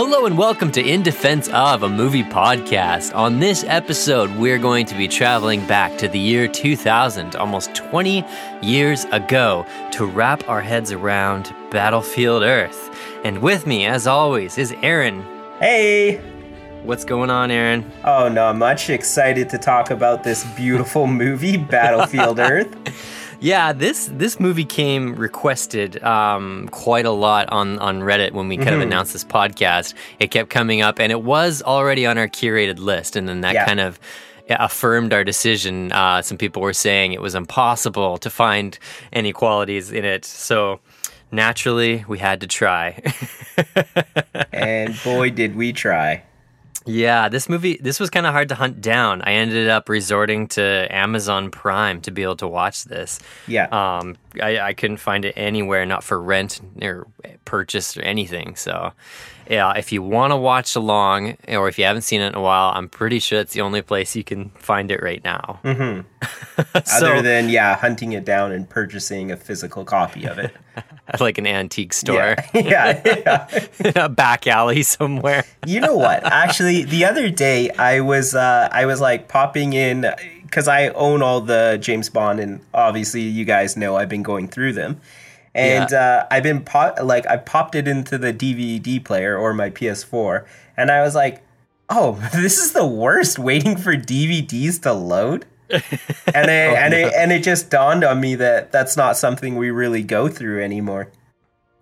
Hello 0.00 0.26
and 0.26 0.38
welcome 0.38 0.70
to 0.70 0.80
In 0.80 1.02
Defense 1.02 1.48
of 1.48 1.82
a 1.82 1.88
Movie 1.88 2.22
Podcast. 2.22 3.12
On 3.16 3.40
this 3.40 3.64
episode, 3.66 4.30
we're 4.36 4.56
going 4.56 4.86
to 4.86 4.94
be 4.94 5.08
traveling 5.08 5.66
back 5.66 5.98
to 5.98 6.06
the 6.06 6.20
year 6.20 6.46
2000, 6.46 7.34
almost 7.34 7.74
20 7.74 8.24
years 8.62 9.06
ago, 9.06 9.66
to 9.90 10.06
wrap 10.06 10.48
our 10.48 10.60
heads 10.60 10.92
around 10.92 11.52
Battlefield 11.72 12.44
Earth. 12.44 12.96
And 13.24 13.42
with 13.42 13.66
me, 13.66 13.86
as 13.86 14.06
always, 14.06 14.56
is 14.56 14.72
Aaron. 14.82 15.24
Hey! 15.58 16.18
What's 16.84 17.04
going 17.04 17.28
on, 17.28 17.50
Aaron? 17.50 17.90
Oh, 18.04 18.28
not 18.28 18.54
much. 18.54 18.90
Excited 18.90 19.50
to 19.50 19.58
talk 19.58 19.90
about 19.90 20.22
this 20.22 20.44
beautiful 20.54 21.08
movie, 21.08 21.56
Battlefield 21.56 22.38
Earth. 22.38 23.27
Yeah, 23.40 23.72
this 23.72 24.10
this 24.12 24.40
movie 24.40 24.64
came 24.64 25.14
requested 25.14 26.02
um, 26.02 26.68
quite 26.72 27.06
a 27.06 27.10
lot 27.12 27.48
on 27.50 27.78
on 27.78 28.00
Reddit 28.00 28.32
when 28.32 28.48
we 28.48 28.56
kind 28.56 28.70
of 28.74 28.80
announced 28.80 29.12
this 29.12 29.24
podcast. 29.24 29.94
It 30.18 30.32
kept 30.32 30.50
coming 30.50 30.82
up, 30.82 30.98
and 30.98 31.12
it 31.12 31.22
was 31.22 31.62
already 31.62 32.04
on 32.04 32.18
our 32.18 32.26
curated 32.26 32.78
list, 32.80 33.14
and 33.14 33.28
then 33.28 33.42
that 33.42 33.54
Yeah. 33.54 33.64
kind 33.66 33.78
of 33.78 34.00
affirmed 34.50 35.12
our 35.12 35.22
decision. 35.22 35.92
Uh, 35.92 36.20
some 36.20 36.36
people 36.36 36.62
were 36.62 36.72
saying 36.72 37.12
it 37.12 37.20
was 37.22 37.36
impossible 37.36 38.18
to 38.18 38.28
find 38.30 38.76
any 39.12 39.32
qualities 39.32 39.92
in 39.92 40.04
it, 40.04 40.24
so 40.24 40.80
naturally 41.30 42.04
we 42.08 42.18
had 42.18 42.40
to 42.40 42.48
try. 42.48 43.00
and 44.52 44.98
boy, 45.04 45.30
did 45.30 45.54
we 45.54 45.72
try. 45.72 46.24
Yeah, 46.88 47.28
this 47.28 47.48
movie 47.48 47.78
this 47.80 48.00
was 48.00 48.08
kind 48.08 48.26
of 48.26 48.32
hard 48.32 48.48
to 48.48 48.54
hunt 48.54 48.80
down. 48.80 49.22
I 49.22 49.32
ended 49.34 49.68
up 49.68 49.88
resorting 49.88 50.48
to 50.48 50.86
Amazon 50.90 51.50
Prime 51.50 52.00
to 52.02 52.10
be 52.10 52.22
able 52.22 52.36
to 52.36 52.48
watch 52.48 52.84
this. 52.84 53.20
Yeah. 53.46 53.66
Um, 53.66 54.16
I, 54.42 54.58
I 54.58 54.72
couldn't 54.72 54.96
find 54.96 55.24
it 55.24 55.34
anywhere, 55.36 55.84
not 55.84 56.02
for 56.02 56.20
rent 56.20 56.60
or 56.80 57.06
purchase 57.44 57.96
or 57.96 58.02
anything. 58.02 58.56
So, 58.56 58.92
yeah, 59.48 59.72
if 59.76 59.92
you 59.92 60.02
want 60.02 60.32
to 60.32 60.36
watch 60.36 60.76
along, 60.76 61.36
or 61.48 61.68
if 61.68 61.78
you 61.78 61.84
haven't 61.84 62.02
seen 62.02 62.20
it 62.20 62.28
in 62.28 62.34
a 62.34 62.40
while, 62.40 62.72
I'm 62.74 62.88
pretty 62.88 63.18
sure 63.18 63.40
it's 63.40 63.54
the 63.54 63.62
only 63.62 63.80
place 63.82 64.14
you 64.14 64.22
can 64.24 64.50
find 64.50 64.90
it 64.90 65.02
right 65.02 65.22
now. 65.24 65.60
Other 66.92 67.22
than, 67.22 67.48
yeah, 67.48 67.76
hunting 67.76 68.12
it 68.12 68.24
down 68.24 68.52
and 68.52 68.68
purchasing 68.68 69.30
a 69.32 69.36
physical 69.36 69.84
copy 69.84 70.26
of 70.26 70.38
it. 70.38 70.54
like 71.20 71.38
an 71.38 71.46
antique 71.46 71.92
store, 71.92 72.36
Yeah. 72.52 72.54
yeah, 72.54 73.02
yeah. 73.04 73.66
in 73.80 73.96
a 73.96 74.08
back 74.08 74.46
alley 74.46 74.82
somewhere. 74.82 75.44
You 75.66 75.80
know 75.80 75.96
what? 75.96 76.24
Actually, 76.24 76.84
the 76.84 77.04
other 77.04 77.30
day 77.30 77.70
I 77.70 78.00
was 78.00 78.34
uh, 78.34 78.68
I 78.70 78.84
was 78.86 79.00
like 79.00 79.28
popping 79.28 79.72
in 79.72 80.06
because 80.42 80.68
I 80.68 80.88
own 80.88 81.22
all 81.22 81.40
the 81.40 81.78
James 81.80 82.08
Bond, 82.10 82.40
and 82.40 82.60
obviously 82.74 83.22
you 83.22 83.44
guys 83.44 83.76
know 83.76 83.96
I've 83.96 84.08
been 84.08 84.22
going 84.22 84.48
through 84.48 84.74
them, 84.74 85.00
and 85.58 85.92
uh, 85.92 86.26
I've 86.30 86.42
been 86.42 86.62
pop 86.62 86.98
like 87.02 87.26
I 87.26 87.36
popped 87.36 87.74
it 87.74 87.88
into 87.88 88.18
the 88.18 88.32
DVD 88.32 89.04
player 89.04 89.36
or 89.36 89.52
my 89.54 89.70
PS4, 89.70 90.46
and 90.76 90.90
I 90.90 91.02
was 91.02 91.14
like, 91.14 91.42
oh, 91.88 92.12
this 92.32 92.58
is 92.58 92.72
the 92.72 92.86
worst. 92.86 93.38
Waiting 93.38 93.76
for 93.76 93.94
DVDs 93.94 94.80
to 94.82 94.92
load. 94.92 95.46
and 95.70 95.84
it, 96.50 96.76
and 96.78 96.94
it 96.94 97.12
and 97.14 97.30
it 97.30 97.42
just 97.42 97.68
dawned 97.68 98.02
on 98.02 98.20
me 98.20 98.34
that 98.36 98.72
that's 98.72 98.96
not 98.96 99.18
something 99.18 99.56
we 99.56 99.70
really 99.70 100.02
go 100.02 100.28
through 100.28 100.62
anymore. 100.62 101.10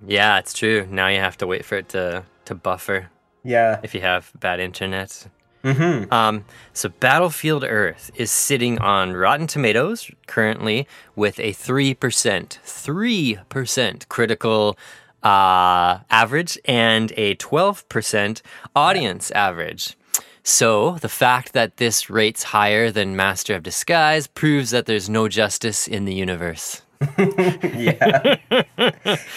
Yeah, 0.05 0.39
it's 0.39 0.53
true. 0.53 0.87
Now 0.91 1.07
you 1.07 1.21
have 1.21 1.37
to 1.39 1.47
wait 1.47 1.65
for 1.65 1.77
it 1.77 1.89
to 1.91 2.25
to 2.47 2.55
buffer. 2.55 3.11
Yeah. 3.45 3.79
if 3.85 3.95
you 3.95 4.01
have 4.01 4.33
bad 4.41 4.59
internet. 4.59 5.29
Mm-hmm. 5.67 6.13
Um, 6.15 6.45
so 6.73 6.91
Battlefield 7.01 7.65
Earth 7.65 8.13
is 8.15 8.31
sitting 8.31 8.79
on 8.79 9.15
Rotten 9.15 9.49
Tomatoes 9.49 10.09
currently 10.29 10.87
with 11.17 11.41
a 11.41 11.53
three 11.53 11.93
percent, 11.93 12.61
three 12.63 13.39
percent 13.49 14.09
critical 14.09 14.79
uh, 15.25 15.99
average 16.09 16.57
and 16.67 17.13
a 17.17 17.35
twelve 17.35 17.89
percent 17.89 18.43
audience 18.77 19.33
average. 19.33 19.97
So 20.45 20.99
the 21.01 21.09
fact 21.09 21.55
that 21.55 21.79
this 21.79 22.09
rates 22.09 22.45
higher 22.45 22.93
than 22.93 23.17
Master 23.17 23.57
of 23.57 23.65
Disguise 23.65 24.29
proves 24.29 24.71
that 24.71 24.87
there's 24.87 25.11
no 25.11 25.27
justice 25.27 25.89
in 25.89 26.05
the 26.05 26.15
universe. 26.15 26.83
Yeah. 27.19 28.37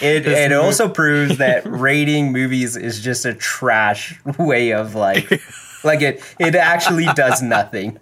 it 0.00 0.26
it 0.26 0.52
also 0.52 0.88
proves 1.02 1.38
that 1.38 1.62
rating 1.66 2.32
movies 2.32 2.76
is 2.76 3.00
just 3.00 3.26
a 3.26 3.34
trash 3.34 4.18
way 4.38 4.72
of 4.72 4.94
like 4.94 5.42
like 5.84 6.02
it 6.02 6.22
it 6.38 6.54
actually 6.54 7.06
does 7.14 7.42
nothing. 7.56 7.98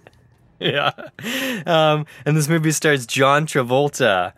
Yeah. 0.60 0.92
Um, 1.66 2.06
and 2.26 2.36
this 2.36 2.48
movie 2.48 2.72
stars 2.72 3.06
John 3.06 3.46
Travolta 3.46 4.32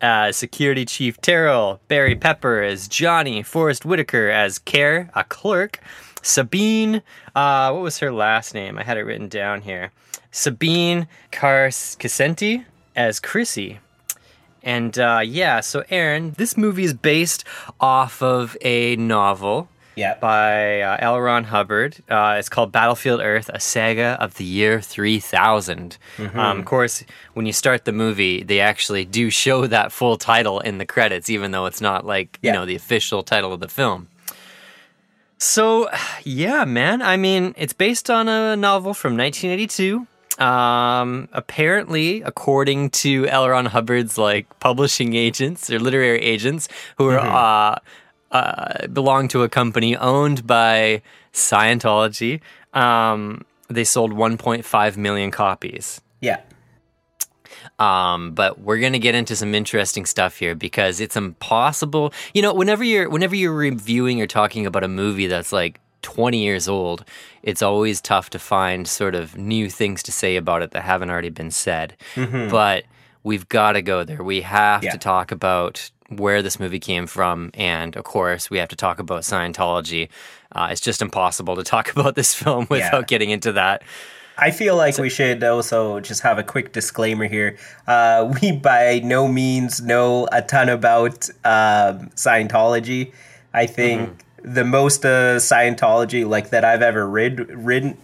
as 0.00 0.36
Security 0.36 0.84
Chief 0.84 1.20
Terrell, 1.20 1.80
Barry 1.88 2.14
Pepper 2.14 2.62
as 2.62 2.88
Johnny, 2.88 3.42
Forest 3.42 3.84
Whitaker 3.84 4.30
as 4.30 4.58
Ker, 4.58 5.10
a 5.14 5.24
clerk, 5.24 5.80
Sabine, 6.22 7.02
uh, 7.34 7.70
what 7.70 7.82
was 7.82 7.98
her 7.98 8.10
last 8.10 8.54
name? 8.54 8.78
I 8.78 8.82
had 8.82 8.96
it 8.96 9.02
written 9.02 9.28
down 9.28 9.60
here. 9.62 9.92
Sabine 10.30 11.06
Cars 11.30 11.96
as 12.96 13.20
Chrissy. 13.20 13.78
And 14.62 14.98
uh, 14.98 15.20
yeah, 15.24 15.60
so 15.60 15.84
Aaron, 15.90 16.32
this 16.32 16.56
movie 16.56 16.84
is 16.84 16.94
based 16.94 17.44
off 17.80 18.22
of 18.22 18.56
a 18.62 18.96
novel 18.96 19.68
Yeah. 19.96 20.14
by 20.20 20.82
uh, 20.82 20.96
L. 21.00 21.18
Ron 21.20 21.44
Hubbard. 21.44 21.96
Uh, 22.08 22.36
it's 22.38 22.48
called 22.48 22.70
Battlefield 22.70 23.20
Earth, 23.22 23.50
a 23.52 23.58
saga 23.58 24.16
of 24.20 24.34
the 24.34 24.44
year 24.44 24.80
3000. 24.80 25.96
Um, 26.34 26.58
of 26.60 26.64
course, 26.66 27.02
when 27.34 27.46
you 27.46 27.52
start 27.52 27.84
the 27.86 27.92
movie, 27.92 28.42
they 28.42 28.60
actually 28.60 29.04
do 29.04 29.30
show 29.30 29.66
that 29.66 29.90
full 29.92 30.16
title 30.18 30.60
in 30.60 30.78
the 30.78 30.86
credits, 30.86 31.28
even 31.30 31.50
though 31.50 31.66
it's 31.66 31.80
not 31.80 32.04
like, 32.06 32.38
Yeah. 32.42 32.52
you 32.52 32.58
know, 32.58 32.66
the 32.66 32.76
official 32.76 33.22
title 33.22 33.52
of 33.52 33.60
the 33.60 33.68
film. 33.68 34.08
So, 35.38 35.88
yeah, 36.24 36.64
man. 36.64 37.02
I 37.02 37.16
mean, 37.16 37.54
it's 37.56 37.72
based 37.74 38.08
on 38.10 38.28
a 38.28 38.56
novel 38.56 38.94
from 38.94 39.16
1982. 39.16 40.06
Um, 40.42 41.28
apparently, 41.32 42.20
according 42.22 42.90
to 42.90 43.26
L. 43.28 43.48
Ron 43.48 43.66
Hubbard's 43.66 44.18
like 44.18 44.46
publishing 44.60 45.14
agents 45.14 45.70
or 45.70 45.78
literary 45.78 46.20
agents 46.20 46.68
who 46.98 47.08
are 47.08 47.18
uh, 47.18 47.78
uh, 48.32 48.86
belong 48.88 49.28
to 49.28 49.42
a 49.42 49.48
company 49.48 49.96
owned 49.96 50.46
by 50.46 51.02
Scientology, 51.32 52.40
um, 52.74 53.44
they 53.68 53.84
sold 53.84 54.12
1.5 54.12 54.96
million 54.96 55.30
copies. 55.30 56.00
Yeah. 56.20 56.40
Um, 57.78 58.32
but 58.32 58.60
we're 58.60 58.78
gonna 58.78 58.98
get 58.98 59.14
into 59.14 59.36
some 59.36 59.54
interesting 59.54 60.06
stuff 60.06 60.36
here 60.38 60.54
because 60.54 61.00
it's 61.00 61.16
impossible. 61.16 62.12
You 62.34 62.42
know, 62.42 62.54
whenever 62.54 62.84
you're 62.84 63.08
whenever 63.08 63.34
you're 63.36 63.52
reviewing 63.52 64.20
or 64.22 64.26
talking 64.26 64.66
about 64.66 64.84
a 64.84 64.88
movie 64.88 65.26
that's 65.26 65.52
like 65.52 65.80
20 66.02 66.38
years 66.42 66.68
old, 66.68 67.04
it's 67.42 67.62
always 67.62 68.00
tough 68.00 68.30
to 68.30 68.38
find 68.38 68.86
sort 68.86 69.14
of 69.14 69.36
new 69.36 69.68
things 69.68 70.02
to 70.04 70.12
say 70.12 70.36
about 70.36 70.62
it 70.62 70.70
that 70.72 70.82
haven't 70.82 71.10
already 71.10 71.30
been 71.30 71.50
said. 71.50 71.96
But 72.14 72.84
we've 73.24 73.48
got 73.48 73.72
to 73.72 73.82
go 73.82 74.04
there. 74.04 74.22
We 74.22 74.42
have 74.42 74.84
Yeah. 74.84 74.92
to 74.92 74.98
talk 74.98 75.32
about 75.32 75.90
where 76.08 76.42
this 76.42 76.60
movie 76.60 76.78
came 76.78 77.06
from, 77.06 77.50
and 77.54 77.96
of 77.96 78.04
course, 78.04 78.50
we 78.50 78.58
have 78.58 78.68
to 78.68 78.76
talk 78.76 78.98
about 78.98 79.22
Scientology. 79.22 80.08
Uh, 80.52 80.68
it's 80.70 80.80
just 80.80 81.02
impossible 81.02 81.56
to 81.56 81.64
talk 81.64 81.90
about 81.96 82.14
this 82.14 82.34
film 82.34 82.66
without 82.70 83.06
getting 83.08 83.30
into 83.30 83.52
that. 83.52 83.82
I 84.38 84.50
feel 84.50 84.76
like 84.76 84.98
we 84.98 85.08
should 85.08 85.42
also 85.42 86.00
just 86.00 86.20
have 86.22 86.38
a 86.38 86.42
quick 86.42 86.72
disclaimer 86.72 87.26
here. 87.26 87.56
Uh, 87.86 88.32
we 88.42 88.52
by 88.52 89.00
no 89.02 89.28
means 89.28 89.80
know 89.80 90.28
a 90.30 90.42
ton 90.42 90.68
about 90.68 91.28
um, 91.44 92.10
Scientology. 92.14 93.12
I 93.54 93.66
think 93.66 94.24
the 94.42 94.64
most 94.64 95.04
uh, 95.04 95.36
Scientology 95.36 96.28
like 96.28 96.50
that 96.50 96.64
I've 96.64 96.82
ever 96.82 97.08
read, 97.08 97.50
read 97.50 97.96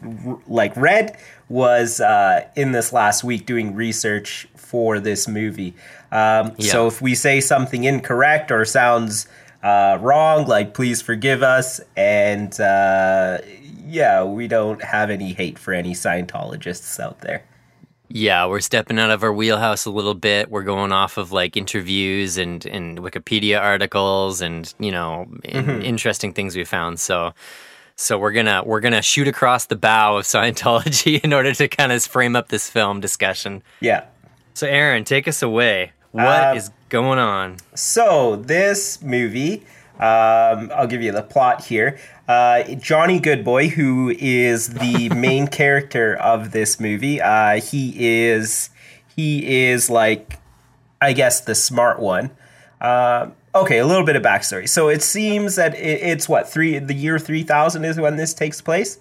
like 0.47 0.75
read 0.77 1.17
was 1.49 2.01
uh, 2.01 2.49
in 2.57 2.73
this 2.73 2.93
last 2.93 3.23
week 3.23 3.45
doing 3.45 3.75
research 3.75 4.49
for 4.57 4.99
this 4.99 5.29
movie. 5.29 5.75
Um, 6.13 6.55
So 6.61 6.87
if 6.87 7.03
we 7.03 7.15
say 7.15 7.41
something 7.41 7.85
incorrect 7.85 8.53
or 8.53 8.65
sounds 8.65 9.27
uh, 9.63 9.99
wrong, 10.01 10.47
like 10.47 10.75
please 10.75 11.03
forgive 11.03 11.43
us. 11.43 11.81
And 11.97 12.59
uh, 12.61 13.39
yeah, 13.87 14.23
we 14.23 14.47
don't 14.47 14.83
have 14.83 15.11
any 15.11 15.33
hate 15.33 15.59
for 15.59 15.73
any 15.73 15.95
Scientologists 15.95 17.01
out 17.01 17.21
there. 17.21 17.43
Yeah, 18.15 18.45
we're 18.45 18.61
stepping 18.61 18.99
out 18.99 19.11
of 19.11 19.23
our 19.23 19.33
wheelhouse 19.33 19.87
a 19.87 19.91
little 19.91 20.13
bit. 20.15 20.51
We're 20.51 20.65
going 20.65 20.93
off 20.93 21.17
of 21.17 21.33
like 21.33 21.57
interviews 21.57 22.37
and, 22.37 22.65
and 22.67 22.99
Wikipedia 22.99 23.59
articles 23.59 24.43
and 24.43 24.73
you 24.79 24.91
know 24.93 25.27
in, 25.45 25.81
interesting 25.81 26.35
things 26.35 26.55
we 26.55 26.65
found. 26.65 27.01
So 27.01 27.33
so 27.97 28.19
we're 28.19 28.33
gonna 28.33 28.63
we're 28.67 28.81
gonna 28.81 29.01
shoot 29.01 29.29
across 29.29 29.65
the 29.67 29.77
bow 29.77 30.19
of 30.19 30.25
Scientology 30.27 31.21
in 31.25 31.33
order 31.33 31.55
to 31.55 31.69
kind 31.69 31.91
of 31.91 32.05
frame 32.05 32.37
up 32.37 32.49
this 32.49 32.69
film 32.69 33.01
discussion. 33.01 33.63
Yeah. 33.81 34.05
So 34.53 34.67
Aaron, 34.67 35.05
take 35.05 35.27
us 35.27 35.43
away. 35.43 35.93
What 36.13 36.57
is 36.57 36.69
Um, 36.69 36.75
going 36.89 37.19
on? 37.19 37.57
So 37.75 38.37
this 38.37 39.03
movie, 39.03 39.65
um, 39.99 40.71
I'll 40.75 40.87
give 40.87 41.03
you 41.03 41.13
the 41.13 41.23
plot 41.23 41.65
here. 41.65 41.99
Uh, 42.29 42.63
Jonnie 42.69 43.21
Goodboy, 43.21 43.71
who 43.71 44.15
is 44.19 44.69
the 44.69 45.09
main 45.15 45.47
character 45.49 46.15
of 46.17 46.53
this 46.53 46.79
movie, 46.81 47.21
uh, 47.21 47.61
he 47.61 47.95
is 47.99 48.71
he 49.15 49.67
is 49.71 49.91
like, 49.91 50.39
I 51.01 51.13
guess, 51.13 51.41
the 51.41 51.55
smart 51.55 51.99
one. 52.01 52.31
Uh, 52.81 53.29
okay, 53.55 53.79
a 53.79 53.87
little 53.87 54.05
bit 54.07 54.17
of 54.17 54.23
backstory. 54.23 54.69
So 54.69 54.89
it 54.89 55.03
seems 55.03 55.57
that 55.57 55.75
it, 55.75 56.01
it's 56.03 56.29
what 56.29 56.49
three 56.49 56.79
the 56.79 56.95
year 56.95 57.19
three 57.19 57.43
thousand 57.43 57.85
is 57.85 57.99
when 57.99 58.17
this 58.17 58.35
takes 58.35 58.61
place. 58.61 58.99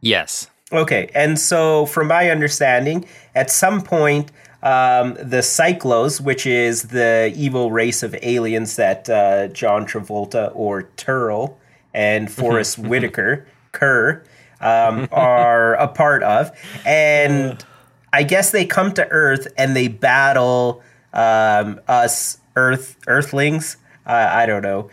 Yes. 0.00 0.48
Okay, 0.72 1.10
and 1.14 1.38
so 1.38 1.84
from 1.86 2.06
my 2.06 2.30
understanding, 2.30 3.04
at 3.34 3.50
some 3.50 3.82
point, 3.82 4.30
um, 4.62 5.14
the 5.14 5.38
Psychlos, 5.38 6.20
which 6.20 6.46
is 6.46 6.84
the 6.84 7.32
evil 7.36 7.70
race 7.70 8.02
of 8.02 8.14
aliens 8.22 8.76
that 8.76 9.08
uh, 9.08 9.48
John 9.48 9.86
Travolta 9.86 10.52
or 10.54 10.84
Terl 10.96 11.56
and 11.94 12.30
Forest 12.32 12.78
Whitaker, 12.78 13.46
Ker, 13.72 14.22
um, 14.60 15.08
are 15.12 15.74
a 15.74 15.88
part 15.88 16.22
of, 16.22 16.50
and 16.84 17.64
I 18.12 18.22
guess 18.22 18.50
they 18.50 18.66
come 18.66 18.92
to 18.94 19.08
Earth 19.08 19.48
and 19.56 19.74
they 19.74 19.88
battle 19.88 20.82
um, 21.12 21.80
us 21.88 22.38
Earth 22.56 22.96
Earthlings. 23.06 23.76
Uh, 24.06 24.28
I 24.30 24.46
don't 24.46 24.62
know. 24.62 24.90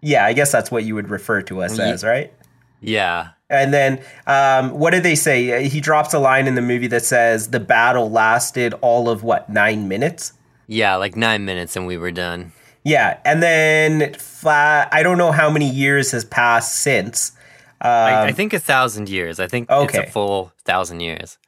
Yeah, 0.00 0.24
I 0.24 0.34
guess 0.34 0.52
that's 0.52 0.70
what 0.70 0.84
you 0.84 0.94
would 0.94 1.10
refer 1.10 1.42
to 1.42 1.62
us 1.62 1.78
as, 1.78 2.04
right? 2.04 2.32
Yeah. 2.80 3.30
And 3.48 3.72
then, 3.72 4.00
um, 4.26 4.70
what 4.78 4.90
did 4.90 5.02
they 5.04 5.14
say? 5.14 5.68
He 5.68 5.80
drops 5.80 6.12
a 6.12 6.18
line 6.18 6.46
in 6.48 6.56
the 6.56 6.62
movie 6.62 6.88
that 6.88 7.04
says 7.04 7.48
the 7.50 7.60
battle 7.60 8.10
lasted 8.10 8.74
all 8.80 9.08
of 9.08 9.22
what 9.22 9.48
nine 9.48 9.86
minutes. 9.88 10.32
Yeah, 10.66 10.96
like 10.96 11.14
nine 11.14 11.44
minutes 11.44 11.76
and 11.76 11.86
we 11.86 11.96
were 11.96 12.10
done. 12.10 12.52
Yeah, 12.82 13.18
and 13.24 13.42
then 13.42 14.14
flat. 14.14 14.88
I 14.92 15.02
don't 15.02 15.18
know 15.18 15.30
how 15.32 15.48
many 15.50 15.68
years 15.70 16.10
has 16.12 16.24
passed 16.24 16.76
since. 16.76 17.32
Um, 17.80 17.90
I, 17.90 18.24
I 18.26 18.32
think 18.32 18.52
a 18.52 18.58
thousand 18.58 19.08
years. 19.08 19.38
I 19.38 19.46
think 19.46 19.70
Okay. 19.70 19.98
it's 20.00 20.08
a 20.08 20.12
full 20.12 20.52
thousand 20.64 21.00
years. 21.00 21.38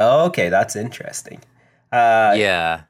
okay, 0.00 0.48
that's 0.48 0.76
interesting. 0.76 1.40
Uh, 1.90 2.34
yeah. 2.36 2.82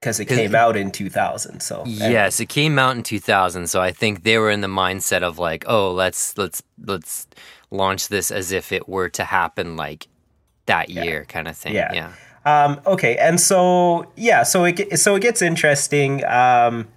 because 0.00 0.18
it 0.18 0.24
came 0.24 0.54
out 0.54 0.76
in 0.76 0.90
2000. 0.90 1.60
So 1.60 1.82
Yes, 1.86 2.40
it 2.40 2.48
came 2.48 2.78
out 2.78 2.96
in 2.96 3.02
2000, 3.02 3.68
so 3.68 3.80
I 3.80 3.92
think 3.92 4.22
they 4.24 4.38
were 4.38 4.50
in 4.50 4.62
the 4.62 4.68
mindset 4.68 5.22
of 5.22 5.38
like, 5.38 5.64
oh, 5.68 5.92
let's 5.92 6.36
let's 6.38 6.62
let's 6.84 7.26
launch 7.70 8.08
this 8.08 8.30
as 8.30 8.52
if 8.52 8.72
it 8.72 8.88
were 8.88 9.08
to 9.10 9.24
happen 9.24 9.76
like 9.76 10.08
that 10.66 10.90
year 10.90 11.24
kind 11.24 11.48
of 11.48 11.56
thing. 11.56 11.74
Yeah. 11.74 11.92
Yeah. 11.92 12.12
Um, 12.44 12.80
okay, 12.86 13.16
and 13.18 13.38
so 13.38 14.10
yeah, 14.16 14.44
so 14.44 14.64
it 14.64 14.98
so 14.98 15.14
it 15.14 15.20
gets 15.20 15.42
interesting 15.42 16.24
um, 16.24 16.88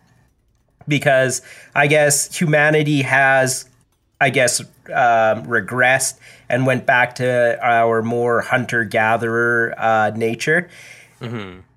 because 0.88 1.42
I 1.76 1.88
guess 1.88 2.34
humanity 2.34 3.02
has, 3.02 3.68
I 4.22 4.30
guess, 4.30 4.62
um, 4.62 5.46
regressed 5.46 6.18
and 6.48 6.66
went 6.66 6.86
back 6.86 7.16
to 7.16 7.60
our 7.62 8.02
more 8.02 8.40
hunter 8.40 8.86
gatherer 8.86 9.76
uh, 9.78 10.12
nature, 10.16 10.70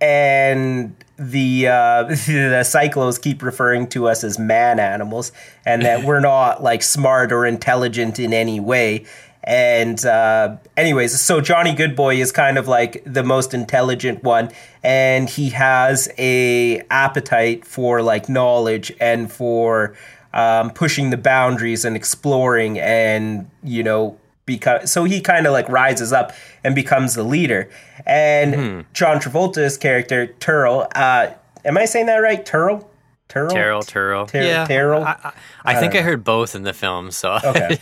and 0.01 0.95
the 1.19 1.69
uh, 1.69 2.03
the 2.05 2.63
Psychlos 2.65 3.21
keep 3.21 3.43
referring 3.43 3.89
to 3.89 4.09
us 4.09 4.25
as 4.25 4.39
man 4.39 4.79
animals, 4.79 5.33
and 5.65 5.83
that 5.83 6.05
we're 6.05 6.21
not 6.21 6.63
like 6.63 6.83
smart 6.83 7.33
or 7.33 7.47
intelligent 7.47 8.19
in 8.19 8.33
any 8.33 8.61
way. 8.61 9.07
And 9.45 10.05
uh, 10.05 10.57
anyways, 10.77 11.21
so 11.21 11.41
Jonnie 11.41 11.77
Goodboy 11.77 12.17
is 12.17 12.33
kind 12.33 12.59
of 12.59 12.67
like 12.67 13.03
the 13.07 13.23
most 13.23 13.55
intelligent 13.55 14.25
one, 14.25 14.51
and 14.83 15.31
he 15.31 15.51
has 15.51 16.09
a 16.19 16.81
appetite 16.91 17.65
for 17.65 18.03
like 18.03 18.29
knowledge 18.29 18.93
and 19.01 19.31
for 19.31 19.95
um, 20.35 20.71
pushing 20.71 21.11
the 21.11 21.17
boundaries 21.17 21.85
and 21.85 21.95
exploring, 21.95 22.81
and 22.81 23.49
you 23.63 23.85
know, 23.85 24.19
because 24.47 24.91
so 24.91 25.05
he 25.05 25.21
kind 25.21 25.47
of 25.47 25.53
like 25.53 25.69
rises 25.69 26.13
up 26.13 26.33
and 26.65 26.75
becomes 26.75 27.15
the 27.15 27.23
leader. 27.25 27.69
And 28.07 28.85
John 28.95 29.19
Travolta's 29.19 29.77
character 29.77 30.29
Terl, 30.39 30.89
uh, 30.95 31.31
am 31.65 31.77
I 31.77 31.85
saying 31.85 32.07
that 32.07 32.19
right? 32.19 32.45
Terl, 32.45 32.89
Terl, 33.29 33.51
Terrell, 33.51 33.83
Terl. 33.83 34.27
Ter- 34.29 34.43
yeah. 34.43 34.65
Terrell? 34.67 35.03
I, 35.05 35.17
I, 35.23 35.33
I 35.65 35.81
think 35.81 35.95
I 35.95 36.03
heard 36.03 36.25
both 36.25 36.55
in 36.55 36.63
the 36.63 36.73
film, 36.73 37.11
so 37.11 37.39
Okay. 37.45 37.79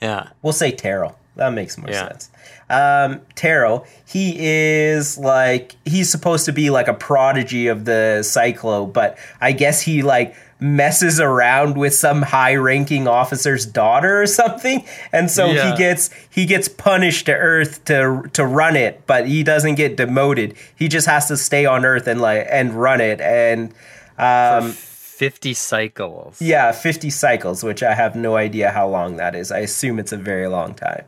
yeah. 0.00 0.28
We'll 0.42 0.52
say 0.52 0.72
Terrell. 0.72 1.16
That 1.36 1.52
makes 1.54 1.78
more 1.78 1.88
Yeah. 1.88 2.08
sense. 2.08 2.30
Um, 2.68 3.20
Terrell, 3.34 3.86
he 4.06 4.34
is 4.38 5.18
like 5.18 5.76
he's 5.84 6.10
supposed 6.10 6.44
to 6.46 6.52
be 6.52 6.70
like 6.70 6.88
a 6.88 6.94
prodigy 6.94 7.68
of 7.68 7.84
the 7.84 8.18
Psychlo, 8.22 8.90
but 8.90 9.18
I 9.40 9.52
guess 9.52 9.80
he 9.82 10.02
like 10.02 10.34
messes 10.62 11.18
around 11.20 11.76
with 11.76 11.92
some 11.94 12.22
high-ranking 12.22 13.08
officer's 13.08 13.66
daughter 13.66 14.22
or 14.22 14.26
something, 14.26 14.84
and 15.12 15.30
so 15.30 15.46
Yeah. 15.50 15.72
he 15.72 15.76
gets 15.76 16.10
he 16.30 16.46
gets 16.46 16.68
punished 16.68 17.26
to 17.26 17.32
Earth 17.34 17.84
to 17.86 18.22
to 18.32 18.46
run 18.46 18.76
it, 18.76 19.06
but 19.06 19.26
he 19.26 19.42
doesn't 19.42 19.74
get 19.74 19.96
demoted. 19.96 20.54
He 20.76 20.88
just 20.88 21.06
has 21.06 21.26
to 21.28 21.36
stay 21.36 21.66
on 21.66 21.84
Earth 21.84 22.06
and 22.06 22.20
like 22.20 22.46
and 22.50 22.72
run 22.74 23.00
it, 23.00 23.20
and 23.20 23.74
um, 24.18 24.70
50 24.72 25.52
cycles. 25.54 26.40
yeah, 26.40 26.72
50 26.72 27.10
cycles, 27.10 27.62
which 27.64 27.82
I 27.82 27.94
have 27.94 28.14
no 28.16 28.36
idea 28.36 28.70
how 28.70 28.88
long 28.88 29.16
that 29.16 29.34
is. 29.34 29.50
I 29.52 29.58
assume 29.58 29.98
it's 29.98 30.12
a 30.12 30.16
very 30.16 30.46
long 30.48 30.74
time. 30.74 31.04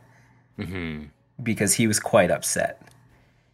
Because 1.41 1.73
he 1.73 1.85
was 1.87 1.99
quite 1.99 2.31
upset. 2.31 2.81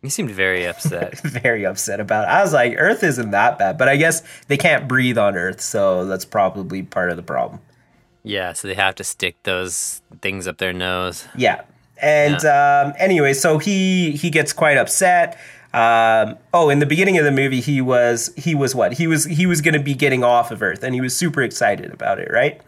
He 0.02 0.10
seemed 0.10 0.32
very 0.32 0.66
upset. 0.66 1.20
Very 1.24 1.64
upset 1.64 2.00
about 2.00 2.24
it. 2.24 2.32
I 2.32 2.42
was 2.42 2.54
like, 2.54 2.74
Earth 2.78 3.04
isn't 3.04 3.32
that 3.32 3.60
bad. 3.60 3.78
But 3.78 3.88
I 3.88 3.98
guess 3.98 4.24
they 4.48 4.58
can't 4.58 4.88
breathe 4.88 5.18
on 5.18 5.36
Earth, 5.36 5.62
so 5.62 6.06
that's 6.06 6.26
probably 6.26 6.82
part 6.82 7.12
of 7.12 7.18
the 7.18 7.24
problem. 7.24 7.62
yeah, 8.24 8.54
so 8.54 8.68
they 8.68 8.74
have 8.76 8.96
to 8.96 9.04
stick 9.04 9.36
those 9.44 10.02
things 10.22 10.48
up 10.48 10.58
their 10.58 10.74
nose. 10.74 11.28
Yeah. 11.38 11.62
And 12.02 12.44
um, 12.46 12.94
anyway, 12.98 13.34
so 13.34 13.60
he 13.60 14.12
he 14.14 14.32
gets 14.32 14.54
quite 14.54 14.78
upset. 14.78 15.38
Um, 15.74 16.38
oh, 16.54 16.70
in 16.70 16.80
the 16.80 16.86
beginning 16.88 17.18
of 17.20 17.24
the 17.26 17.32
movie, 17.32 17.62
he 17.62 17.80
was 17.80 18.34
he 18.36 18.56
was 18.56 18.74
what 18.74 18.94
he 18.94 19.06
was 19.06 19.26
he 19.26 19.46
was 19.46 19.62
going 19.62 19.76
to 19.76 19.80
be 19.80 19.94
getting 19.94 20.24
off 20.24 20.50
of 20.50 20.64
Earth, 20.64 20.84
and 20.84 20.96
he 20.96 21.02
was 21.02 21.16
super 21.16 21.44
excited 21.44 21.94
about 21.94 22.20
it, 22.20 22.30
right? 22.32 22.60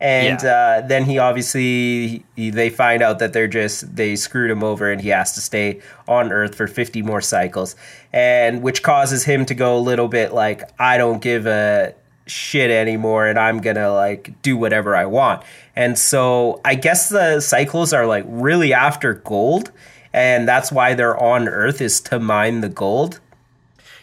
And 0.00 0.42
uh, 0.42 0.82
then 0.86 1.04
he 1.04 1.18
obviously 1.18 2.24
he, 2.34 2.50
they 2.50 2.70
find 2.70 3.02
out 3.02 3.18
that 3.18 3.34
they're 3.34 3.48
just 3.48 3.96
they 3.96 4.16
screwed 4.16 4.50
him 4.50 4.64
over, 4.64 4.90
and 4.90 5.00
he 5.00 5.10
has 5.10 5.34
to 5.34 5.40
stay 5.42 5.80
on 6.08 6.32
Earth 6.32 6.54
for 6.54 6.66
fifty 6.66 7.02
more 7.02 7.20
cycles, 7.20 7.76
and 8.12 8.62
which 8.62 8.82
causes 8.82 9.24
him 9.24 9.44
to 9.46 9.54
go 9.54 9.76
a 9.76 9.80
little 9.80 10.08
bit 10.08 10.32
like 10.32 10.62
I 10.80 10.96
don't 10.96 11.20
give 11.20 11.46
a 11.46 11.94
shit 12.26 12.70
anymore 12.70 13.26
and 13.26 13.38
I'm 13.38 13.60
gonna 13.60 13.92
like 13.92 14.40
do 14.42 14.56
whatever 14.56 14.96
I 14.96 15.04
want. 15.04 15.42
And 15.76 15.98
so 15.98 16.60
I 16.64 16.76
guess 16.76 17.08
the 17.08 17.40
cycles 17.40 17.92
are 17.92 18.06
like 18.06 18.24
really 18.26 18.72
after 18.72 19.14
gold, 19.14 19.70
and 20.12 20.48
that's 20.48 20.72
why 20.72 20.94
they're 20.94 21.20
on 21.20 21.48
Earth 21.48 21.80
is 21.80 22.00
to 22.02 22.18
mine 22.18 22.60
the 22.62 22.68
gold. 22.68 23.20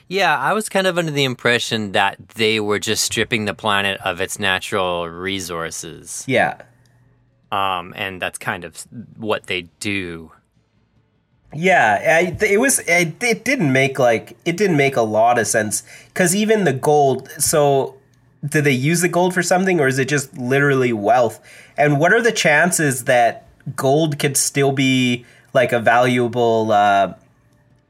Yeah, 0.07 0.37
I 0.37 0.53
was 0.53 0.69
kind 0.69 0.87
of 0.87 0.97
under 0.97 1.11
the 1.11 1.25
impression 1.25 1.91
that 1.91 2.29
they 2.29 2.59
were 2.59 2.79
just 2.79 3.03
stripping 3.03 3.45
the 3.45 3.53
planet 3.53 3.99
of 4.05 4.21
its 4.21 4.39
natural 4.39 5.09
resources. 5.09 6.23
Yeah. 6.27 6.61
Um, 7.51 7.93
and 7.95 8.21
that's 8.21 8.37
kind 8.37 8.63
of 8.63 8.87
what 9.17 9.47
they 9.47 9.63
do. 9.79 10.31
Yeah, 11.53 11.99
I, 12.21 12.45
it 12.45 12.59
was. 12.59 12.79
It, 12.79 13.21
it 13.23 13.45
didn't 13.45 13.71
make 13.71 13.99
like 13.99 14.37
it 14.43 14.57
didn't 14.57 14.75
make 14.75 14.97
a 14.97 15.01
lot 15.01 15.39
of 15.39 15.47
sense 15.47 15.83
because 16.07 16.35
even 16.35 16.65
the 16.65 16.73
gold. 16.73 17.29
So, 17.39 17.95
did 18.45 18.65
they 18.65 18.73
use 18.73 18.99
the 18.99 19.07
gold 19.07 19.33
for 19.33 19.41
something, 19.41 19.79
or 19.79 19.87
is 19.87 19.97
it 19.97 20.09
just 20.09 20.37
literally 20.37 20.91
wealth? 20.91 21.39
And 21.77 21.99
what 21.99 22.11
are 22.11 22.21
the 22.21 22.33
chances 22.33 23.05
that 23.05 23.47
gold 23.77 24.19
could 24.19 24.35
still 24.35 24.73
be 24.73 25.25
like 25.53 25.71
a 25.71 25.79
valuable, 25.79 26.71
uh, 26.71 27.13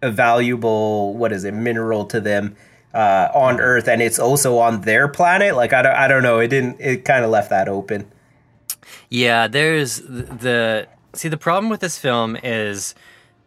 a 0.01 0.11
valuable 0.11 1.13
what 1.15 1.31
is 1.31 1.43
it 1.43 1.53
mineral 1.53 2.05
to 2.05 2.19
them 2.21 2.55
uh, 2.93 3.29
on 3.33 3.59
Earth, 3.59 3.87
and 3.87 4.01
it's 4.01 4.19
also 4.19 4.57
on 4.57 4.81
their 4.81 5.07
planet? 5.07 5.55
Like 5.55 5.73
I 5.73 5.81
don't, 5.81 5.95
I 5.95 6.07
don't 6.07 6.23
know. 6.23 6.39
It 6.39 6.47
didn't. 6.49 6.77
It 6.79 7.05
kind 7.05 7.23
of 7.25 7.31
left 7.31 7.49
that 7.49 7.67
open. 7.67 8.09
Yeah, 9.09 9.47
there's 9.47 9.97
the 10.01 10.87
see 11.13 11.29
the 11.29 11.37
problem 11.37 11.69
with 11.69 11.79
this 11.81 11.97
film 11.97 12.37
is 12.43 12.93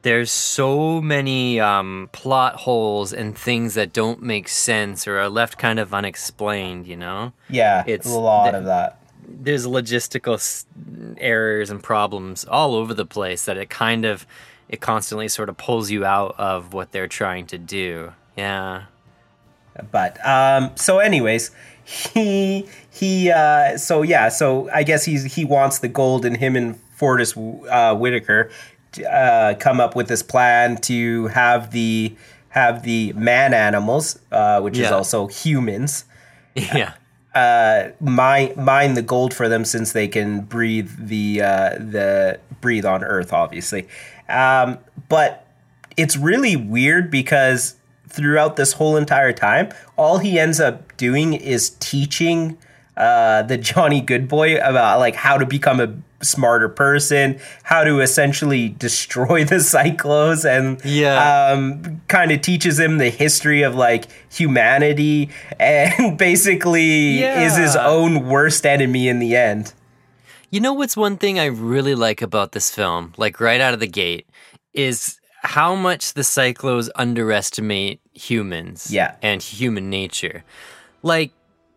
there's 0.02 0.30
so 0.32 1.00
many 1.00 1.60
um, 1.60 2.08
plot 2.12 2.56
holes 2.56 3.12
and 3.12 3.36
things 3.36 3.74
that 3.74 3.92
don't 3.92 4.22
make 4.22 4.48
sense 4.48 5.06
or 5.06 5.18
are 5.18 5.28
left 5.28 5.58
kind 5.58 5.78
of 5.78 5.92
unexplained. 5.92 6.86
You 6.86 6.96
know, 6.96 7.32
Yeah, 7.48 7.84
It's 7.86 8.06
a 8.06 8.18
lot 8.18 8.52
the- 8.52 8.58
of 8.58 8.64
that. 8.64 8.98
there's 9.28 9.66
logistical 9.66 10.64
errors 11.18 11.70
and 11.70 11.82
problems 11.82 12.44
all 12.46 12.74
over 12.74 12.94
the 12.94 13.06
place 13.06 13.44
that 13.44 13.56
it 13.56 13.68
kind 13.70 14.04
of 14.04 14.26
it 14.70 14.80
constantly 14.80 15.28
sort 15.28 15.48
of 15.50 15.56
pulls 15.58 15.90
you 15.90 16.04
out 16.06 16.34
of 16.38 16.72
what 16.72 16.92
they're 16.92 17.08
trying 17.08 17.46
to 17.48 17.58
do. 17.58 18.12
Yeah. 18.36 18.84
but 19.90 20.24
um 20.26 20.70
so 20.76 20.98
anyways 20.98 21.50
he 21.84 22.66
he 22.90 23.30
uh 23.30 23.76
so 23.78 24.02
yeah 24.02 24.28
so 24.28 24.68
i 24.72 24.82
guess 24.82 25.04
he's 25.04 25.34
he 25.34 25.44
wants 25.44 25.78
the 25.80 25.88
gold 25.88 26.24
and 26.24 26.36
him 26.36 26.54
and 26.56 26.76
Forest 26.96 27.36
uh 27.36 27.94
whitaker 27.94 28.50
uh 29.10 29.54
come 29.58 29.80
up 29.80 29.96
with 29.96 30.08
this 30.08 30.22
plan 30.22 30.76
to 30.78 31.28
have 31.28 31.70
the 31.70 32.14
have 32.50 32.82
the 32.82 33.12
man 33.14 33.54
animals 33.54 34.18
uh 34.32 34.60
which 34.60 34.76
is 34.78 34.90
also 34.90 35.26
humans 35.28 36.04
Yeah. 36.54 36.92
uh 37.34 37.90
mine 38.00 38.52
mine 38.56 38.94
the 38.94 39.02
gold 39.02 39.32
for 39.32 39.48
them 39.48 39.64
since 39.64 39.92
they 39.92 40.08
can 40.08 40.40
breathe 40.42 40.90
the 40.98 41.40
uh 41.42 41.70
the 41.78 42.38
breathe 42.60 42.84
on 42.84 43.02
earth 43.04 43.32
obviously 43.32 43.86
um 44.30 44.78
but 45.08 45.46
it's 45.96 46.16
really 46.16 46.56
weird 46.56 47.10
because 47.10 47.74
throughout 48.08 48.56
this 48.56 48.72
whole 48.74 48.96
entire 48.96 49.32
time, 49.32 49.70
all 49.96 50.18
he 50.18 50.38
ends 50.38 50.58
up 50.60 50.96
doing 50.96 51.34
is 51.34 51.70
teaching 51.80 52.56
uh, 52.96 53.42
the 53.42 53.56
Jonnie 53.58 54.04
Goodboy 54.04 54.58
about 54.62 54.98
like 54.98 55.14
how 55.14 55.36
to 55.38 55.46
become 55.46 55.80
a 55.80 55.92
smarter 56.24 56.68
person, 56.68 57.38
how 57.62 57.82
to 57.84 58.00
essentially 58.00 58.68
destroy 58.68 59.44
the 59.44 59.56
Psychlos, 59.56 60.44
and 60.44 60.80
Yeah. 60.84 61.50
um, 61.52 62.00
kind 62.08 62.30
of 62.30 62.40
teaches 62.42 62.78
him 62.78 62.98
the 62.98 63.10
history 63.10 63.62
of 63.62 63.74
like 63.74 64.06
humanity, 64.32 65.30
and 65.58 66.16
basically 66.18 67.22
is 67.22 67.56
his 67.56 67.74
own 67.76 68.26
worst 68.28 68.66
enemy 68.66 69.08
in 69.08 69.18
the 69.18 69.36
end. 69.36 69.72
You 70.50 70.60
know 70.60 70.72
what's 70.72 70.96
one 70.96 71.16
thing 71.16 71.38
I 71.38 71.46
really 71.46 71.94
like 71.94 72.22
about 72.22 72.52
this 72.52 72.70
film, 72.70 73.12
like 73.16 73.40
right 73.40 73.60
out 73.60 73.72
of 73.74 73.80
the 73.80 73.86
gate, 73.86 74.26
is 74.74 75.18
how 75.42 75.74
much 75.74 76.14
the 76.14 76.22
Psychlos 76.22 76.88
underestimate 76.96 78.00
humans 78.14 78.90
Yeah. 78.90 79.14
and 79.22 79.40
human 79.42 79.88
nature. 79.88 80.42
Like, 81.02 81.30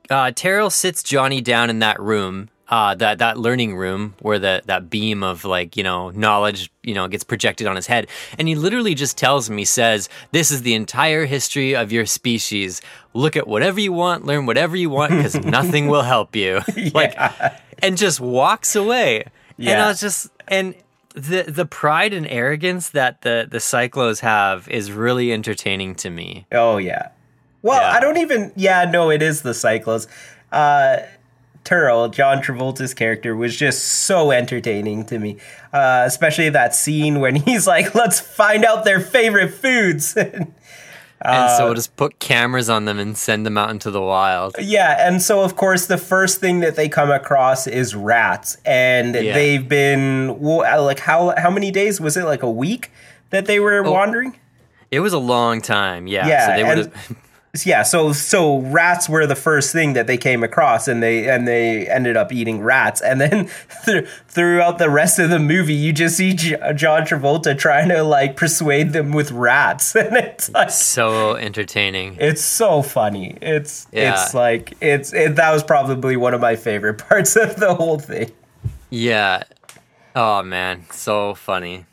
uh, 0.10 0.32
Terrell 0.36 0.70
sits 0.70 1.03
Johnny 1.03 1.39
down 1.39 1.70
in 1.70 1.80
that 1.80 2.00
room, 2.00 2.50
uh, 2.70 2.96
that 2.96 3.20
that 3.20 3.38
learning 3.38 3.75
room 3.75 4.15
where 4.20 4.39
the 4.39 4.62
that 4.65 4.89
beam 4.89 5.22
of 5.24 5.43
like 5.46 5.75
you 5.75 5.84
know 5.84 6.10
knowledge 6.12 6.72
you 6.82 6.93
know 6.93 7.08
gets 7.08 7.24
projected 7.24 7.67
on 7.67 7.75
his 7.75 7.88
head, 7.88 8.08
and 8.39 8.48
he 8.48 8.55
literally 8.55 8.96
just 8.96 9.17
tells 9.17 9.50
him, 9.50 9.58
he 9.58 9.65
says, 9.65 10.10
"This 10.32 10.50
is 10.51 10.62
the 10.62 10.74
entire 10.74 11.25
history 11.25 11.75
of 11.75 11.91
your 11.91 12.05
species. 12.05 12.82
Look 13.13 13.36
at 13.36 13.48
whatever 13.48 13.79
you 13.79 13.93
want, 13.93 14.25
learn 14.25 14.46
whatever 14.46 14.75
you 14.75 14.89
want, 14.89 15.12
because 15.12 15.36
nothing 15.46 15.88
will 15.88 16.03
help 16.03 16.36
you." 16.36 16.62
Like, 16.93 17.15
and 17.79 17.98
just 17.98 18.20
walks 18.20 18.75
away. 18.75 19.25
Yeah. 19.58 19.72
And 19.74 19.82
I 19.82 19.88
was 19.89 20.00
just 20.00 20.29
and 20.48 20.74
the 21.15 21.43
the 21.43 21.65
pride 21.65 22.13
and 22.13 22.25
arrogance 22.27 22.89
that 22.89 23.22
the 23.22 23.48
the 23.50 23.58
Psychlos 23.60 24.20
have 24.22 24.67
is 24.70 24.91
really 24.91 25.32
entertaining 25.32 25.96
to 25.96 26.10
me. 26.10 26.46
Oh 26.51 26.77
yeah. 26.77 27.10
Well, 27.62 27.82
Yeah. 27.82 27.98
I 27.98 28.00
don't 28.00 28.17
even. 28.17 28.51
Yeah, 28.55 28.86
no, 28.86 29.10
it 29.10 29.22
is 29.22 29.41
the 29.41 29.51
Psychlos. 29.51 30.08
Uh, 30.51 30.98
Terl, 31.63 32.10
John 32.10 32.41
Travolta's 32.41 32.93
character, 32.93 33.36
was 33.36 33.55
just 33.55 33.84
so 33.86 34.32
entertaining 34.32 35.05
to 35.05 35.20
me. 35.20 35.38
Uh, 35.72 36.03
especially 36.05 36.50
that 36.50 36.75
scene 36.75 37.20
when 37.20 37.36
he's 37.48 37.65
like, 37.67 37.96
"Let's 37.96 38.20
find 38.20 38.65
out 38.65 38.84
their 38.86 39.00
favorite 39.00 39.53
foods." 39.53 40.17
And 41.25 41.36
Uh, 41.36 41.58
so 41.58 41.65
we'll 41.67 41.74
just 41.75 41.96
put 41.96 42.20
cameras 42.20 42.70
on 42.70 42.84
them 42.84 43.00
and 43.00 43.17
send 43.17 43.46
them 43.46 43.58
out 43.58 43.70
into 43.70 43.89
the 43.91 44.01
wild. 44.01 44.58
yeah, 44.60 45.08
and 45.08 45.22
so 45.22 45.41
of 45.41 45.55
course 45.55 45.86
the 45.86 45.98
first 45.98 46.41
thing 46.41 46.60
that 46.60 46.75
they 46.75 46.89
come 46.89 47.10
across 47.10 47.65
is 47.65 47.96
rats, 47.96 48.58
and 48.65 49.15
Yeah. 49.15 49.34
they've 49.34 49.65
been 49.65 50.38
like 50.41 51.00
how 51.00 51.34
how 51.38 51.50
many 51.50 51.72
days 51.72 52.01
was 52.01 52.17
it? 52.17 52.25
Like 52.25 52.43
a 52.43 52.51
week 52.51 52.91
that 53.29 53.46
they 53.46 53.62
were 53.62 53.82
wandering. 53.84 54.38
It 54.91 55.00
was 55.00 55.13
a 55.13 55.17
long 55.20 55.62
time, 55.62 56.08
yeah. 56.08 56.27
Yeah, 56.27 56.46
so 56.48 56.53
they 56.58 56.63
would 56.65 56.77
have 56.79 57.17
yeah 57.64 57.84
so 57.84 58.12
so 58.12 58.58
rats 58.62 59.08
were 59.08 59.28
the 59.28 59.36
first 59.36 59.72
thing 59.72 59.94
that 59.94 60.08
they 60.08 60.18
came 60.18 60.42
across 60.44 60.88
and 60.88 61.04
they 61.04 61.30
and 61.30 61.48
they 61.48 61.88
ended 61.88 62.18
up 62.18 62.32
eating 62.34 62.60
rats 62.62 63.00
and 63.00 63.22
then 63.22 63.48
th- 63.86 64.08
throughout 64.28 64.80
the 64.80 64.90
rest 64.90 65.20
of 65.20 65.30
the 65.30 65.38
movie 65.38 65.76
you 65.76 65.94
just 65.94 66.18
see 66.18 66.34
J- 66.34 66.58
john 66.74 67.04
travolta 67.04 67.56
trying 67.56 67.90
to 67.90 68.02
like 68.02 68.36
persuade 68.38 68.92
them 68.92 69.12
with 69.12 69.32
rats 69.32 69.96
and 69.96 70.16
it's 70.18 70.50
like 70.50 70.72
so 70.72 71.36
entertaining. 71.36 72.18
it's 72.20 72.42
so 72.42 72.82
funny 72.82 73.38
it's 73.40 73.86
Yeah. 73.92 74.14
it's 74.24 74.34
like 74.34 74.74
it's 74.82 75.14
it, 75.14 75.36
that 75.36 75.52
was 75.54 75.64
probably 75.64 76.18
one 76.18 76.34
of 76.34 76.42
my 76.42 76.56
favorite 76.56 76.98
parts 77.08 77.36
of 77.36 77.58
the 77.58 77.76
whole 77.76 78.00
thing 78.00 78.32
Yeah. 78.90 79.44
Oh 80.16 80.42
man, 80.42 80.86
so 80.90 81.36
funny. 81.36 81.86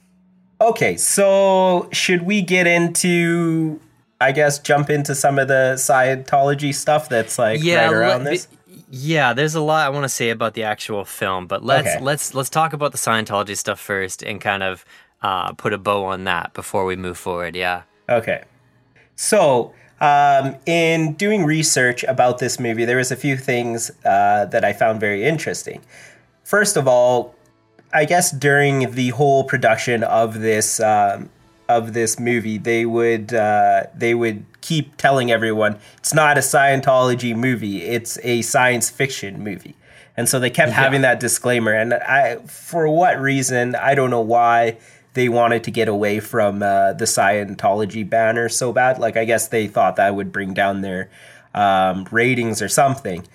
okay 0.59 0.97
so 0.97 1.91
should 1.93 2.23
we 2.23 2.41
get 2.41 2.67
into 2.67 3.79
i 4.21 4.33
guess 4.33 4.59
jump 4.59 4.91
into 4.91 5.15
some 5.15 5.39
of 5.39 5.49
the 5.49 5.75
scientology 5.77 6.75
stuff 6.75 7.09
that's 7.09 7.39
like 7.39 7.63
Yeah, 7.63 7.85
right 7.87 7.93
around 7.93 8.25
let- 8.25 8.31
this 8.33 8.49
Yeah, 8.93 9.33
there's 9.35 9.55
a 9.55 9.61
lot 9.61 9.87
I 9.87 9.91
want 9.91 10.05
to 10.05 10.09
say 10.09 10.31
about 10.31 10.55
the 10.55 10.65
actual 10.65 11.05
film, 11.05 11.47
but 11.47 11.65
let's 11.65 11.89
Okay. 11.95 12.01
let's 12.01 12.35
let's 12.35 12.51
talk 12.51 12.73
about 12.73 12.91
the 12.93 12.99
Scientology 12.99 13.57
stuff 13.57 13.79
first 13.79 14.23
and 14.23 14.41
kind 14.41 14.63
of 14.65 14.85
uh, 15.23 15.53
put 15.53 15.73
a 15.73 15.79
bow 15.79 16.05
on 16.07 16.25
that 16.25 16.53
before 16.55 16.85
we 16.85 16.97
move 16.97 17.17
forward. 17.19 17.55
Yeah. 17.55 17.83
Okay. 18.09 18.43
So, 19.15 19.73
um, 20.01 20.57
in 20.67 21.13
doing 21.15 21.45
research 21.45 22.03
about 22.05 22.39
this 22.39 22.59
movie, 22.59 22.85
there 22.85 22.97
was 22.97 23.13
a 23.13 23.17
few 23.17 23.37
things 23.37 23.91
uh, 24.05 24.47
that 24.47 24.65
I 24.65 24.73
found 24.73 24.99
very 24.99 25.23
interesting. 25.25 25.83
First 26.43 26.77
of 26.77 26.89
all, 26.89 27.35
I 27.93 28.05
guess 28.07 28.31
during 28.33 28.91
the 28.93 29.11
whole 29.11 29.45
production 29.45 30.03
of 30.03 30.41
this 30.41 30.81
um, 30.81 31.29
of 31.77 31.93
this 31.93 32.19
movie, 32.19 32.59
they 32.59 32.85
would 32.85 33.33
uh, 33.33 33.85
they 33.95 34.15
would 34.15 34.45
keep 34.61 34.97
telling 34.97 35.31
everyone 35.31 35.79
it's 35.99 36.15
not 36.15 36.37
a 36.37 36.41
Scientology 36.41 37.35
movie; 37.35 37.83
it's 37.83 38.19
a 38.23 38.43
science 38.43 38.91
fiction 38.91 39.43
movie. 39.43 39.77
And 40.17 40.29
so 40.29 40.39
they 40.39 40.51
kept 40.51 40.73
having 40.73 41.01
that 41.01 41.19
disclaimer. 41.19 41.73
And 41.73 41.95
I, 41.95 42.37
for 42.47 42.89
what 42.89 43.19
reason, 43.19 43.75
I 43.75 43.95
don't 43.95 44.11
know 44.11 44.21
why 44.21 44.77
they 45.15 45.29
wanted 45.29 45.65
to 45.65 45.71
get 45.71 45.89
away 45.89 46.21
from 46.21 46.63
uh, 46.63 46.93
the 46.93 47.07
Scientology 47.07 48.09
banner 48.09 48.49
so 48.49 48.73
bad. 48.73 48.99
Like, 48.99 49.17
I 49.17 49.25
guess 49.25 49.49
they 49.49 49.67
thought 49.67 49.97
that 49.97 50.15
would 50.15 50.31
bring 50.31 50.53
down 50.53 50.83
their 50.83 51.11
um, 51.55 52.07
ratings 52.11 52.61
or 52.61 52.69
something. 52.69 53.27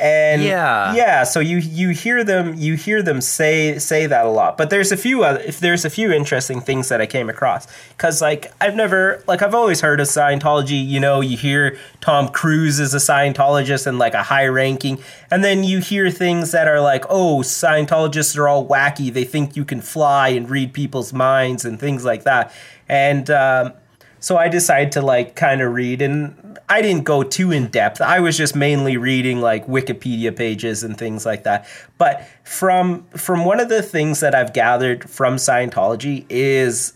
And 0.00 0.42
Yeah. 0.42 0.94
yeah. 0.94 1.24
So 1.24 1.40
you 1.40 1.58
you 1.58 1.90
hear 1.90 2.24
them 2.24 2.54
you 2.56 2.74
hear 2.74 3.02
them 3.02 3.20
say 3.20 3.78
say 3.78 4.06
that 4.06 4.24
a 4.24 4.30
lot. 4.30 4.56
But 4.56 4.70
there's 4.70 4.90
a 4.90 4.96
few 4.96 5.22
other, 5.24 5.40
if 5.40 5.60
there's 5.60 5.84
a 5.84 5.90
few 5.90 6.10
interesting 6.10 6.60
things 6.62 6.88
that 6.88 7.00
I 7.02 7.06
came 7.06 7.28
across 7.28 7.66
because 7.90 8.22
like 8.22 8.52
I've 8.60 8.74
never 8.74 9.22
like 9.26 9.42
I've 9.42 9.54
always 9.54 9.82
heard 9.82 10.00
of 10.00 10.06
Scientology. 10.06 10.84
You 10.86 11.00
know, 11.00 11.20
you 11.20 11.36
hear 11.36 11.76
Tom 12.00 12.28
Cruise 12.28 12.80
is 12.80 12.94
a 12.94 12.98
Scientologist 12.98 13.86
and 13.86 13.98
like 13.98 14.14
a 14.14 14.22
high 14.22 14.46
ranking, 14.46 14.98
and 15.30 15.44
then 15.44 15.64
you 15.64 15.80
hear 15.80 16.10
things 16.10 16.52
that 16.52 16.66
are 16.66 16.80
like, 16.80 17.04
oh, 17.10 17.38
Scientologists 17.42 18.38
are 18.38 18.48
all 18.48 18.66
wacky. 18.66 19.12
They 19.12 19.24
think 19.24 19.54
you 19.54 19.64
can 19.66 19.82
fly 19.82 20.28
and 20.28 20.48
read 20.48 20.72
people's 20.72 21.12
minds 21.12 21.64
and 21.66 21.78
things 21.78 22.04
like 22.04 22.24
that. 22.24 22.52
And 22.88 23.28
um, 23.30 23.74
so 24.20 24.36
I 24.36 24.48
decided 24.48 24.92
to 24.92 25.02
like 25.02 25.34
kind 25.34 25.62
of 25.62 25.72
read 25.72 26.02
and 26.02 26.58
I 26.68 26.82
didn't 26.82 27.04
go 27.04 27.22
too 27.22 27.50
in 27.50 27.68
depth. 27.68 28.00
I 28.00 28.20
was 28.20 28.36
just 28.36 28.54
mainly 28.54 28.96
reading 28.96 29.40
like 29.40 29.66
Wikipedia 29.66 30.36
pages 30.36 30.84
and 30.84 30.96
things 30.96 31.26
like 31.26 31.44
that. 31.44 31.66
But 31.98 32.28
from 32.44 33.04
from 33.16 33.44
one 33.44 33.60
of 33.60 33.68
the 33.70 33.82
things 33.82 34.20
that 34.20 34.34
I've 34.34 34.52
gathered 34.52 35.08
from 35.08 35.36
Scientology 35.36 36.26
is 36.28 36.92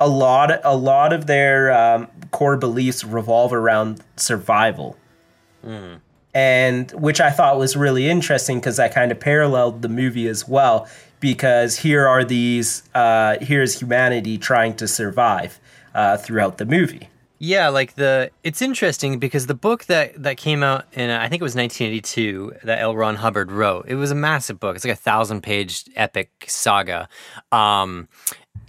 a 0.00 0.08
lot 0.08 0.60
a 0.64 0.76
lot 0.76 1.12
of 1.12 1.26
their 1.26 1.72
um, 1.72 2.08
core 2.30 2.56
beliefs 2.56 3.04
revolve 3.04 3.52
around 3.52 4.02
survival. 4.16 4.96
And 6.32 6.92
which 6.92 7.20
I 7.20 7.30
thought 7.30 7.58
was 7.58 7.76
really 7.76 8.08
interesting 8.08 8.60
because 8.60 8.78
I 8.78 8.88
kind 8.88 9.10
of 9.10 9.18
paralleled 9.18 9.82
the 9.82 9.88
movie 9.88 10.28
as 10.28 10.46
well. 10.46 10.88
Because 11.20 11.76
here 11.76 12.06
are 12.06 12.22
these, 12.22 12.84
uh, 12.94 13.38
here's 13.40 13.80
humanity 13.80 14.38
trying 14.38 14.76
to 14.76 14.86
survive 14.86 15.58
uh, 15.98 16.16
throughout 16.16 16.58
the 16.58 16.64
movie. 16.64 17.08
Yeah, 17.40 17.68
like 17.68 17.94
the 17.94 18.30
it's 18.44 18.62
interesting 18.62 19.18
because 19.18 19.46
the 19.46 19.54
book 19.54 19.84
that 19.86 20.20
that 20.22 20.36
came 20.36 20.62
out 20.62 20.86
in 20.92 21.10
I 21.10 21.28
think 21.28 21.40
it 21.40 21.44
was 21.44 21.54
1982 21.54 22.54
that 22.64 22.80
L. 22.80 22.96
Ron 22.96 23.16
Hubbard 23.16 23.50
wrote. 23.50 23.86
It 23.88 23.96
was 23.96 24.10
a 24.10 24.14
massive 24.14 24.58
book. 24.58 24.76
It's 24.76 24.84
like 24.84 24.94
a 24.94 24.96
thousand 24.96 25.42
page 25.42 25.84
epic 25.94 26.30
saga. 26.46 27.08
Um, 27.52 28.08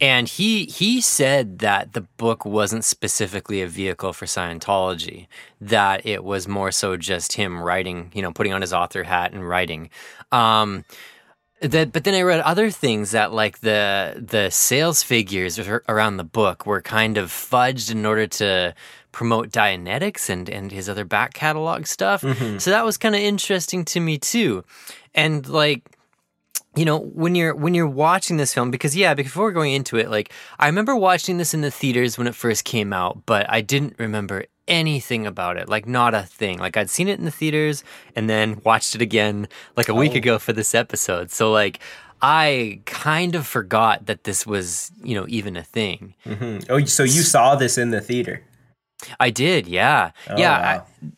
and 0.01 0.27
he 0.27 0.65
he 0.65 1.01
said 1.01 1.59
that 1.59 1.93
the 1.93 2.01
book 2.01 2.45
wasn't 2.45 2.83
specifically 2.83 3.61
a 3.61 3.67
vehicle 3.67 4.13
for 4.13 4.25
Scientology. 4.25 5.27
That 5.61 6.05
it 6.05 6.23
was 6.23 6.47
more 6.47 6.71
so 6.71 6.95
just 6.97 7.33
him 7.33 7.61
writing, 7.61 8.11
you 8.13 8.21
know, 8.21 8.31
putting 8.31 8.53
on 8.53 8.61
his 8.61 8.73
author 8.73 9.03
hat 9.03 9.33
and 9.33 9.47
writing. 9.47 9.89
Um, 10.31 10.85
that 11.61 11.91
but 11.91 12.03
then 12.03 12.13
I 12.13 12.21
read 12.21 12.39
other 12.41 12.69
things 12.71 13.11
that 13.11 13.33
like 13.33 13.59
the 13.59 14.15
the 14.25 14.49
sales 14.49 15.03
figures 15.03 15.59
around 15.59 16.17
the 16.17 16.23
book 16.23 16.65
were 16.65 16.81
kind 16.81 17.17
of 17.17 17.29
fudged 17.29 17.91
in 17.91 18.05
order 18.05 18.27
to 18.27 18.73
promote 19.11 19.49
Dianetics 19.49 20.29
and 20.29 20.49
and 20.49 20.71
his 20.71 20.87
other 20.87 21.05
back 21.05 21.33
catalog 21.33 21.85
stuff. 21.85 22.21
Mm-hmm. 22.21 22.59
So 22.59 22.71
that 22.71 22.85
was 22.85 22.97
kind 22.97 23.15
of 23.15 23.21
interesting 23.21 23.83
to 23.85 23.99
me 23.99 24.17
too. 24.17 24.63
And 25.13 25.47
like 25.47 25.83
you 26.75 26.85
know 26.85 26.97
when 26.99 27.35
you're 27.35 27.55
when 27.55 27.73
you're 27.73 27.87
watching 27.87 28.37
this 28.37 28.53
film 28.53 28.71
because 28.71 28.95
yeah 28.95 29.13
before 29.13 29.51
going 29.51 29.73
into 29.73 29.97
it 29.97 30.09
like 30.09 30.31
i 30.59 30.67
remember 30.67 30.95
watching 30.95 31.37
this 31.37 31.53
in 31.53 31.61
the 31.61 31.71
theaters 31.71 32.15
when 32.15 32.27
it 32.27 32.35
first 32.35 32.63
came 32.63 32.93
out 32.93 33.25
but 33.25 33.49
i 33.49 33.59
didn't 33.59 33.95
remember 33.97 34.45
anything 34.69 35.25
about 35.27 35.57
it 35.57 35.67
like 35.67 35.85
not 35.87 36.13
a 36.13 36.21
thing 36.23 36.57
like 36.59 36.77
i'd 36.77 36.89
seen 36.89 37.07
it 37.07 37.17
in 37.19 37.25
the 37.25 37.31
theaters 37.31 37.83
and 38.15 38.29
then 38.29 38.61
watched 38.63 38.95
it 38.95 39.01
again 39.01 39.47
like 39.75 39.89
a 39.89 39.93
week 39.93 40.13
ago 40.15 40.37
for 40.39 40.53
this 40.53 40.73
episode 40.75 41.31
so 41.31 41.51
like 41.51 41.79
i 42.21 42.79
kind 42.85 43.33
of 43.35 43.47
forgot 43.47 44.05
that 44.05 44.23
this 44.23 44.45
was 44.45 44.91
you 45.03 45.15
know 45.15 45.25
even 45.27 45.57
a 45.57 45.63
thing 45.63 46.13
Oh, 46.69 46.85
so 46.85 47.03
you 47.03 47.21
saw 47.23 47.55
this 47.55 47.77
in 47.77 47.89
the 47.91 48.01
theater? 48.01 48.43
I 49.19 49.29
did, 49.29 49.65
yeah, 49.67 50.11
yeah. 50.37 50.81
Oh, 50.83 51.07
wow. 51.07 51.09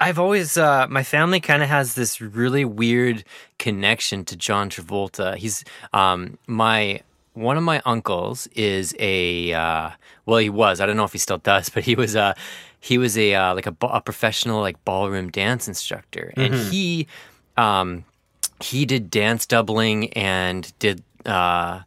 I, 0.00 0.08
I've 0.08 0.18
always 0.18 0.56
uh, 0.56 0.86
my 0.88 1.02
family 1.04 1.38
kind 1.38 1.62
of 1.62 1.68
has 1.68 1.94
this 1.94 2.20
really 2.20 2.64
weird 2.64 3.24
connection 3.58 4.24
to 4.24 4.36
John 4.36 4.70
Travolta. 4.70 5.36
He's 5.36 5.64
um, 5.92 6.38
my 6.48 7.00
one 7.34 7.56
of 7.56 7.62
my 7.62 7.82
uncles 7.84 8.46
is 8.54 8.94
a 8.98 9.52
uh, 9.52 9.90
well, 10.26 10.38
he 10.38 10.48
was. 10.50 10.80
I 10.80 10.86
don't 10.86 10.96
know 10.96 11.04
if 11.04 11.12
he 11.12 11.18
still 11.18 11.38
does, 11.38 11.68
but 11.74 11.84
he 11.84 11.94
was 11.94 12.14
a 12.14 12.34
he 12.80 12.98
was 12.98 13.16
a 13.18 13.34
uh, 13.34 13.54
like 13.54 13.66
a, 13.66 13.76
a 13.82 14.00
professional 14.00 14.60
like 14.60 14.82
ballroom 14.84 15.30
dance 15.30 15.68
instructor, 15.68 16.32
and 16.36 16.54
he 16.54 17.06
um, 17.56 18.04
he 18.60 18.86
did 18.86 19.10
dance 19.10 19.46
doubling 19.46 20.12
and 20.14 20.72
did 20.78 21.02
uh, 21.26 21.80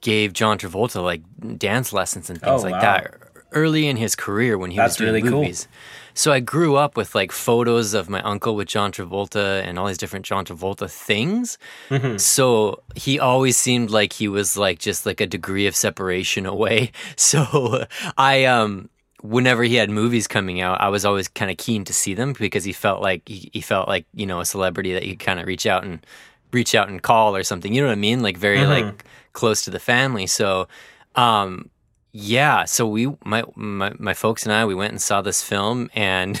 gave 0.00 0.32
John 0.32 0.58
Travolta 0.58 1.02
like 1.02 1.22
dance 1.58 1.92
lessons 1.92 2.30
and 2.30 2.40
things 2.40 2.62
Oh, 2.62 2.64
like 2.64 2.72
wow. 2.74 2.80
that 2.80 3.14
early 3.52 3.86
in 3.86 3.96
his 3.96 4.14
career 4.14 4.58
when 4.58 4.70
he 4.70 4.76
That's 4.76 4.92
was 4.92 4.96
doing 4.96 5.14
really 5.14 5.22
cool. 5.28 5.40
movies. 5.42 5.68
So 6.14 6.32
I 6.32 6.40
grew 6.40 6.76
up 6.76 6.96
with 6.96 7.14
like 7.14 7.30
photos 7.30 7.92
of 7.92 8.08
my 8.08 8.22
uncle 8.22 8.56
with 8.56 8.68
John 8.68 8.90
Travolta 8.90 9.62
and 9.62 9.78
all 9.78 9.86
these 9.86 9.98
different 9.98 10.24
John 10.24 10.46
Travolta 10.46 10.90
things. 10.90 11.58
Mm-hmm. 11.90 12.16
So 12.16 12.82
he 12.94 13.20
always 13.20 13.58
seemed 13.58 13.90
like 13.90 14.14
he 14.14 14.26
was 14.26 14.56
like 14.56 14.78
just 14.78 15.04
like 15.04 15.20
a 15.20 15.26
degree 15.26 15.66
of 15.66 15.76
separation 15.76 16.46
away. 16.54 16.92
So 17.16 17.84
I 18.16 18.46
um 18.46 18.88
whenever 19.20 19.62
he 19.64 19.74
had 19.74 19.90
movies 19.90 20.26
coming 20.26 20.60
out, 20.60 20.80
I 20.80 20.88
was 20.88 21.04
always 21.04 21.28
kind 21.28 21.50
of 21.50 21.58
keen 21.58 21.84
to 21.84 21.92
see 21.92 22.14
them 22.14 22.32
because 22.32 22.64
he 22.64 22.72
felt 22.72 23.02
like 23.02 23.28
he, 23.28 23.50
he 23.52 23.60
felt 23.60 23.88
like, 23.88 24.06
you 24.14 24.24
know, 24.24 24.40
a 24.40 24.46
celebrity 24.46 24.94
that 24.94 25.04
you 25.04 25.16
could 25.16 25.26
kind 25.26 25.40
of 25.40 25.46
reach 25.46 25.66
out 25.66 25.84
and 25.84 26.04
reach 26.52 26.74
out 26.74 26.88
and 26.88 27.02
call 27.02 27.36
or 27.36 27.42
something. 27.42 27.74
You 27.74 27.82
know 27.82 27.88
what 27.88 27.92
I 27.92 27.96
mean? 27.96 28.22
Like 28.22 28.38
very 28.38 28.64
like 28.64 29.04
close 29.34 29.64
to 29.64 29.70
the 29.70 29.80
family. 29.80 30.26
So 30.26 30.68
um 31.14 31.68
yeah, 32.12 32.64
so 32.64 32.86
we 32.86 33.14
my, 33.24 33.44
my 33.54 33.92
my 33.98 34.14
folks 34.14 34.44
and 34.44 34.52
I 34.52 34.64
we 34.64 34.74
went 34.74 34.92
and 34.92 35.02
saw 35.02 35.22
this 35.22 35.42
film 35.42 35.90
and 35.94 36.40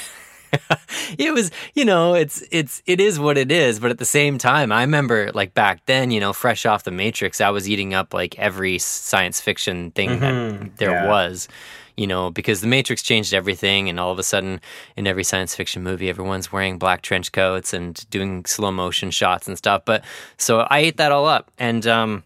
it 1.18 1.32
was 1.32 1.50
you 1.74 1.84
know 1.84 2.14
it's 2.14 2.42
it's 2.50 2.82
it 2.86 3.00
is 3.00 3.18
what 3.18 3.36
it 3.38 3.50
is 3.50 3.80
but 3.80 3.90
at 3.90 3.98
the 3.98 4.04
same 4.04 4.38
time 4.38 4.72
i 4.72 4.80
remember 4.80 5.30
like 5.32 5.54
back 5.54 5.84
then 5.86 6.10
you 6.10 6.20
know 6.20 6.32
fresh 6.32 6.66
off 6.66 6.84
the 6.84 6.90
matrix 6.90 7.40
i 7.40 7.50
was 7.50 7.68
eating 7.68 7.94
up 7.94 8.14
like 8.14 8.38
every 8.38 8.78
science 8.78 9.40
fiction 9.40 9.90
thing 9.92 10.20
that 10.20 10.76
there 10.76 10.90
yeah. 10.90 11.08
was 11.08 11.48
you 11.96 12.06
know 12.06 12.30
because 12.30 12.60
the 12.60 12.66
matrix 12.66 13.02
changed 13.02 13.34
everything 13.34 13.88
and 13.88 13.98
all 13.98 14.12
of 14.12 14.18
a 14.18 14.22
sudden 14.22 14.60
in 14.96 15.06
every 15.06 15.24
science 15.24 15.54
fiction 15.54 15.82
movie 15.82 16.08
everyone's 16.08 16.52
wearing 16.52 16.78
black 16.78 17.02
trench 17.02 17.32
coats 17.32 17.72
and 17.72 18.08
doing 18.10 18.44
slow 18.44 18.70
motion 18.70 19.10
shots 19.10 19.48
and 19.48 19.58
stuff 19.58 19.82
but 19.84 20.04
so 20.36 20.60
i 20.70 20.78
ate 20.78 20.96
that 20.96 21.12
all 21.12 21.26
up 21.26 21.50
and 21.58 21.86
um 21.86 22.22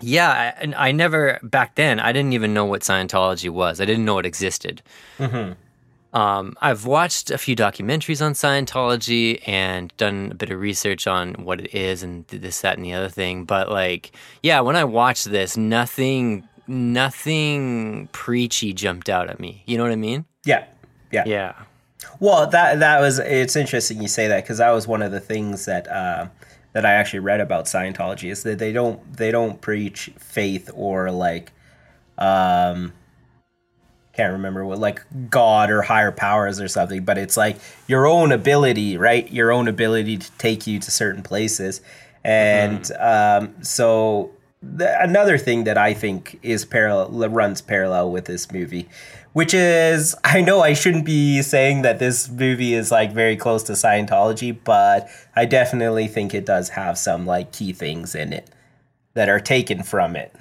yeah, 0.00 0.30
I- 0.56 0.62
and 0.62 0.74
I 0.74 0.92
never 0.92 1.38
back 1.42 1.74
then. 1.76 2.00
I 2.00 2.12
didn't 2.12 2.32
even 2.32 2.52
know 2.54 2.64
what 2.64 2.82
Scientology 2.82 3.50
was. 3.50 3.80
I 3.80 3.84
didn't 3.84 4.04
know 4.04 4.18
it 4.18 4.26
existed. 4.26 4.82
Um, 6.12 6.56
I've 6.62 6.86
watched 6.86 7.30
a 7.30 7.36
few 7.36 7.54
documentaries 7.54 8.24
on 8.24 8.32
Scientology 8.32 9.46
and 9.46 9.94
done 9.98 10.30
a 10.32 10.34
bit 10.34 10.50
of 10.50 10.58
research 10.60 11.06
on 11.06 11.34
what 11.34 11.60
it 11.60 11.74
is 11.74 12.02
and 12.02 12.26
this, 12.28 12.62
that, 12.62 12.76
and 12.76 12.84
the 12.86 12.94
other 12.94 13.10
thing. 13.10 13.44
But 13.44 13.70
like, 13.70 14.12
yeah, 14.42 14.60
when 14.60 14.76
I 14.76 14.84
watched 14.84 15.30
this, 15.30 15.58
nothing, 15.58 16.48
nothing 16.66 18.08
preachy 18.12 18.72
jumped 18.72 19.10
out 19.10 19.28
at 19.28 19.38
me. 19.40 19.62
You 19.66 19.76
know 19.76 19.82
what 19.84 19.92
I 19.92 19.96
mean? 19.96 20.24
Yeah. 20.46 20.64
Yeah. 21.12 21.24
Yeah. 21.26 21.52
Well, 22.20 22.46
that 22.48 22.78
that 22.78 23.00
was 23.00 23.18
it's 23.18 23.56
interesting 23.56 24.00
you 24.00 24.08
say 24.08 24.28
that 24.28 24.42
because 24.44 24.58
that 24.58 24.70
was 24.70 24.86
one 24.86 25.02
of 25.02 25.12
the 25.12 25.20
things 25.20 25.66
that 25.66 25.86
uh, 25.88 26.28
that 26.76 26.84
I 26.84 26.92
actually 26.92 27.20
read 27.20 27.40
about 27.40 27.64
Scientology 27.64 28.30
is 28.30 28.42
that 28.42 28.58
they 28.58 28.70
don't 28.70 29.00
they 29.16 29.30
don't 29.30 29.62
preach 29.62 30.10
faith 30.18 30.70
or 30.74 31.10
like 31.10 31.52
um 32.18 32.92
can't 34.12 34.32
remember 34.32 34.62
what 34.62 34.78
like 34.78 35.02
God 35.30 35.70
or 35.70 35.80
higher 35.80 36.12
powers 36.12 36.60
or 36.60 36.68
something, 36.68 37.02
but 37.02 37.16
it's 37.16 37.34
like 37.34 37.56
your 37.86 38.06
own 38.06 38.30
ability, 38.30 38.98
right? 38.98 39.30
Your 39.32 39.52
own 39.52 39.68
ability 39.68 40.18
to 40.18 40.30
take 40.32 40.66
you 40.66 40.78
to 40.78 40.90
certain 40.90 41.22
places, 41.22 41.80
and 42.22 42.92
um, 43.00 43.54
so 43.62 44.32
the, 44.62 45.02
another 45.02 45.38
thing 45.38 45.64
that 45.64 45.78
I 45.78 45.94
think 45.94 46.38
is 46.42 46.66
parallel 46.66 47.30
runs 47.30 47.62
parallel 47.62 48.12
with 48.12 48.26
this 48.26 48.52
movie, 48.52 48.86
which 49.36 49.52
is 49.52 50.14
I 50.24 50.40
know 50.40 50.62
I 50.62 50.72
shouldn't 50.72 51.04
be 51.04 51.42
saying 51.42 51.82
that 51.82 51.98
this 51.98 52.28
movie 52.30 52.72
is 52.72 52.90
like 52.90 53.12
very 53.12 53.36
close 53.36 53.62
to 53.64 53.72
Scientology, 53.72 54.56
but 54.64 55.08
I 55.34 55.44
definitely 55.44 56.08
think 56.08 56.32
it 56.32 56.46
does 56.46 56.70
have 56.70 56.96
some 56.96 57.26
like 57.26 57.52
key 57.52 57.74
things 57.74 58.14
in 58.14 58.32
it 58.32 58.48
that 59.12 59.28
are 59.28 59.38
taken 59.40 59.82
from 59.82 60.16
it. 60.16 60.34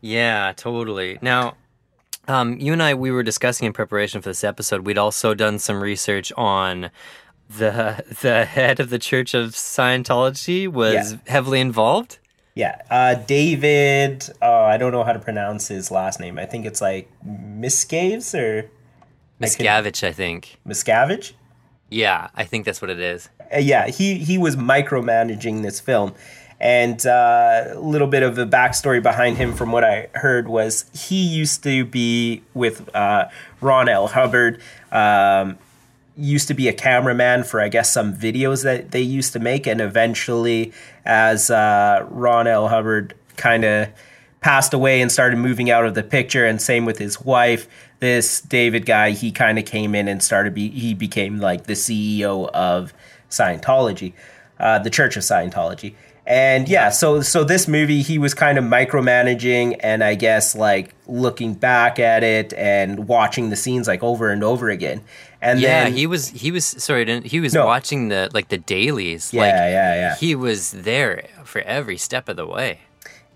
Yeah, 0.00 0.52
totally. 0.56 1.18
Now, 1.22 1.54
um, 2.26 2.58
you 2.58 2.72
and 2.72 2.82
I, 2.82 2.94
we 2.94 3.10
were 3.12 3.22
discussing 3.22 3.66
in 3.66 3.72
preparation 3.72 4.20
for 4.20 4.30
this 4.30 4.42
episode. 4.42 4.84
We'd 4.84 4.98
also 4.98 5.32
done 5.34 5.58
some 5.60 5.80
research 5.80 6.32
on 6.36 6.90
the 7.48 8.02
the 8.22 8.44
head 8.46 8.80
of 8.80 8.90
the 8.90 8.98
Church 8.98 9.32
of 9.34 9.50
Scientology 9.50 10.66
was 10.66 11.12
Yeah. 11.12 11.18
heavily 11.28 11.60
involved. 11.60 12.18
Yeah, 12.60 12.82
uh, 12.90 13.14
David. 13.14 14.28
Oh, 14.42 14.64
I 14.64 14.76
don't 14.76 14.92
know 14.92 15.02
how 15.02 15.14
to 15.14 15.18
pronounce 15.18 15.68
his 15.68 15.90
last 15.90 16.20
name. 16.20 16.38
I 16.38 16.44
think 16.44 16.66
it's 16.66 16.82
like 16.82 17.08
Miscaves 17.24 18.34
or 18.34 18.70
Miscavige, 19.40 20.06
I 20.06 20.12
think. 20.12 20.58
Miscavige. 20.68 21.32
Yeah, 21.88 22.28
I 22.34 22.44
think 22.44 22.66
that's 22.66 22.82
what 22.82 22.90
it 22.90 23.00
is. 23.00 23.30
Uh, 23.50 23.60
yeah, 23.60 23.86
he 23.86 24.18
he 24.18 24.36
was 24.36 24.56
micromanaging 24.56 25.62
this 25.62 25.80
film, 25.80 26.12
and 26.60 27.06
uh, 27.06 27.68
a 27.70 27.80
little 27.80 28.08
bit 28.08 28.22
of 28.22 28.36
the 28.36 28.46
backstory 28.46 29.02
behind 29.02 29.38
him, 29.38 29.54
from 29.54 29.72
what 29.72 29.82
I 29.82 30.08
heard, 30.12 30.46
was 30.46 30.84
he 30.92 31.16
used 31.16 31.62
to 31.62 31.86
be 31.86 32.42
with 32.52 32.94
uh, 32.94 33.30
Ron 33.62 33.88
L. 33.88 34.08
Hubbard. 34.08 34.60
Um, 34.92 35.56
used 36.16 36.48
to 36.48 36.54
be 36.54 36.68
a 36.68 36.72
cameraman 36.72 37.44
for 37.44 37.60
I 37.60 37.68
guess 37.68 37.90
some 37.90 38.14
videos 38.14 38.64
that 38.64 38.90
they 38.90 39.00
used 39.00 39.32
to 39.34 39.38
make, 39.38 39.66
and 39.66 39.80
eventually, 39.80 40.72
as 41.04 41.50
uh, 41.50 42.06
Ron 42.10 42.46
L. 42.46 42.68
Hubbard 42.68 43.14
kind 43.36 43.64
of 43.64 43.88
passed 44.40 44.72
away 44.72 45.00
and 45.00 45.12
started 45.12 45.38
moving 45.38 45.70
out 45.70 45.84
of 45.84 45.94
the 45.94 46.02
picture, 46.02 46.46
and 46.46 46.60
same 46.60 46.84
with 46.84 46.98
his 46.98 47.20
wife. 47.20 47.68
This 48.00 48.40
David 48.40 48.86
guy, 48.86 49.10
he 49.10 49.30
kind 49.30 49.58
of 49.58 49.64
came 49.64 49.94
in 49.94 50.08
and 50.08 50.22
started. 50.22 50.54
Be, 50.54 50.70
he 50.70 50.94
became 50.94 51.38
like 51.38 51.64
the 51.64 51.74
CEO 51.74 52.48
of 52.50 52.92
Scientology, 53.28 54.14
uh, 54.58 54.78
the 54.78 54.90
Church 54.90 55.16
of 55.16 55.22
Scientology. 55.22 55.94
And 56.30 56.68
yeah, 56.68 56.90
so 56.90 57.22
so 57.22 57.42
this 57.42 57.66
movie, 57.66 58.02
he 58.02 58.16
was 58.16 58.34
kind 58.34 58.56
of 58.56 58.62
micromanaging, 58.64 59.78
and 59.80 60.04
I 60.04 60.14
guess 60.14 60.54
like 60.54 60.94
looking 61.08 61.54
back 61.54 61.98
at 61.98 62.22
it 62.22 62.52
and 62.54 63.08
watching 63.08 63.50
the 63.50 63.56
scenes 63.56 63.88
like 63.88 64.00
over 64.04 64.30
and 64.30 64.44
over 64.44 64.70
again. 64.70 65.00
And 65.42 65.58
Yeah, 65.58 65.84
then 65.84 65.92
he 65.94 66.06
was 66.06 66.28
he 66.28 66.52
was 66.52 66.64
sorry, 66.64 67.20
he 67.22 67.40
was 67.40 67.52
No. 67.52 67.66
watching 67.66 68.10
the 68.10 68.30
like 68.32 68.48
the 68.48 68.58
dailies. 68.58 69.32
Yeah, 69.32 69.40
like, 69.42 69.54
yeah, 69.54 69.94
yeah. 69.96 70.16
He 70.16 70.36
was 70.36 70.70
there 70.70 71.24
for 71.42 71.62
every 71.62 71.96
step 71.96 72.28
of 72.28 72.36
the 72.36 72.46
way. 72.46 72.78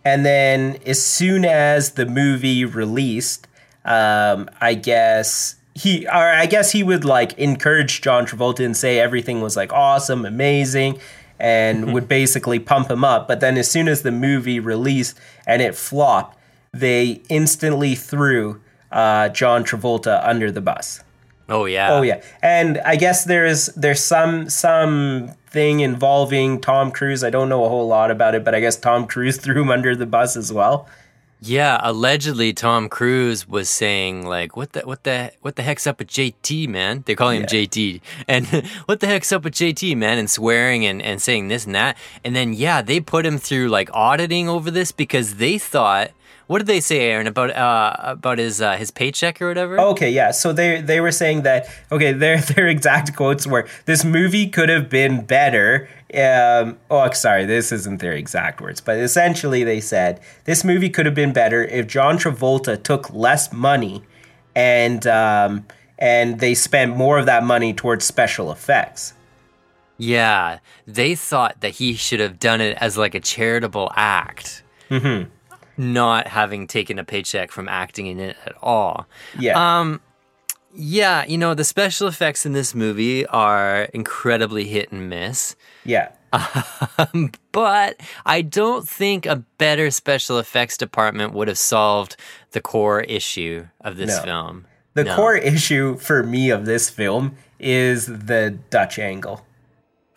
And 0.05 0.25
then 0.25 0.79
as 0.87 1.03
soon 1.05 1.45
as 1.45 1.93
the 1.93 2.07
movie 2.07 2.65
released, 2.65 3.49
um, 3.85 4.49
I 4.61 4.75
guess 4.75 5.57
he 5.75 6.07
or 6.07 6.13
I 6.13 6.47
guess 6.47 6.71
he 6.71 6.85
would 6.85 7.05
like 7.05 7.33
encourage 7.39 8.03
John 8.03 8.25
Travolta 8.25 8.65
and 8.65 8.77
say 8.77 9.01
everything 9.01 9.41
was 9.41 9.57
like 9.57 9.73
awesome, 9.73 10.25
amazing, 10.25 11.01
and 11.39 11.93
would 11.93 12.09
basically 12.09 12.59
pump 12.59 12.91
him 12.91 13.05
up. 13.05 13.29
But 13.29 13.41
then 13.41 13.57
as 13.57 13.71
soon 13.71 13.89
as 13.89 14.03
the 14.03 14.13
movie 14.13 14.61
released 14.61 15.19
and 15.47 15.61
it 15.61 15.75
flopped, 15.75 16.39
they 16.73 17.23
instantly 17.29 17.95
threw 17.95 18.61
uh, 18.91 19.29
John 19.31 19.65
Travolta 19.65 20.21
under 20.27 20.51
the 20.51 20.61
bus. 20.61 21.03
Oh 21.49 21.67
yeah. 21.67 21.93
Oh 21.93 22.03
yeah, 22.03 22.23
and 22.43 22.79
I 22.79 22.97
guess 22.97 23.25
there's 23.25 23.67
there's 23.67 24.01
some 24.01 24.49
some 24.49 25.33
thing 25.47 25.81
involving 25.81 26.61
Tom 26.61 26.91
Cruise. 26.91 27.23
I 27.23 27.31
don't 27.31 27.49
know 27.49 27.65
a 27.65 27.69
whole 27.69 27.87
lot 27.87 28.11
about 28.11 28.35
it, 28.35 28.45
but 28.45 28.55
I 28.55 28.61
guess 28.61 28.77
Tom 28.77 29.07
Cruise 29.07 29.37
threw 29.43 29.63
him 29.63 29.71
under 29.71 29.95
the 29.95 30.07
bus 30.07 30.37
as 30.37 30.53
well. 30.53 30.89
Yeah, 31.41 31.79
allegedly 31.83 32.53
Tom 32.55 32.89
Cruise 32.89 33.47
was 33.47 33.69
saying 33.69 34.27
like, 34.27 34.57
"What 34.57 34.73
the 34.73 34.81
what 34.81 35.05
the 35.05 35.33
what 35.43 35.57
the 35.57 35.63
heck's 35.63 35.87
up 35.87 35.99
with 35.99 36.09
JT, 36.09 36.69
man?" 36.69 37.03
They 37.07 37.15
call 37.15 37.31
him 37.31 37.45
JT, 37.45 38.01
and 38.27 38.47
what 38.87 39.01
the 39.01 39.07
heck's 39.07 39.31
up 39.31 39.45
with 39.45 39.53
JT, 39.53 39.97
man? 39.97 40.19
And 40.19 40.31
swearing 40.31 40.87
and 40.87 41.03
and 41.03 41.21
saying 41.21 41.49
this 41.49 41.67
and 41.67 41.75
that, 41.75 41.99
and 42.25 42.35
then 42.35 42.55
yeah, 42.55 42.81
they 42.81 42.99
put 42.99 43.27
him 43.27 43.37
through 43.39 43.69
like 43.69 43.91
auditing 43.93 44.49
over 44.49 44.71
this 44.71 44.91
because 44.91 45.35
they 45.35 45.59
thought, 45.59 46.13
what 46.47 46.59
did 46.59 46.67
they 46.67 46.81
say, 46.81 47.01
Aaron, 47.11 47.27
about 47.27 47.51
uh 47.51 47.97
about 47.99 48.39
his 48.39 48.61
uh, 48.61 48.77
his 48.77 48.91
paycheck 48.91 49.41
or 49.41 49.49
whatever? 49.49 49.81
Okay, 49.81 50.11
yeah. 50.11 50.31
So 50.31 50.53
they 50.53 50.81
they 50.81 51.01
were 51.01 51.13
saying 51.13 51.43
that 51.43 51.67
okay, 51.91 52.13
their 52.13 52.41
their 52.55 52.69
exact 52.69 53.15
quotes 53.17 53.47
were 53.47 53.67
this 53.87 54.05
movie 54.05 54.49
could 54.49 54.69
have 54.69 54.89
been 54.89 55.25
better. 55.25 55.89
Um, 56.15 56.79
oh, 56.91 57.11
sorry, 57.11 57.45
this 57.45 57.73
isn't 57.73 58.01
their 58.01 58.13
exact 58.13 58.61
words, 58.61 58.81
but 58.81 58.99
essentially 58.99 59.65
they 59.65 59.81
said 59.81 60.21
this 60.45 60.63
movie 60.63 60.89
could 60.89 61.07
have 61.07 61.15
been 61.15 61.33
better 61.33 61.65
if 61.65 61.87
John 61.89 62.19
Travolta 62.19 62.81
took 62.81 63.13
less 63.13 63.53
money 63.53 64.05
and 64.55 65.07
um, 65.07 65.67
and 65.99 66.41
they 66.41 66.55
spent 66.55 66.97
more 66.97 67.19
of 67.19 67.27
that 67.27 67.45
money 67.45 67.73
towards 67.73 68.05
special 68.05 68.53
effects. 68.53 69.15
Yeah, 69.97 70.59
they 70.87 71.15
thought 71.15 71.61
that 71.61 71.71
he 71.75 71.95
should 71.95 72.21
have 72.21 72.39
done 72.39 72.61
it 72.61 72.77
as 72.81 72.99
like 72.99 73.15
a 73.15 73.21
charitable 73.21 73.93
act, 73.95 74.63
mm-hmm. 74.91 75.31
Not 75.77 76.27
having 76.29 76.67
taken 76.67 76.99
a 76.99 77.05
paycheck 77.05 77.51
from 77.51 77.69
acting 77.69 78.07
in 78.07 78.21
it 78.21 78.37
at 78.47 78.55
all. 78.63 79.07
Yeah. 79.39 79.81
Um, 79.81 80.01
yeah, 80.77 81.25
you 81.27 81.39
know 81.39 81.55
the 81.55 81.65
special 81.65 82.09
effects 82.09 82.45
in 82.45 82.53
this 82.53 82.75
movie 82.75 83.25
are 83.27 83.83
incredibly 83.95 84.65
hit 84.67 84.91
and 84.93 85.09
miss. 85.09 85.55
Yeah. 85.85 86.11
Um, 86.99 87.31
but 87.53 88.01
I 88.27 88.43
don't 88.43 88.89
think 88.89 89.25
a 89.25 89.37
better 89.59 89.91
special 89.93 90.39
effects 90.39 90.77
department 90.77 91.33
would 91.33 91.47
have 91.47 91.59
solved 91.59 92.17
the 92.51 92.61
core 92.61 93.03
issue 93.03 93.67
of 93.83 93.97
this 93.97 94.17
No. 94.17 94.23
film. 94.23 94.67
The 94.95 95.05
No. 95.05 95.15
core 95.17 95.37
issue 95.37 95.97
for 95.99 96.25
me 96.25 96.51
of 96.51 96.65
this 96.67 96.91
film 96.91 97.37
is 97.61 98.07
the 98.07 98.59
Dutch 98.71 98.99
angle. 98.99 99.47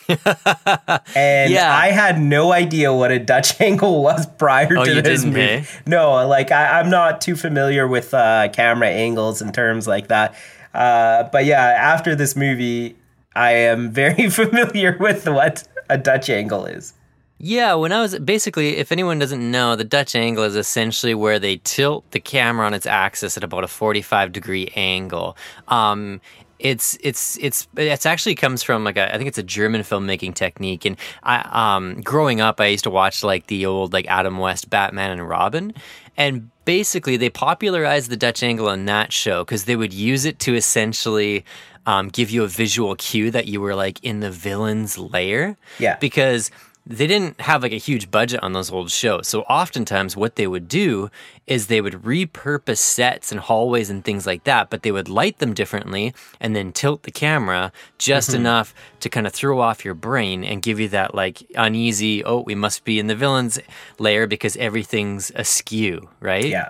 and 1.15 1.51
Yeah. 1.51 1.75
I 1.75 1.87
had 1.91 2.19
no 2.19 2.51
idea 2.51 2.93
what 2.93 3.11
a 3.11 3.19
Dutch 3.19 3.59
angle 3.61 4.01
was 4.03 4.25
prior 4.25 4.77
Oh, 4.77 4.85
to 4.85 5.01
this 5.01 5.23
movie. 5.25 5.41
eh? 5.41 5.63
No, 5.85 6.27
like 6.27 6.51
I, 6.51 6.79
I'm 6.79 6.89
not 6.89 7.21
too 7.21 7.35
familiar 7.35 7.87
with 7.87 8.13
uh, 8.13 8.49
camera 8.49 8.89
angles 8.89 9.41
and 9.41 9.53
terms 9.53 9.87
like 9.87 10.07
that. 10.07 10.35
Uh, 10.73 11.23
but 11.31 11.45
yeah, 11.45 11.61
after 11.63 12.15
this 12.15 12.35
movie, 12.35 12.95
I 13.35 13.51
am 13.51 13.91
very 14.03 14.29
familiar 14.29 14.97
with 14.99 15.27
what 15.27 15.67
a 15.89 15.97
Dutch 15.97 16.29
angle 16.29 16.65
is. 16.65 16.93
Yeah, 17.39 17.75
when 17.75 17.91
I 17.91 18.01
was 18.01 18.17
basically, 18.17 18.77
if 18.77 18.91
anyone 18.91 19.19
doesn't 19.19 19.51
know, 19.51 19.75
the 19.75 19.83
Dutch 19.83 20.15
angle 20.15 20.43
is 20.43 20.55
essentially 20.55 21.13
where 21.13 21.37
they 21.37 21.57
tilt 21.57 22.09
the 22.09 22.19
camera 22.19 22.65
on 22.65 22.73
its 22.73 22.87
axis 22.87 23.37
at 23.37 23.43
about 23.43 23.63
a 23.63 23.67
45 23.67 24.31
degree 24.31 24.71
angle. 24.75 25.37
Um, 25.67 26.19
it's 26.59 26.97
it's 27.01 27.37
it's 27.39 27.67
it's 27.75 28.05
actually 28.05 28.35
comes 28.35 28.63
from 28.63 28.83
like 28.83 28.97
a 28.97 29.13
I 29.13 29.17
think 29.17 29.27
it's 29.27 29.37
a 29.37 29.43
German 29.43 29.81
filmmaking 29.81 30.33
technique. 30.35 30.85
And 30.85 30.97
I 31.23 31.75
um 31.77 32.01
growing 32.01 32.41
up, 32.41 32.59
I 32.59 32.67
used 32.67 32.83
to 32.85 32.89
watch 32.89 33.23
like 33.23 33.47
the 33.47 33.65
old 33.65 33.93
like 33.93 34.07
Adam 34.07 34.37
West 34.37 34.69
Batman 34.69 35.11
and 35.11 35.27
Robin, 35.27 35.73
and 36.17 36.49
basically 36.65 37.15
they 37.17 37.29
popularized 37.29 38.09
the 38.09 38.17
Dutch 38.17 38.41
angle 38.43 38.67
on 38.69 38.85
that 38.85 39.13
show 39.13 39.43
because 39.43 39.65
they 39.65 39.75
would 39.75 39.93
use 39.93 40.25
it 40.25 40.39
to 40.39 40.55
essentially. 40.55 41.45
Um, 41.85 42.09
give 42.09 42.29
you 42.29 42.43
a 42.43 42.47
visual 42.49 42.97
cue 42.97 43.31
that 43.31 43.47
you 43.47 43.61
were 43.61 43.73
like 43.73 44.03
in 44.03 44.19
the 44.19 44.29
villain's 44.29 44.97
lair 44.97 45.55
Yeah. 45.79 45.95
because 46.01 46.51
they 46.89 47.07
didn't 47.07 47.41
have 47.41 47.63
like 47.63 47.73
a 47.73 47.77
huge 47.77 48.09
budget 48.09 48.41
on 48.41 48.53
those 48.53 48.71
old 48.71 48.89
shows. 48.91 49.27
So 49.27 49.41
oftentimes 49.43 50.15
what 50.15 50.37
they 50.37 50.47
would 50.47 50.67
do 50.67 51.09
is 51.45 51.67
they 51.67 51.81
would 51.81 51.93
repurpose 51.93 52.77
sets 52.77 53.31
and 53.31 53.41
hallways 53.41 53.89
and 53.89 54.03
things 54.03 54.25
like 54.25 54.45
that, 54.45 54.69
but 54.69 54.83
they 54.83 54.91
would 54.91 55.09
light 55.09 55.39
them 55.39 55.53
differently 55.53 56.13
and 56.39 56.55
then 56.55 56.71
tilt 56.71 57.03
the 57.03 57.11
camera 57.11 57.71
just 57.97 58.29
mm-hmm. 58.29 58.41
enough 58.41 58.73
to 59.01 59.09
kind 59.09 59.27
of 59.27 59.33
throw 59.33 59.59
off 59.59 59.83
your 59.83 59.93
brain 59.93 60.43
and 60.43 60.61
give 60.61 60.79
you 60.79 60.87
that 60.89 61.13
like 61.13 61.43
uneasy, 61.55 62.23
oh, 62.23 62.41
we 62.41 62.55
must 62.55 62.85
be 62.85 62.99
in 62.99 63.07
the 63.07 63.15
villain's 63.15 63.59
lair 63.99 64.25
because 64.25 64.55
everything's 64.57 65.31
askew, 65.35 66.09
right? 66.21 66.45
Yeah. 66.45 66.69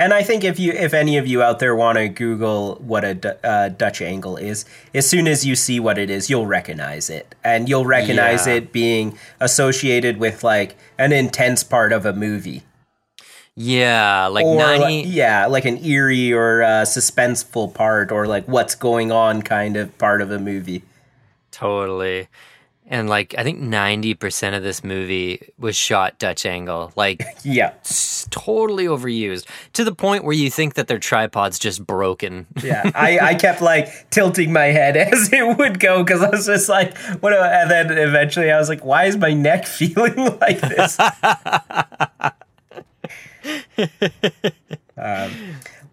And 0.00 0.14
I 0.14 0.22
think 0.22 0.44
if 0.44 0.58
you, 0.58 0.72
if 0.72 0.94
any 0.94 1.18
of 1.18 1.26
you 1.26 1.42
out 1.42 1.58
there 1.58 1.76
want 1.76 1.98
to 1.98 2.08
Google 2.08 2.76
what 2.76 3.04
a 3.04 3.46
uh, 3.46 3.68
Dutch 3.68 4.00
angle 4.00 4.38
is, 4.38 4.64
as 4.94 5.06
soon 5.06 5.28
as 5.28 5.44
you 5.44 5.54
see 5.54 5.78
what 5.78 5.98
it 5.98 6.08
is, 6.08 6.30
you'll 6.30 6.46
recognize 6.46 7.10
it, 7.10 7.34
and 7.44 7.68
you'll 7.68 7.84
recognize 7.84 8.46
Yeah. 8.46 8.54
it 8.54 8.72
being 8.72 9.18
associated 9.40 10.16
with 10.16 10.42
like 10.42 10.74
an 10.96 11.12
intense 11.12 11.62
part 11.62 11.92
of 11.92 12.06
a 12.06 12.14
movie, 12.14 12.62
Yeah, 13.54 14.26
like 14.28 14.46
or 14.46 14.56
90 14.56 15.06
yeah, 15.06 15.44
like 15.44 15.66
an 15.66 15.76
eerie 15.84 16.32
or 16.32 16.62
uh, 16.62 16.84
suspenseful 16.86 17.74
part, 17.74 18.10
or 18.10 18.26
like 18.26 18.46
what's 18.48 18.74
going 18.74 19.12
on 19.12 19.42
kind 19.42 19.76
of 19.76 19.96
part 19.98 20.22
of 20.22 20.30
a 20.30 20.38
movie. 20.38 20.82
Totally. 21.50 22.28
And 22.90 23.08
like 23.08 23.36
I 23.38 23.44
think 23.44 23.60
90% 23.60 24.56
of 24.56 24.64
this 24.64 24.82
movie 24.82 25.52
was 25.58 25.76
shot 25.76 26.18
Dutch 26.18 26.44
angle. 26.44 26.92
Like 26.96 27.22
Yeah, 27.44 27.72
totally 28.30 28.86
overused 28.86 29.46
to 29.74 29.84
the 29.84 29.94
point 29.94 30.24
where 30.24 30.34
you 30.34 30.50
think 30.50 30.74
that 30.74 30.88
their 30.88 30.98
tripod's 30.98 31.58
just 31.58 31.86
broken. 31.86 32.46
yeah. 32.62 32.90
I, 32.94 33.18
I 33.20 33.34
kept 33.36 33.62
like 33.62 34.10
tilting 34.10 34.52
my 34.52 34.66
head 34.66 34.96
as 34.98 35.32
it 35.32 35.56
would 35.56 35.78
go 35.78 36.02
because 36.02 36.20
I 36.20 36.30
was 36.30 36.46
just 36.46 36.68
like, 36.68 36.98
what? 37.20 37.32
And 37.32 37.70
then 37.70 37.96
eventually 37.96 38.50
I 38.50 38.58
was 38.58 38.68
like, 38.68 38.84
why 38.84 39.04
is 39.04 39.16
my 39.16 39.32
neck 39.32 39.66
feeling 39.66 40.16
like 40.40 40.60
this? 40.60 40.98
um, 44.96 45.30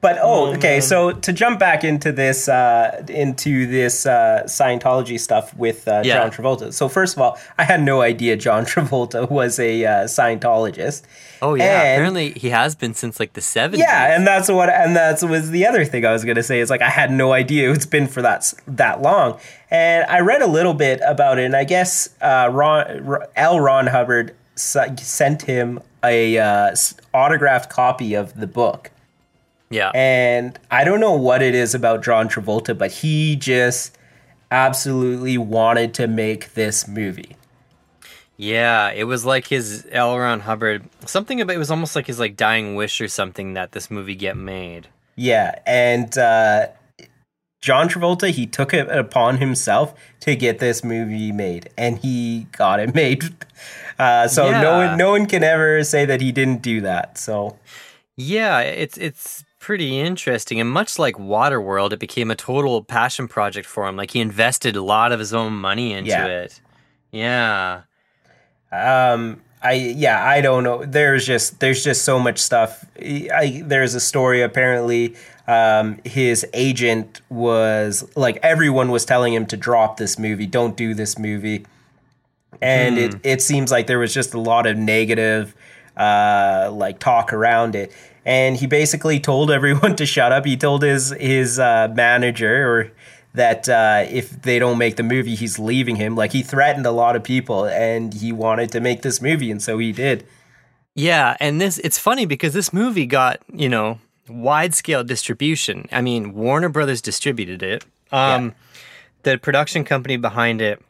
but 0.01 0.17
oh, 0.21 0.53
okay. 0.55 0.79
So 0.79 1.11
to 1.11 1.33
jump 1.33 1.59
back 1.59 1.83
into 1.83 2.11
this, 2.11 2.47
uh, 2.47 3.03
into 3.09 3.65
this 3.65 4.05
uh, 4.05 4.43
Scientology 4.45 5.19
stuff 5.19 5.55
with 5.55 5.87
uh, 5.87 6.01
Yeah. 6.05 6.19
John 6.19 6.31
Travolta. 6.31 6.71
So 6.73 6.87
first 6.87 7.15
of 7.15 7.21
all, 7.21 7.37
I 7.57 7.63
had 7.63 7.81
no 7.81 8.01
idea 8.01 8.35
John 8.37 8.65
Travolta 8.71 9.29
was 9.29 9.59
a 9.59 9.85
uh, 9.85 9.91
Scientologist. 10.05 11.03
Oh 11.41 11.53
yeah, 11.55 11.63
And- 11.81 11.93
apparently 11.95 12.31
he 12.31 12.49
has 12.49 12.75
been 12.75 12.93
since 12.93 13.19
like 13.19 13.33
the 13.33 13.41
70s. 13.41 13.77
Yeah, 13.77 14.15
and 14.15 14.25
that's 14.25 14.49
what, 14.49 14.69
and 14.69 14.95
that's 14.95 15.23
was 15.23 15.51
the 15.51 15.65
other 15.67 15.85
thing 15.85 16.05
I 16.05 16.11
was 16.11 16.23
gonna 16.25 16.41
say 16.43 16.59
is 16.59 16.69
like 16.69 16.81
I 16.81 16.89
had 16.89 17.11
no 17.11 17.31
idea 17.33 17.71
it's 17.71 17.85
been 17.85 18.07
for 18.07 18.21
that 18.23 18.53
that 18.67 19.01
long, 19.03 19.39
and 19.69 20.05
I 20.09 20.21
read 20.21 20.41
a 20.41 20.47
little 20.47 20.73
bit 20.73 20.99
about 21.05 21.37
it, 21.37 21.45
and 21.45 21.55
I 21.55 21.63
guess 21.63 22.09
uh, 22.21 22.49
Ron 22.51 23.23
L. 23.35 23.59
Ron 23.59 23.85
Hubbard 23.87 24.33
sent 24.55 25.43
him 25.43 25.79
a 26.03 26.37
uh, 26.37 26.75
autographed 27.13 27.69
copy 27.69 28.13
of 28.15 28.39
the 28.39 28.47
book, 28.47 28.89
yeah. 29.69 29.91
and 29.93 30.57
I 30.71 30.83
don't 30.83 30.99
know 30.99 31.13
what 31.13 31.41
it 31.41 31.55
is 31.55 31.75
about 31.75 32.03
John 32.03 32.29
Travolta, 32.29 32.77
but 32.77 32.91
he 32.91 33.35
just 33.35 33.97
absolutely 34.51 35.37
wanted 35.37 35.93
to 35.95 36.07
make 36.07 36.53
this 36.53 36.87
movie. 36.87 37.35
Yeah, 38.37 38.91
it 38.91 39.05
was 39.05 39.25
like 39.25 39.47
his 39.47 39.87
L. 39.91 40.17
Ron 40.17 40.41
Hubbard. 40.41 40.87
Something 41.05 41.41
about 41.41 41.55
it 41.55 41.59
was 41.59 41.71
almost 41.71 41.95
like 41.95 42.05
his 42.05 42.19
like 42.19 42.37
dying 42.37 42.75
wish 42.75 43.01
or 43.01 43.07
something 43.07 43.53
that 43.55 43.71
this 43.71 43.89
movie 43.89 44.15
get 44.15 44.37
made. 44.37 44.87
Yeah, 45.15 45.55
and 45.65 46.15
uh, 46.15 46.67
John 47.61 47.89
Travolta, 47.89 48.29
he 48.29 48.45
took 48.45 48.73
it 48.73 48.87
upon 48.89 49.37
himself 49.37 49.95
to 50.19 50.35
get 50.35 50.59
this 50.59 50.83
movie 50.83 51.31
made, 51.31 51.69
and 51.77 51.97
he 51.97 52.47
got 52.51 52.79
it 52.79 52.93
made. 52.95 53.23
Uh, 53.97 54.27
so 54.27 54.51
no 54.51 54.77
one, 54.77 54.97
no 54.97 55.09
one 55.11 55.25
can 55.25 55.43
ever 55.43 55.83
say 55.83 56.05
that 56.05 56.21
he 56.21 56.31
didn't 56.31 56.61
do 56.61 56.81
that. 56.81 57.17
So 57.17 57.57
Yeah, 58.15 58.59
it's 58.59 58.97
it's 58.97 59.43
pretty 59.67 59.99
interesting. 59.99 60.61
And 60.61 60.69
much 60.69 60.97
like 60.97 61.15
Waterworld, 61.17 61.91
it 61.91 61.99
became 61.99 62.31
a 62.31 62.35
total 62.35 62.81
passion 62.81 63.27
project 63.27 63.67
for 63.67 63.85
him. 63.85 63.97
Like 63.97 64.11
he 64.11 64.21
invested 64.21 64.77
a 64.77 64.81
lot 64.81 65.11
of 65.11 65.19
his 65.19 65.33
own 65.33 65.51
money 65.51 65.91
into 65.91 66.09
Yeah. 66.09 66.25
it. 66.27 66.61
Yeah. 67.11 67.81
um, 68.71 69.41
I 69.61 69.73
yeah, 69.73 70.23
I 70.25 70.39
don't 70.39 70.63
know. 70.63 70.85
There's 70.85 71.25
just 71.25 71.59
there's 71.59 71.83
just 71.83 72.05
so 72.05 72.17
much 72.17 72.39
stuff. 72.39 72.85
I, 73.01 73.61
there's 73.65 73.93
a 73.93 73.99
story 73.99 74.41
apparently. 74.41 75.15
Um, 75.47 75.99
his 76.05 76.45
agent 76.53 77.19
was 77.29 78.07
like 78.15 78.37
everyone 78.43 78.89
was 78.91 79.03
telling 79.03 79.33
him 79.33 79.45
to 79.47 79.57
drop 79.57 79.97
this 79.97 80.17
movie, 80.17 80.45
don't 80.45 80.77
do 80.77 80.93
this 80.93 81.19
movie. 81.19 81.65
and 82.61 82.97
it, 82.97 83.15
it 83.23 83.41
seems 83.41 83.69
like 83.69 83.87
there 83.87 83.99
was 83.99 84.13
just 84.13 84.33
a 84.33 84.39
lot 84.39 84.65
of 84.65 84.77
negative 84.77 85.53
uh, 85.97 86.69
like 86.71 86.99
talk 86.99 87.33
around 87.33 87.75
it 87.75 87.91
and 88.27 88.57
he 88.57 88.67
basically 88.67 89.19
told 89.19 89.49
everyone 89.49 89.95
to 90.01 90.05
shut 90.05 90.31
up 90.31 90.45
he 90.45 90.55
told 90.55 90.83
his 90.83 91.11
his 91.19 91.57
uh, 91.57 91.87
manager 91.95 92.71
or 92.71 92.91
that 93.33 93.69
uh, 93.69 94.03
if 94.09 94.41
they 94.41 94.59
don't 94.59 94.77
make 94.77 94.95
the 94.95 95.03
movie 95.03 95.35
he's 95.35 95.57
leaving 95.57 95.95
him 95.95 96.15
like 96.15 96.31
he 96.33 96.43
threatened 96.43 96.85
a 96.85 96.91
lot 96.91 97.15
of 97.15 97.23
people 97.23 97.65
and 97.65 98.13
he 98.15 98.31
wanted 98.31 98.71
to 98.71 98.79
make 98.79 99.01
this 99.01 99.21
movie 99.21 99.49
and 99.49 99.61
so 99.61 99.77
he 99.79 99.91
did 99.91 100.25
Yeah, 100.95 101.37
and 101.39 101.61
this 101.61 101.77
it's 101.79 101.99
funny 101.99 102.25
because 102.25 102.53
this 102.53 102.73
movie 102.73 103.05
got, 103.05 103.39
you 103.53 103.69
know, 103.69 103.99
wide 104.27 104.73
scale 104.73 105.03
distribution. 105.03 105.87
I 105.91 106.01
mean, 106.01 106.33
Warner 106.33 106.69
Brothers 106.69 107.01
distributed 107.01 107.61
it. 107.61 107.85
Um 108.11 108.55
the 109.21 109.37
production 109.37 109.83
company 109.83 110.17
behind 110.17 110.61
it 110.61 110.81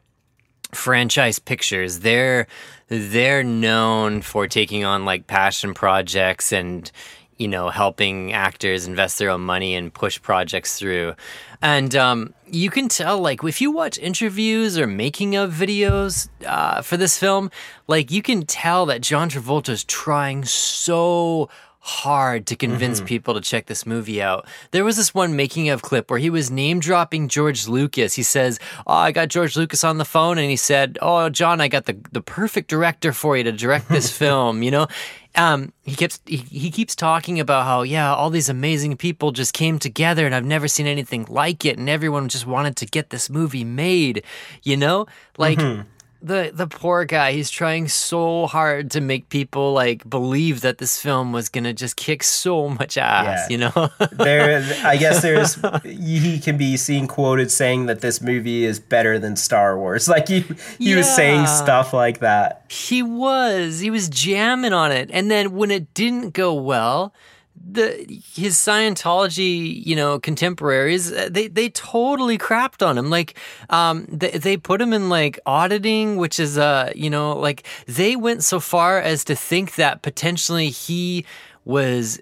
franchise 0.72 1.38
pictures 1.38 2.00
they're 2.00 2.46
they're 2.88 3.42
known 3.42 4.20
for 4.20 4.46
taking 4.46 4.84
on 4.84 5.04
like 5.06 5.26
passion 5.26 5.72
projects 5.72 6.52
and 6.52 6.92
you 7.38 7.48
know 7.48 7.70
helping 7.70 8.32
actors 8.32 8.86
invest 8.86 9.18
their 9.18 9.30
own 9.30 9.40
money 9.40 9.74
and 9.74 9.92
push 9.92 10.20
projects 10.20 10.78
through. 10.78 11.14
And 11.60 11.94
um, 11.96 12.34
you 12.50 12.70
can 12.70 12.88
tell 12.88 13.18
like 13.18 13.42
if 13.44 13.60
you 13.60 13.70
watch 13.70 13.98
interviews 13.98 14.78
or 14.78 14.86
making 14.86 15.36
of 15.36 15.52
videos 15.52 16.28
uh, 16.46 16.82
for 16.82 16.96
this 16.96 17.18
film 17.18 17.50
like 17.86 18.10
you 18.10 18.22
can 18.22 18.46
tell 18.46 18.86
that 18.86 19.00
john 19.00 19.28
Travolta 19.28 19.70
is 19.70 19.84
trying 19.84 20.44
so 20.44 21.48
hard 21.88 22.46
to 22.46 22.54
convince 22.54 23.00
people 23.00 23.32
to 23.32 23.40
check 23.40 23.64
this 23.64 23.86
movie 23.86 24.20
out. 24.20 24.46
There 24.72 24.84
was 24.84 24.98
this 24.98 25.14
one 25.14 25.36
making 25.36 25.70
of 25.70 25.80
clip 25.80 26.10
where 26.10 26.18
he 26.18 26.28
was 26.28 26.50
name 26.50 26.80
dropping 26.80 27.28
George 27.28 27.66
Lucas. 27.66 28.12
He 28.14 28.22
says, 28.22 28.60
"Oh, 28.86 28.92
I 28.92 29.10
got 29.10 29.28
George 29.28 29.56
Lucas 29.56 29.82
on 29.84 29.96
the 29.96 30.04
phone 30.04 30.36
and 30.36 30.50
he 30.50 30.56
said, 30.56 30.98
"Oh, 31.00 31.30
John, 31.30 31.60
I 31.60 31.68
got 31.68 31.86
the 31.86 31.96
the 32.12 32.20
perfect 32.20 32.68
director 32.68 33.12
for 33.12 33.36
you 33.36 33.44
to 33.44 33.52
direct 33.52 33.88
this 33.88 34.10
film." 34.22 34.62
You 34.62 34.70
know, 34.70 34.86
um, 35.34 35.72
he 35.82 35.96
keeps 35.96 36.20
he, 36.26 36.36
he 36.36 36.70
keeps 36.70 36.94
talking 36.94 37.40
about 37.40 37.64
how 37.64 37.82
yeah, 37.82 38.14
all 38.14 38.28
these 38.28 38.50
amazing 38.50 38.98
people 38.98 39.32
just 39.32 39.54
came 39.54 39.78
together 39.78 40.26
and 40.26 40.34
I've 40.34 40.44
never 40.44 40.68
seen 40.68 40.86
anything 40.86 41.26
like 41.28 41.64
it, 41.64 41.78
and 41.78 41.88
everyone 41.88 42.28
just 42.28 42.46
wanted 42.46 42.76
to 42.76 42.86
get 42.86 43.08
this 43.10 43.30
movie 43.30 43.64
made. 43.64 44.24
You 44.62 44.76
know, 44.76 45.06
like 45.38 45.58
the 46.20 46.50
the 46.52 46.66
poor 46.66 47.04
guy 47.04 47.32
he's 47.32 47.48
trying 47.50 47.86
so 47.86 48.46
hard 48.46 48.90
to 48.90 49.00
make 49.00 49.28
people 49.28 49.72
like 49.72 50.08
believe 50.10 50.62
that 50.62 50.78
this 50.78 51.00
film 51.00 51.30
was 51.32 51.48
gonna 51.48 51.72
just 51.72 51.96
kick 51.96 52.24
so 52.24 52.68
much 52.68 52.98
ass 52.98 53.46
Yeah. 53.48 53.52
you 53.52 53.58
know? 53.58 53.88
There 54.12 54.64
i 54.84 54.96
guess 54.96 55.22
there's 55.26 55.54
he 55.84 56.40
can 56.40 56.56
be 56.56 56.76
seen 56.76 57.06
quoted 57.06 57.50
saying 57.52 57.86
that 57.86 58.00
this 58.00 58.20
movie 58.20 58.64
is 58.64 58.80
better 58.80 59.18
than 59.18 59.36
star 59.36 59.78
wars. 59.78 60.08
Like 60.18 60.26
he 60.28 60.44
he 60.78 60.94
was 60.96 61.08
saying 61.14 61.46
stuff 61.46 61.92
like 61.92 62.18
that. 62.20 62.64
He 62.68 63.02
was. 63.02 63.78
He 63.80 63.90
was 63.90 64.08
jamming 64.08 64.72
on 64.72 64.90
it. 64.90 65.10
And 65.12 65.30
then 65.30 65.52
when 65.52 65.70
it 65.70 65.94
didn't 65.94 66.30
go 66.30 66.52
well 66.54 67.12
the 67.64 68.06
his 68.34 68.56
Scientology, 68.56 69.84
you 69.84 69.96
know, 69.96 70.18
contemporaries, 70.18 71.12
uh, 71.12 71.28
they 71.30 71.48
they 71.48 71.70
totally 71.70 72.38
crapped 72.38 72.86
on 72.86 72.98
him. 72.98 73.10
Like, 73.10 73.38
um, 73.70 74.06
they 74.10 74.30
they 74.30 74.56
put 74.56 74.80
him 74.80 74.92
in 74.92 75.08
like 75.08 75.38
auditing, 75.46 76.16
which 76.16 76.38
is 76.38 76.58
uh, 76.58 76.92
you 76.94 77.10
know, 77.10 77.36
like 77.38 77.66
they 77.86 78.16
went 78.16 78.42
so 78.44 78.60
far 78.60 79.00
as 79.00 79.24
to 79.24 79.34
think 79.34 79.76
that 79.76 80.02
potentially 80.02 80.70
he 80.70 81.24
was 81.64 82.20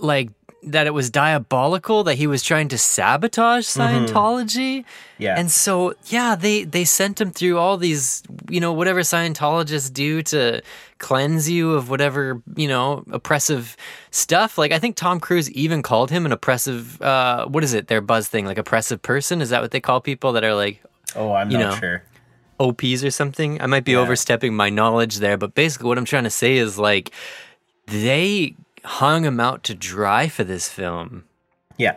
like 0.00 0.30
that 0.66 0.86
it 0.86 0.94
was 0.94 1.10
diabolical 1.10 2.04
that 2.04 2.14
he 2.16 2.26
was 2.26 2.42
trying 2.42 2.68
to 2.68 2.78
sabotage 2.78 3.64
Scientology. 3.66 4.84
Yeah. 5.18 5.38
And 5.38 5.50
so 5.50 5.94
yeah, 6.06 6.34
they 6.36 6.64
they 6.64 6.84
sent 6.84 7.20
him 7.20 7.30
through 7.30 7.58
all 7.58 7.76
these, 7.76 8.22
you 8.48 8.60
know, 8.60 8.72
whatever 8.72 9.00
Scientologists 9.00 9.92
do 9.92 10.22
to 10.22 10.62
cleanse 10.98 11.48
you 11.50 11.72
of 11.74 11.90
whatever, 11.90 12.42
you 12.56 12.68
know, 12.68 13.04
oppressive 13.10 13.76
stuff. 14.10 14.56
Like 14.58 14.72
I 14.72 14.78
think 14.78 14.96
Tom 14.96 15.20
Cruise 15.20 15.50
even 15.52 15.82
called 15.82 16.10
him 16.10 16.26
an 16.26 16.32
oppressive 16.32 17.00
uh 17.02 17.46
what 17.46 17.62
is 17.64 17.74
it? 17.74 17.88
Their 17.88 18.00
buzz 18.00 18.28
thing, 18.28 18.46
like 18.46 18.58
oppressive 18.58 19.02
person, 19.02 19.40
is 19.42 19.50
that 19.50 19.62
what 19.62 19.70
they 19.70 19.80
call 19.80 20.00
people 20.00 20.32
that 20.32 20.44
are 20.44 20.54
like 20.54 20.82
oh 21.16 21.32
i'm 21.32 21.50
You 21.50 21.58
not 21.58 21.74
know. 21.74 21.80
sure 21.80 22.02
OPs 22.60 23.02
or 23.04 23.10
something. 23.10 23.60
I 23.60 23.66
might 23.66 23.84
be 23.84 23.96
overstepping 23.96 24.54
my 24.54 24.70
knowledge 24.70 25.16
there, 25.18 25.36
but 25.36 25.54
basically 25.56 25.88
what 25.88 25.98
I'm 25.98 26.04
trying 26.04 26.22
to 26.24 26.30
say 26.30 26.56
is 26.56 26.78
like 26.78 27.10
they 27.86 28.54
hung 28.84 29.24
him 29.24 29.40
out 29.40 29.64
to 29.64 29.74
dry 29.74 30.28
for 30.28 30.44
this 30.44 30.68
film. 30.68 31.24
yeah 31.78 31.96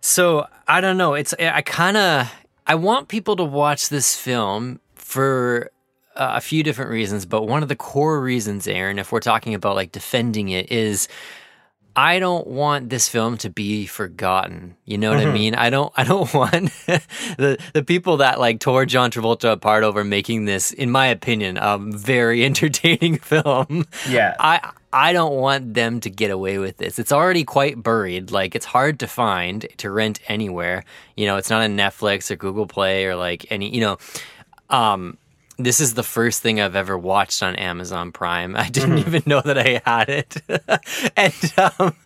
So 0.00 0.46
I 0.68 0.80
don't 0.80 0.96
know. 0.96 1.14
It's 1.14 1.34
I 1.38 1.62
kind 1.62 1.96
of 1.96 2.32
I 2.66 2.74
want 2.74 3.08
people 3.08 3.36
to 3.36 3.44
watch 3.44 3.88
this 3.88 4.16
film 4.16 4.80
for 4.94 5.70
uh, 6.16 6.32
a 6.36 6.40
few 6.40 6.62
different 6.62 6.90
reasons, 6.90 7.26
but 7.26 7.42
one 7.42 7.62
of 7.62 7.68
the 7.68 7.76
core 7.76 8.20
reasons, 8.20 8.66
Aaron, 8.68 8.98
if 8.98 9.12
we're 9.12 9.20
talking 9.20 9.54
about 9.54 9.74
like 9.74 9.92
defending 9.92 10.48
it, 10.48 10.70
is 10.70 11.08
I 11.96 12.18
don't 12.18 12.46
want 12.46 12.90
this 12.90 13.08
film 13.08 13.36
to 13.38 13.50
be 13.50 13.86
forgotten. 13.86 14.76
You 14.84 14.98
know 14.98 15.10
what 15.10 15.20
I 15.20 15.30
mean? 15.30 15.54
I 15.54 15.70
don't 15.70 15.92
I 15.96 16.04
don't 16.04 16.32
want 16.42 16.70
the 16.86 17.58
the 17.72 17.84
people 17.84 18.18
that 18.18 18.40
like 18.40 18.60
tore 18.60 18.84
John 18.86 19.10
Travolta 19.10 19.52
apart 19.52 19.84
over 19.84 20.02
making 20.04 20.44
this, 20.44 20.72
in 20.72 20.90
my 20.90 21.06
opinion, 21.06 21.56
a 21.60 21.78
very 21.78 22.44
entertaining 22.50 23.18
film. 23.18 23.86
Yeah. 24.08 24.34
I 24.38 24.72
I 24.94 25.12
don't 25.12 25.34
want 25.34 25.74
them 25.74 25.98
to 26.00 26.08
get 26.08 26.30
away 26.30 26.58
with 26.58 26.76
this. 26.76 27.00
It's 27.00 27.10
already 27.10 27.42
quite 27.42 27.82
buried. 27.82 28.30
Like 28.30 28.54
it's 28.54 28.64
hard 28.64 29.00
to 29.00 29.08
find 29.08 29.66
to 29.78 29.90
rent 29.90 30.20
anywhere. 30.28 30.84
You 31.16 31.26
know, 31.26 31.36
it's 31.36 31.50
not 31.50 31.62
on 31.62 31.76
Netflix 31.76 32.30
or 32.30 32.36
Google 32.36 32.68
Play 32.68 33.06
or 33.06 33.16
like 33.16 33.44
any, 33.50 33.74
you 33.74 33.80
know, 33.80 33.98
um 34.70 35.18
this 35.56 35.80
is 35.80 35.94
the 35.94 36.02
first 36.02 36.42
thing 36.42 36.60
I've 36.60 36.76
ever 36.76 36.96
watched 36.96 37.42
on 37.42 37.56
Amazon 37.56 38.12
Prime. 38.12 38.56
I 38.56 38.68
didn't 38.68 38.98
even 38.98 39.24
know 39.26 39.40
that 39.40 39.58
I 39.58 39.82
had 39.84 40.08
it. 40.08 40.36
and 41.16 41.54
um, 41.78 41.96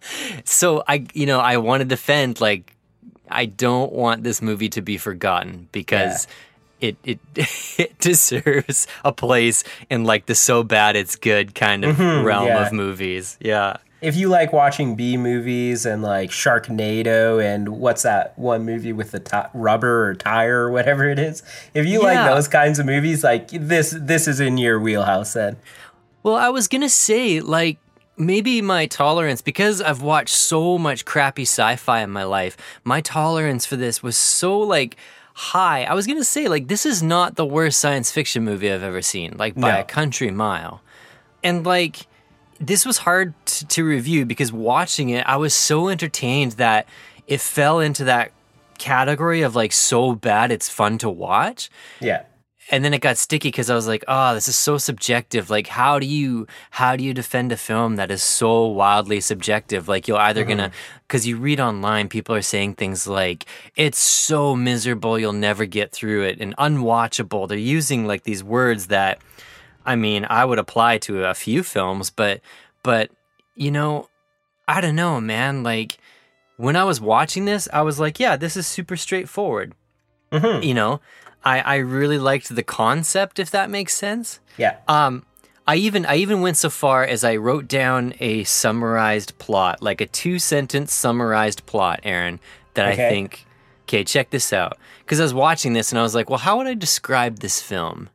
so 0.44 0.82
I, 0.88 1.06
you 1.12 1.26
know, 1.26 1.40
I 1.40 1.58
want 1.58 1.82
to 1.82 1.84
defend 1.84 2.40
like 2.40 2.74
I 3.30 3.44
don't 3.44 3.92
want 3.92 4.22
this 4.22 4.40
movie 4.40 4.70
to 4.70 4.80
be 4.80 4.96
forgotten 4.96 5.68
because 5.72 6.26
it, 6.80 6.96
it 7.04 7.18
it 7.78 7.98
deserves 7.98 8.86
a 9.04 9.12
place 9.12 9.64
in 9.90 10.04
like 10.04 10.26
the 10.26 10.34
so 10.34 10.62
bad 10.62 10.96
it's 10.96 11.16
good 11.16 11.54
kind 11.54 11.84
of 11.84 11.96
mm-hmm, 11.96 12.24
realm 12.24 12.46
yeah. 12.46 12.66
of 12.66 12.72
movies. 12.72 13.36
Yeah. 13.40 13.78
if 14.00 14.14
you 14.16 14.28
like 14.28 14.52
watching 14.52 14.94
B 14.94 15.16
movies 15.16 15.84
and 15.84 16.02
like 16.02 16.30
Sharknado 16.30 17.42
and 17.42 17.68
what's 17.68 18.02
that 18.02 18.38
one 18.38 18.64
movie 18.64 18.92
with 18.92 19.10
the 19.10 19.18
ti 19.18 19.38
rubber 19.54 20.08
or 20.10 20.14
tire 20.14 20.66
or 20.66 20.70
whatever 20.70 21.08
it 21.08 21.18
is, 21.18 21.42
if 21.74 21.86
you 21.86 22.02
like 22.02 22.24
those 22.28 22.48
kinds 22.48 22.78
of 22.78 22.86
movies, 22.86 23.24
like 23.24 23.48
this, 23.50 23.94
this 23.98 24.28
is 24.28 24.38
in 24.40 24.56
your 24.56 24.78
wheelhouse. 24.78 25.32
Then, 25.32 25.56
Well, 26.22 26.36
I 26.36 26.48
was 26.50 26.68
gonna 26.68 26.88
say, 26.88 27.40
like, 27.40 27.78
maybe 28.16 28.62
my 28.62 28.86
tolerance, 28.86 29.42
because 29.42 29.80
I've 29.80 30.02
watched 30.02 30.34
so 30.34 30.78
much 30.78 31.04
crappy 31.04 31.42
sci 31.42 31.76
fi 31.76 32.02
in 32.02 32.10
my 32.10 32.24
life, 32.24 32.56
my 32.84 33.00
tolerance 33.00 33.66
for 33.66 33.76
this 33.76 34.02
was 34.02 34.16
so, 34.16 34.58
like, 34.58 34.96
high. 35.38 35.84
I 35.84 35.94
was 35.94 36.06
gonna 36.06 36.24
say, 36.24 36.48
like, 36.48 36.66
this 36.66 36.84
is 36.84 37.00
not 37.02 37.36
the 37.36 37.46
worst 37.46 37.78
science 37.78 38.10
fiction 38.10 38.44
movie 38.44 38.72
I've 38.72 38.82
ever 38.82 39.02
seen, 39.02 39.36
like, 39.38 39.54
by 39.54 39.72
No. 39.72 39.80
a 39.80 39.84
country 39.84 40.30
mile. 40.32 40.82
And, 41.44 41.64
like, 41.64 42.08
this 42.60 42.84
was 42.84 42.98
hard 42.98 43.34
to, 43.46 43.66
to 43.68 43.84
review 43.84 44.26
because 44.26 44.52
watching 44.52 45.10
it, 45.10 45.24
I 45.28 45.36
was 45.36 45.54
so 45.54 45.88
entertained 45.88 46.52
that 46.52 46.88
it 47.28 47.40
fell 47.40 47.78
into 47.78 48.02
that 48.04 48.32
category 48.78 49.42
of, 49.42 49.54
like, 49.54 49.70
so 49.72 50.14
bad 50.16 50.50
it's 50.50 50.68
fun 50.68 50.98
to 50.98 51.08
watch 51.08 51.70
yeah, 52.00 52.24
and 52.70 52.84
then 52.84 52.92
it 52.92 53.00
got 53.00 53.16
sticky 53.16 53.48
because 53.48 53.70
I 53.70 53.74
was 53.74 53.86
like, 53.86 54.04
"Oh, 54.08 54.34
this 54.34 54.48
is 54.48 54.56
so 54.56 54.78
subjective. 54.78 55.48
Like, 55.50 55.68
how 55.68 55.98
do 55.98 56.06
you 56.06 56.46
how 56.70 56.96
do 56.96 57.04
you 57.04 57.14
defend 57.14 57.50
a 57.52 57.56
film 57.56 57.96
that 57.96 58.10
is 58.10 58.22
so 58.22 58.66
wildly 58.66 59.20
subjective? 59.20 59.88
Like, 59.88 60.06
you're 60.06 60.18
either 60.18 60.44
gonna 60.44 60.68
mm-hmm. 60.68 60.98
because 61.06 61.26
you 61.26 61.36
read 61.36 61.60
online, 61.60 62.08
people 62.08 62.34
are 62.34 62.42
saying 62.42 62.74
things 62.74 63.06
like, 63.06 63.46
"It's 63.76 63.98
so 63.98 64.54
miserable, 64.54 65.18
you'll 65.18 65.32
never 65.32 65.64
get 65.64 65.92
through 65.92 66.24
it," 66.24 66.40
and 66.40 66.56
unwatchable. 66.56 67.48
They're 67.48 67.58
using 67.58 68.06
like 68.06 68.24
these 68.24 68.44
words 68.44 68.88
that, 68.88 69.18
I 69.86 69.96
mean, 69.96 70.26
I 70.28 70.44
would 70.44 70.58
apply 70.58 70.98
to 70.98 71.24
a 71.24 71.34
few 71.34 71.62
films, 71.62 72.10
but 72.10 72.40
but 72.82 73.10
you 73.54 73.70
know, 73.70 74.08
I 74.66 74.80
don't 74.80 74.96
know, 74.96 75.20
man. 75.20 75.62
Like 75.62 75.98
when 76.58 76.76
I 76.76 76.84
was 76.84 77.00
watching 77.00 77.46
this, 77.46 77.68
I 77.72 77.82
was 77.82 77.98
like, 77.98 78.20
"Yeah, 78.20 78.36
this 78.36 78.56
is 78.56 78.66
super 78.66 78.96
straightforward." 78.96 79.74
Mm-hmm. 80.30 80.62
you 80.62 80.74
know 80.74 81.00
i 81.44 81.60
i 81.60 81.76
really 81.76 82.18
liked 82.18 82.54
the 82.54 82.62
concept 82.62 83.38
if 83.38 83.50
that 83.50 83.70
makes 83.70 83.94
sense. 83.96 84.40
Yeah, 84.56 84.76
um 84.88 85.24
i 85.66 85.76
even 85.76 86.04
i 86.06 86.16
even 86.16 86.40
went 86.40 86.56
so 86.56 86.70
far 86.70 87.04
as 87.04 87.24
i 87.24 87.36
wrote 87.36 87.68
down 87.68 88.14
a 88.20 88.44
summarized 88.44 89.38
plot 89.38 89.82
like 89.82 90.00
a 90.00 90.06
two 90.06 90.38
sentence 90.38 90.92
summarized 90.92 91.64
plot 91.66 92.00
aaron 92.02 92.40
that 92.74 92.92
Okay. 92.92 93.06
i 93.06 93.10
think 93.10 93.44
okay 93.84 94.04
check 94.04 94.30
this 94.30 94.52
out. 94.52 94.78
Because 95.00 95.20
i 95.20 95.22
was 95.22 95.34
watching 95.34 95.72
this 95.74 95.92
and 95.92 95.98
i 95.98 96.02
was 96.02 96.14
like 96.14 96.28
well 96.30 96.38
how 96.38 96.56
would 96.58 96.66
i 96.66 96.74
describe 96.74 97.38
this 97.38 97.60
film 97.62 98.08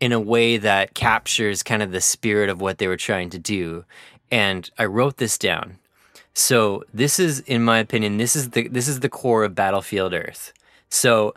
in 0.00 0.12
a 0.12 0.20
way 0.20 0.58
that 0.58 0.92
captures 0.94 1.62
kind 1.62 1.82
of 1.82 1.90
the 1.90 2.00
spirit 2.02 2.50
of 2.50 2.60
what 2.60 2.76
they 2.78 2.86
were 2.86 2.98
trying 2.98 3.30
to 3.30 3.38
do? 3.38 3.84
And 4.30 4.68
i 4.78 4.84
wrote 4.84 5.16
this 5.18 5.38
down. 5.38 5.78
So 6.34 6.84
this 6.92 7.18
is 7.18 7.40
in 7.40 7.62
my 7.64 7.78
opinion 7.78 8.18
this 8.18 8.36
is 8.36 8.50
the 8.50 8.68
this 8.68 8.88
is 8.88 9.00
the 9.00 9.08
core 9.08 9.44
of 9.44 9.54
battlefield 9.54 10.12
earth. 10.14 10.52
So 10.90 11.32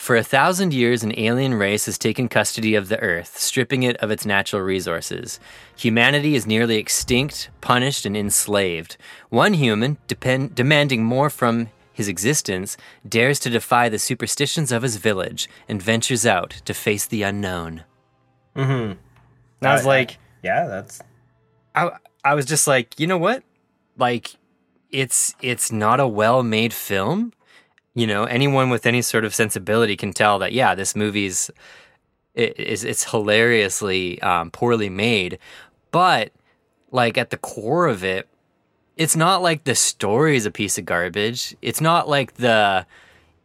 for 0.00 0.16
a 0.16 0.24
thousand 0.24 0.72
years, 0.72 1.02
an 1.02 1.12
alien 1.18 1.52
race 1.52 1.84
has 1.84 1.98
taken 1.98 2.26
custody 2.26 2.74
of 2.74 2.88
the 2.88 2.98
Earth, 3.00 3.36
stripping 3.38 3.82
it 3.82 3.98
of 3.98 4.10
its 4.10 4.24
natural 4.24 4.62
resources. 4.62 5.38
Humanity 5.76 6.34
is 6.34 6.46
nearly 6.46 6.78
extinct, 6.78 7.50
punished, 7.60 8.06
and 8.06 8.16
enslaved. 8.16 8.96
One 9.28 9.52
human, 9.52 9.98
depend- 10.06 10.54
demanding 10.54 11.04
more 11.04 11.28
from 11.28 11.68
his 11.92 12.08
existence, 12.08 12.78
dares 13.06 13.38
to 13.40 13.50
defy 13.50 13.90
the 13.90 13.98
superstitions 13.98 14.72
of 14.72 14.80
his 14.80 14.96
village 14.96 15.50
and 15.68 15.82
ventures 15.82 16.24
out 16.24 16.62
to 16.64 16.72
face 16.72 17.04
the 17.04 17.22
unknown. 17.22 17.84
Mm-hmm. 18.56 18.92
And 18.92 18.98
I 19.62 19.74
was 19.74 19.84
I- 19.84 19.88
like, 19.88 20.16
yeah. 20.42 20.66
That's 20.66 21.02
I 21.74 21.90
I 22.24 22.32
was 22.34 22.46
just 22.46 22.66
like, 22.66 22.98
you 22.98 23.06
know 23.06 23.18
what? 23.18 23.42
Like 23.98 24.30
it's 24.90 25.34
it's 25.42 25.70
not 25.70 26.00
a 26.00 26.08
well-made 26.08 26.72
film. 26.72 27.34
You 27.94 28.06
know, 28.06 28.24
anyone 28.24 28.70
with 28.70 28.86
any 28.86 29.02
sort 29.02 29.24
of 29.24 29.34
sensibility 29.34 29.96
can 29.96 30.12
tell 30.12 30.38
that 30.38 30.52
yeah, 30.52 30.74
this 30.74 30.94
movie's 30.94 31.50
it 32.34 32.58
is 32.58 32.84
it's 32.84 33.10
hilariously 33.10 34.20
um, 34.22 34.50
poorly 34.50 34.88
made, 34.88 35.38
but 35.90 36.30
like 36.92 37.18
at 37.18 37.30
the 37.30 37.36
core 37.36 37.86
of 37.86 38.04
it, 38.04 38.28
it's 38.96 39.16
not 39.16 39.42
like 39.42 39.64
the 39.64 39.74
story 39.74 40.36
is 40.36 40.46
a 40.46 40.50
piece 40.50 40.78
of 40.78 40.84
garbage. 40.84 41.56
It's 41.62 41.80
not 41.80 42.08
like 42.08 42.34
the 42.34 42.86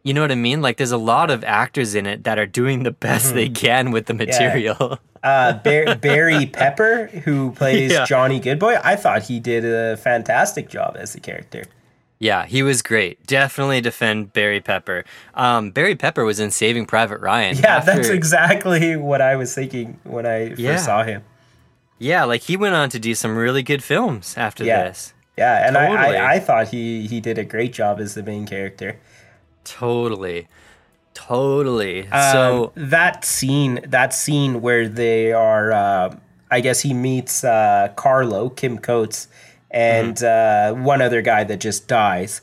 you 0.04 0.14
know 0.14 0.20
what 0.20 0.30
I 0.30 0.36
mean? 0.36 0.62
Like 0.62 0.76
there's 0.76 0.92
a 0.92 0.96
lot 0.98 1.30
of 1.30 1.42
actors 1.42 1.96
in 1.96 2.06
it 2.06 2.22
that 2.24 2.38
are 2.38 2.46
doing 2.46 2.84
the 2.84 2.92
best 2.92 3.34
they 3.34 3.48
can 3.48 3.90
with 3.90 4.06
the 4.06 4.14
material. 4.14 5.00
uh, 5.24 5.54
Bar- 5.54 5.96
Barry 6.00 6.46
Pepper, 6.46 7.06
who 7.24 7.50
plays 7.50 7.90
Yeah. 7.90 8.06
Jonnie 8.06 8.40
Goodboy. 8.40 8.80
I 8.84 8.94
thought 8.94 9.24
he 9.24 9.40
did 9.40 9.64
a 9.64 9.96
fantastic 9.96 10.68
job 10.68 10.96
as 10.96 11.12
the 11.14 11.18
character. 11.20 11.64
Yeah, 12.18 12.46
he 12.46 12.62
was 12.62 12.80
great. 12.80 13.26
Definitely 13.26 13.80
defend 13.82 14.32
Barry 14.32 14.60
Pepper. 14.60 15.04
Um, 15.34 15.70
Barry 15.70 15.94
Pepper 15.94 16.24
was 16.24 16.40
in 16.40 16.50
Saving 16.50 16.86
Private 16.86 17.20
Ryan. 17.20 17.56
Yeah, 17.58 17.80
that's 17.80 18.08
exactly 18.08 18.96
what 18.96 19.20
I 19.20 19.36
was 19.36 19.54
thinking 19.54 19.98
when 20.04 20.24
I 20.24 20.48
first 20.50 20.60
Yeah. 20.60 20.76
saw 20.76 21.02
him. 21.04 21.22
Yeah, 21.98 22.24
like 22.24 22.42
he 22.42 22.56
went 22.56 22.74
on 22.74 22.88
to 22.90 22.98
do 22.98 23.14
some 23.14 23.36
really 23.36 23.62
good 23.62 23.82
films 23.84 24.34
after 24.38 24.64
Yeah. 24.64 24.84
this. 24.84 25.12
Yeah, 25.36 25.66
and 25.66 25.76
Totally. 25.76 26.16
I, 26.16 26.32
I, 26.32 26.34
I 26.36 26.38
thought 26.40 26.68
he, 26.68 27.06
he 27.06 27.20
did 27.20 27.36
a 27.36 27.44
great 27.44 27.74
job 27.74 28.00
as 28.00 28.14
the 28.14 28.22
main 28.22 28.46
character. 28.46 28.98
Totally. 29.64 30.48
Totally. 31.12 32.08
Um, 32.08 32.32
so 32.32 32.72
that 32.76 33.24
scene, 33.24 33.80
that 33.86 34.14
scene 34.14 34.60
where 34.62 34.88
they 34.88 35.32
are, 35.32 35.72
uh, 35.72 36.16
I 36.50 36.60
guess 36.60 36.80
he 36.80 36.94
meets 36.94 37.44
uh, 37.44 37.92
Carlo, 37.96 38.48
Kim 38.50 38.78
Coates, 38.78 39.28
and 39.70 40.22
uh, 40.22 40.72
one 40.74 41.02
other 41.02 41.22
guy 41.22 41.44
that 41.44 41.58
just 41.60 41.88
dies. 41.88 42.40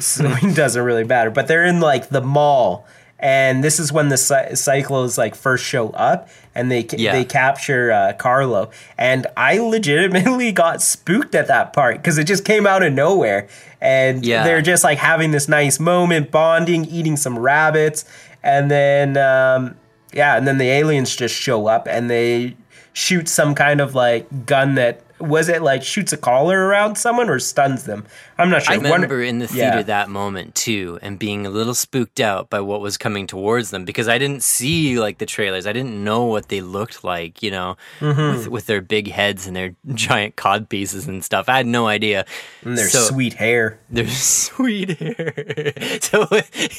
So 0.00 0.24
it 0.42 0.56
doesn't 0.56 0.82
really 0.82 1.04
matter. 1.04 1.30
But 1.30 1.46
they're 1.48 1.64
in 1.64 1.80
like 1.80 2.08
the 2.08 2.20
mall, 2.20 2.86
and 3.18 3.62
this 3.62 3.78
is 3.78 3.92
when 3.92 4.08
the 4.08 4.16
cy- 4.16 4.50
Psychlos 4.52 5.16
like 5.16 5.34
first 5.34 5.64
show 5.64 5.90
up, 5.90 6.28
and 6.54 6.70
they 6.70 6.82
ca- 6.82 6.96
Yeah. 6.98 7.12
they 7.12 7.24
capture 7.24 7.92
uh, 7.92 8.12
Carlo. 8.14 8.70
And 8.98 9.26
I 9.36 9.58
legitimately 9.58 10.52
got 10.64 10.82
spooked 10.82 11.34
at 11.34 11.46
that 11.48 11.72
part 11.72 11.98
because 11.98 12.18
it 12.18 12.24
just 12.24 12.44
came 12.44 12.66
out 12.66 12.82
of 12.82 12.92
nowhere, 12.92 13.48
and 13.80 14.24
Yeah. 14.26 14.42
they're 14.44 14.62
just 14.62 14.82
like 14.84 14.98
having 14.98 15.30
this 15.30 15.48
nice 15.48 15.78
moment, 15.78 16.30
bonding, 16.30 16.84
eating 16.86 17.16
some 17.16 17.38
rabbits, 17.38 18.04
and 18.42 18.70
then 18.70 19.16
um, 19.16 19.76
yeah, 20.12 20.36
and 20.36 20.46
then 20.48 20.58
the 20.58 20.68
aliens 20.70 21.14
just 21.14 21.34
show 21.34 21.66
up 21.68 21.86
and 21.88 22.10
they 22.10 22.56
shoot 22.92 23.28
some 23.28 23.54
kind 23.54 23.80
of 23.80 23.94
like 23.94 24.46
gun 24.46 24.74
that 24.76 25.02
was 25.18 25.48
it 25.48 25.62
like 25.62 25.82
shoots 25.82 26.12
a 26.12 26.16
collar 26.16 26.66
around 26.66 26.96
someone 26.96 27.28
or 27.30 27.38
stuns 27.38 27.84
them. 27.84 28.04
I'm 28.38 28.50
not 28.50 28.64
sure. 28.64 28.74
I 28.74 28.76
One- 28.78 28.84
remember 29.00 29.22
in 29.22 29.38
the 29.38 29.46
theater 29.48 29.78
yeah. 29.78 29.82
that 29.84 30.08
moment 30.10 30.54
too, 30.54 30.98
and 31.02 31.18
being 31.18 31.46
a 31.46 31.50
little 31.50 31.74
spooked 31.74 32.20
out 32.20 32.50
by 32.50 32.60
what 32.60 32.80
was 32.82 32.98
coming 32.98 33.26
towards 33.26 33.70
them 33.70 33.84
because 33.84 34.08
I 34.08 34.18
didn't 34.18 34.42
see 34.42 34.98
like 35.00 35.18
the 35.18 35.26
trailers. 35.26 35.66
I 35.66 35.72
didn't 35.72 36.02
know 36.04 36.24
what 36.26 36.48
they 36.48 36.60
looked 36.60 37.02
like, 37.04 37.42
you 37.42 37.50
know, 37.50 37.76
Mm-hmm. 38.00 38.36
with, 38.38 38.48
with 38.48 38.66
their 38.66 38.80
big 38.82 39.10
heads 39.10 39.46
and 39.46 39.56
their 39.56 39.74
giant 39.94 40.36
cod 40.36 40.68
pieces 40.68 41.06
and 41.08 41.24
stuff. 41.24 41.48
I 41.48 41.56
had 41.58 41.66
no 41.66 41.86
idea. 41.86 42.26
and 42.62 42.76
their 42.76 42.88
So- 42.88 43.00
sweet 43.00 43.34
hair. 43.34 43.78
Their 43.90 44.06
sweet 44.08 44.98
hair. 44.98 45.32
So 46.00 46.26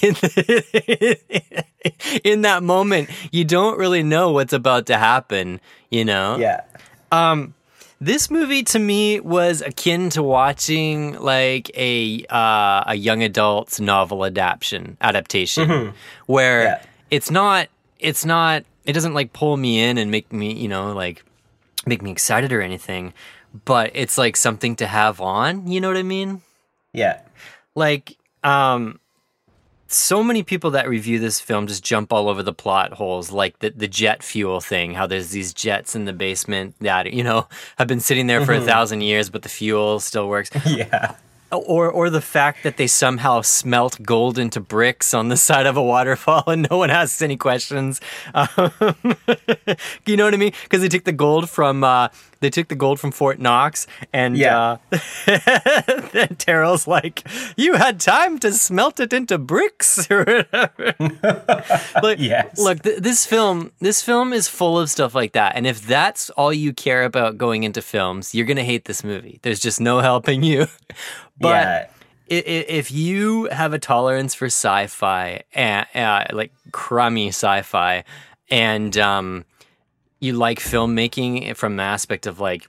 in, 0.02 0.16
in 2.24 2.42
that 2.42 2.64
moment, 2.64 3.10
you 3.32 3.46
don't 3.46 3.78
really 3.78 4.04
know 4.04 4.32
what's 4.32 4.54
about 4.54 4.86
to 4.88 4.98
happen, 4.98 5.60
you 5.90 6.06
know? 6.06 6.38
Yeah. 6.38 6.62
This 8.00 8.30
movie 8.30 8.62
to 8.64 8.80
me 8.80 9.20
was 9.20 9.62
akin 9.62 10.12
to 10.12 10.22
watching 10.22 11.20
like 11.20 11.72
a 11.76 12.24
uh, 12.30 12.84
a 12.88 12.96
young 12.96 13.24
adult's 13.24 13.80
novel 13.80 14.24
adaptation 14.24 14.98
adaptation, 15.02 15.94
where 16.28 16.64
Yeah. 16.64 16.82
it's 17.10 17.32
not 17.32 17.70
it's 18.00 18.24
not 18.24 18.64
it 18.86 18.94
doesn't 18.94 19.16
like 19.16 19.34
pull 19.34 19.58
me 19.58 19.82
in 19.82 19.98
and 19.98 20.12
make 20.12 20.32
me 20.32 20.54
you 20.54 20.68
know 20.68 20.94
like 20.94 21.24
make 21.88 22.04
me 22.04 22.12
excited 22.12 22.54
or 22.54 22.62
anything, 22.62 23.14
but 23.66 23.90
it's 23.96 24.16
like 24.18 24.36
something 24.38 24.76
to 24.76 24.86
have 24.86 25.20
on. 25.20 25.66
You 25.66 25.82
know 25.82 25.88
what 25.88 25.98
I 25.98 26.04
mean? 26.04 26.42
Yeah. 26.94 27.22
like 27.74 28.16
um 28.44 29.00
so 29.88 30.24
many 30.24 30.44
people 30.44 30.72
that 30.72 30.88
review 30.90 31.20
this 31.20 31.40
film 31.40 31.68
just 31.68 31.84
jump 31.84 32.12
all 32.14 32.28
over 32.30 32.44
the 32.44 32.54
plot 32.54 32.94
holes 32.94 33.32
like 33.32 33.60
the, 33.60 33.70
the 33.70 33.88
jet 33.88 34.22
fuel 34.24 34.60
thing 34.62 34.94
how 34.94 35.08
there's 35.08 35.30
these 35.32 35.54
jets 35.54 35.96
in 35.96 36.06
the 36.06 36.14
basement 36.14 36.76
that 36.80 37.14
you 37.14 37.24
know 37.24 37.48
have 37.78 37.88
been 37.88 38.00
sitting 38.00 38.28
there 38.28 38.46
for 38.46 38.54
a 38.54 38.62
thousand 38.62 39.02
years 39.02 39.30
but 39.30 39.44
the 39.44 39.50
fuel 39.50 40.00
still 40.00 40.28
works 40.28 40.50
Yeah. 40.66 41.16
or 41.52 41.90
or 41.90 42.10
the 42.10 42.20
fact 42.22 42.64
that 42.64 42.76
they 42.76 42.88
somehow 42.88 43.40
smelt 43.42 44.04
gold 44.04 44.38
into 44.38 44.60
bricks 44.60 45.14
on 45.14 45.30
the 45.30 45.38
side 45.48 45.66
of 45.66 45.78
a 45.78 45.84
waterfall 45.84 46.44
and 46.48 46.68
no 46.70 46.78
one 46.78 46.90
asks 46.90 47.22
any 47.22 47.38
questions. 47.38 48.02
Um, 48.34 48.50
you 50.06 50.18
know 50.18 50.26
what 50.26 50.34
I 50.34 50.38
mean? 50.38 50.52
Because 50.64 50.82
they 50.82 50.90
took 50.90 51.06
the 51.06 51.14
gold 51.14 51.50
from 51.50 51.84
uh, 51.86 52.10
they 52.40 52.50
took 52.50 52.68
the 52.68 52.76
gold 52.76 53.00
from 53.00 53.12
Fort 53.12 53.40
Knox, 53.40 53.88
and 54.14 54.38
Yeah. 54.38 54.78
uh, 54.92 54.98
then 56.14 56.36
Terl's 56.38 56.88
like, 56.88 57.28
"You 57.56 57.74
had 57.74 58.00
time 58.00 58.40
to 58.40 58.52
smelt 58.54 59.00
it 59.00 59.14
into 59.14 59.38
bricks." 59.38 60.10
or 60.12 60.24
whatever. 60.26 60.96
like, 62.04 62.20
Yes. 62.20 62.58
look, 62.60 62.82
th- 62.84 63.00
this 63.00 63.26
film 63.26 63.72
this 63.80 64.02
film 64.02 64.34
is 64.34 64.48
full 64.48 64.80
of 64.80 64.90
stuff 64.90 65.14
like 65.16 65.34
that, 65.34 65.56
and 65.56 65.66
if 65.68 65.86
that's 65.86 66.30
all 66.32 66.54
you 66.54 66.74
care 66.74 67.04
about 67.04 67.38
going 67.38 67.64
into 67.64 67.82
films, 67.82 68.34
you're 68.36 68.46
gonna 68.46 68.64
hate 68.64 68.86
this 68.86 69.04
movie. 69.04 69.40
There's 69.44 69.60
just 69.60 69.80
no 69.82 70.00
helping 70.00 70.44
you. 70.44 70.68
But 71.40 71.50
yeah. 71.50 71.88
if 72.30 72.90
you 72.92 73.46
have 73.52 73.72
a 73.74 73.78
tolerance 73.78 74.34
for 74.34 74.48
sci-fi 74.48 75.44
and 75.54 75.86
uh, 75.94 76.26
like 76.34 76.52
crummy 76.72 77.28
sci-fi 77.28 78.04
and 78.50 78.98
um, 78.98 79.46
you 80.20 80.34
like 80.34 80.60
filmmaking 80.60 81.56
from 81.56 81.76
the 81.76 81.84
aspect 81.84 82.26
of 82.26 82.40
like 82.40 82.68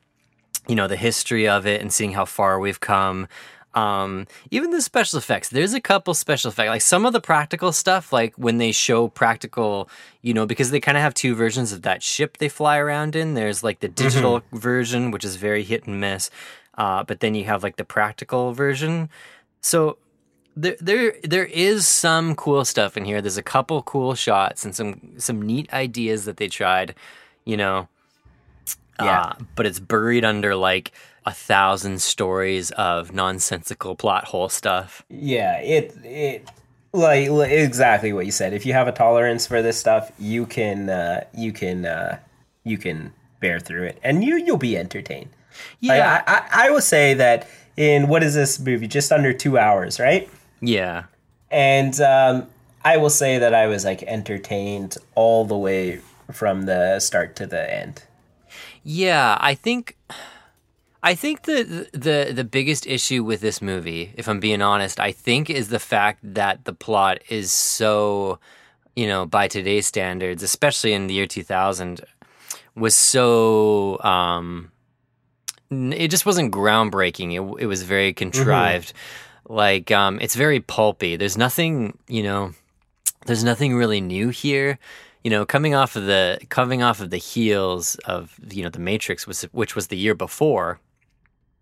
you 0.67 0.75
know 0.75 0.89
the 0.89 0.97
history 0.97 1.49
of 1.49 1.67
it 1.67 1.81
and 1.81 1.93
seeing 1.93 2.13
how 2.13 2.25
far 2.25 2.59
we've 2.59 2.81
come. 2.81 3.29
Um, 3.75 4.27
even 4.51 4.71
the 4.71 4.81
special 4.81 5.19
effects. 5.19 5.51
There's 5.51 5.75
a 5.75 5.81
couple 5.81 6.13
special 6.15 6.51
effects. 6.51 6.69
Like 6.69 6.81
some 6.81 7.07
of 7.07 7.13
the 7.13 7.21
practical 7.21 7.71
stuff 7.71 8.13
like 8.13 8.35
when 8.37 8.59
they 8.59 8.73
show 8.73 9.09
practical 9.09 9.89
you 10.23 10.35
know 10.35 10.47
because 10.47 10.71
they 10.71 10.81
kind 10.81 10.97
of 10.97 11.03
have 11.03 11.15
two 11.15 11.35
versions 11.35 11.73
of 11.73 11.83
that 11.83 12.03
ship 12.03 12.39
they 12.39 12.49
fly 12.49 12.79
around 12.79 13.15
in. 13.15 13.35
There's 13.35 13.63
like 13.63 13.81
the 13.81 13.89
digital 13.89 14.43
version 14.53 15.11
which 15.11 15.25
is 15.25 15.37
very 15.37 15.63
hit 15.63 15.87
and 15.87 16.01
miss 16.01 16.31
uh, 16.79 17.03
but 17.03 17.21
then 17.21 17.35
you 17.35 17.45
have 17.45 17.63
like 17.63 17.77
the 17.77 17.85
practical 17.85 18.53
version. 18.53 19.11
So 19.61 19.99
there 20.57 20.77
there 20.81 21.15
there 21.25 21.45
is 21.45 21.87
some 21.87 22.37
cool 22.37 22.65
stuff 22.65 22.97
in 22.97 23.05
here. 23.05 23.21
There's 23.21 23.37
a 23.37 23.43
couple 23.43 23.83
cool 23.83 24.15
shots 24.15 24.65
and 24.65 24.75
some 24.75 25.19
some 25.19 25.43
neat 25.43 25.71
ideas 25.73 26.25
that 26.25 26.37
they 26.37 26.47
tried, 26.47 26.95
you 27.49 27.57
know. 27.57 27.89
Yeah. 29.01 29.21
Uh, 29.21 29.33
but 29.57 29.65
it's 29.67 29.79
buried 29.81 30.25
under 30.25 30.55
like 30.57 30.93
a 31.25 31.33
thousand 31.33 32.01
stories 32.03 32.71
of 32.73 33.13
nonsensical 33.13 33.95
plot 33.97 34.25
hole 34.25 34.49
stuff. 34.49 35.05
Yeah, 35.09 35.59
it 35.61 35.95
it 36.05 36.49
like 36.93 37.31
li- 37.31 37.55
exactly 37.55 38.13
what 38.13 38.27
you 38.27 38.33
said. 38.33 38.53
If 38.53 38.67
you 38.67 38.73
have 38.73 38.89
a 38.89 38.93
tolerance 38.93 39.47
for 39.47 39.63
this 39.63 39.79
stuff, 39.79 40.11
you 40.19 40.47
can 40.47 40.91
uh, 40.91 41.25
you 41.33 41.53
can 41.53 41.87
uh, 41.87 42.19
you 42.65 42.77
can 42.77 43.13
bear 43.41 43.61
through 43.61 43.85
it, 43.85 43.99
and 44.03 44.25
you 44.25 44.37
you'll 44.37 44.57
be 44.59 44.77
entertained. 44.77 45.31
Like, 45.83 45.99
Yeah. 45.99 46.23
I, 46.27 46.35
I 46.35 46.67
I 46.67 46.71
will 46.71 46.81
say 46.81 47.15
that 47.15 47.49
in 47.77 48.09
what 48.09 48.23
is 48.25 48.35
this 48.35 48.59
movie? 48.59 48.89
Just 48.89 49.13
under 49.13 49.33
two 49.33 49.59
hours, 49.59 50.01
right? 50.01 50.29
Yeah. 50.61 51.05
And 51.51 51.99
um, 52.01 52.47
I 52.85 52.97
will 52.97 53.11
say 53.11 53.39
that 53.39 53.55
I 53.55 53.69
was 53.69 53.85
like 53.85 54.03
entertained 54.03 54.97
all 55.15 55.45
the 55.45 55.57
way 55.57 56.01
from 56.33 56.63
the 56.63 57.01
start 57.01 57.37
to 57.37 57.47
the 57.47 57.73
end. 57.73 58.03
Yeah, 58.83 59.37
I 59.41 59.55
think 59.55 59.97
I 61.03 61.15
think 61.15 61.43
the 61.43 61.89
the 61.93 62.33
the 62.35 62.45
biggest 62.45 62.87
issue 62.87 63.23
with 63.23 63.41
this 63.41 63.63
movie, 63.63 64.13
if 64.17 64.29
I'm 64.29 64.41
being 64.41 64.63
honest, 64.63 64.99
I 64.99 65.13
think 65.13 65.49
is 65.49 65.69
the 65.69 65.79
fact 65.79 66.21
that 66.23 66.65
the 66.65 66.73
plot 66.73 67.19
is 67.29 67.53
so, 67.53 68.39
you 68.97 69.07
know, 69.07 69.27
by 69.27 69.49
today's 69.49 69.87
standards, 69.87 70.43
especially 70.43 70.93
in 70.93 71.07
the 71.07 71.15
year 71.15 71.27
2000, 71.27 72.01
was 72.75 72.97
so 72.97 74.01
um 74.03 74.73
it 75.71 76.09
just 76.09 76.27
wasn't 76.27 76.53
groundbreaking. 76.53 77.33
It 77.35 77.63
it 77.63 77.67
was 77.67 77.83
very 77.83 78.13
contrived. 78.13 78.93
Like 79.49 79.91
um 79.91 80.19
it's 80.21 80.35
very 80.35 80.61
pulpy. 80.61 81.17
There's 81.17 81.39
nothing, 81.39 81.97
you 82.09 82.23
know, 82.23 82.55
there's 83.27 83.45
nothing 83.45 83.77
really 83.77 84.01
new 84.01 84.31
here. 84.31 84.79
You 85.29 85.37
know, 85.37 85.45
coming 85.45 85.75
off 85.75 85.95
of 85.95 86.07
the 86.07 86.41
coming 86.49 86.83
off 86.83 87.03
of 87.03 87.11
the 87.11 87.19
heels 87.19 87.97
of 88.07 88.41
you 88.51 88.63
know 88.63 88.71
the 88.71 88.79
Matrix 88.79 89.27
was 89.27 89.43
which 89.53 89.77
was 89.77 89.89
the 89.89 89.97
year 89.99 90.15
before 90.15 90.81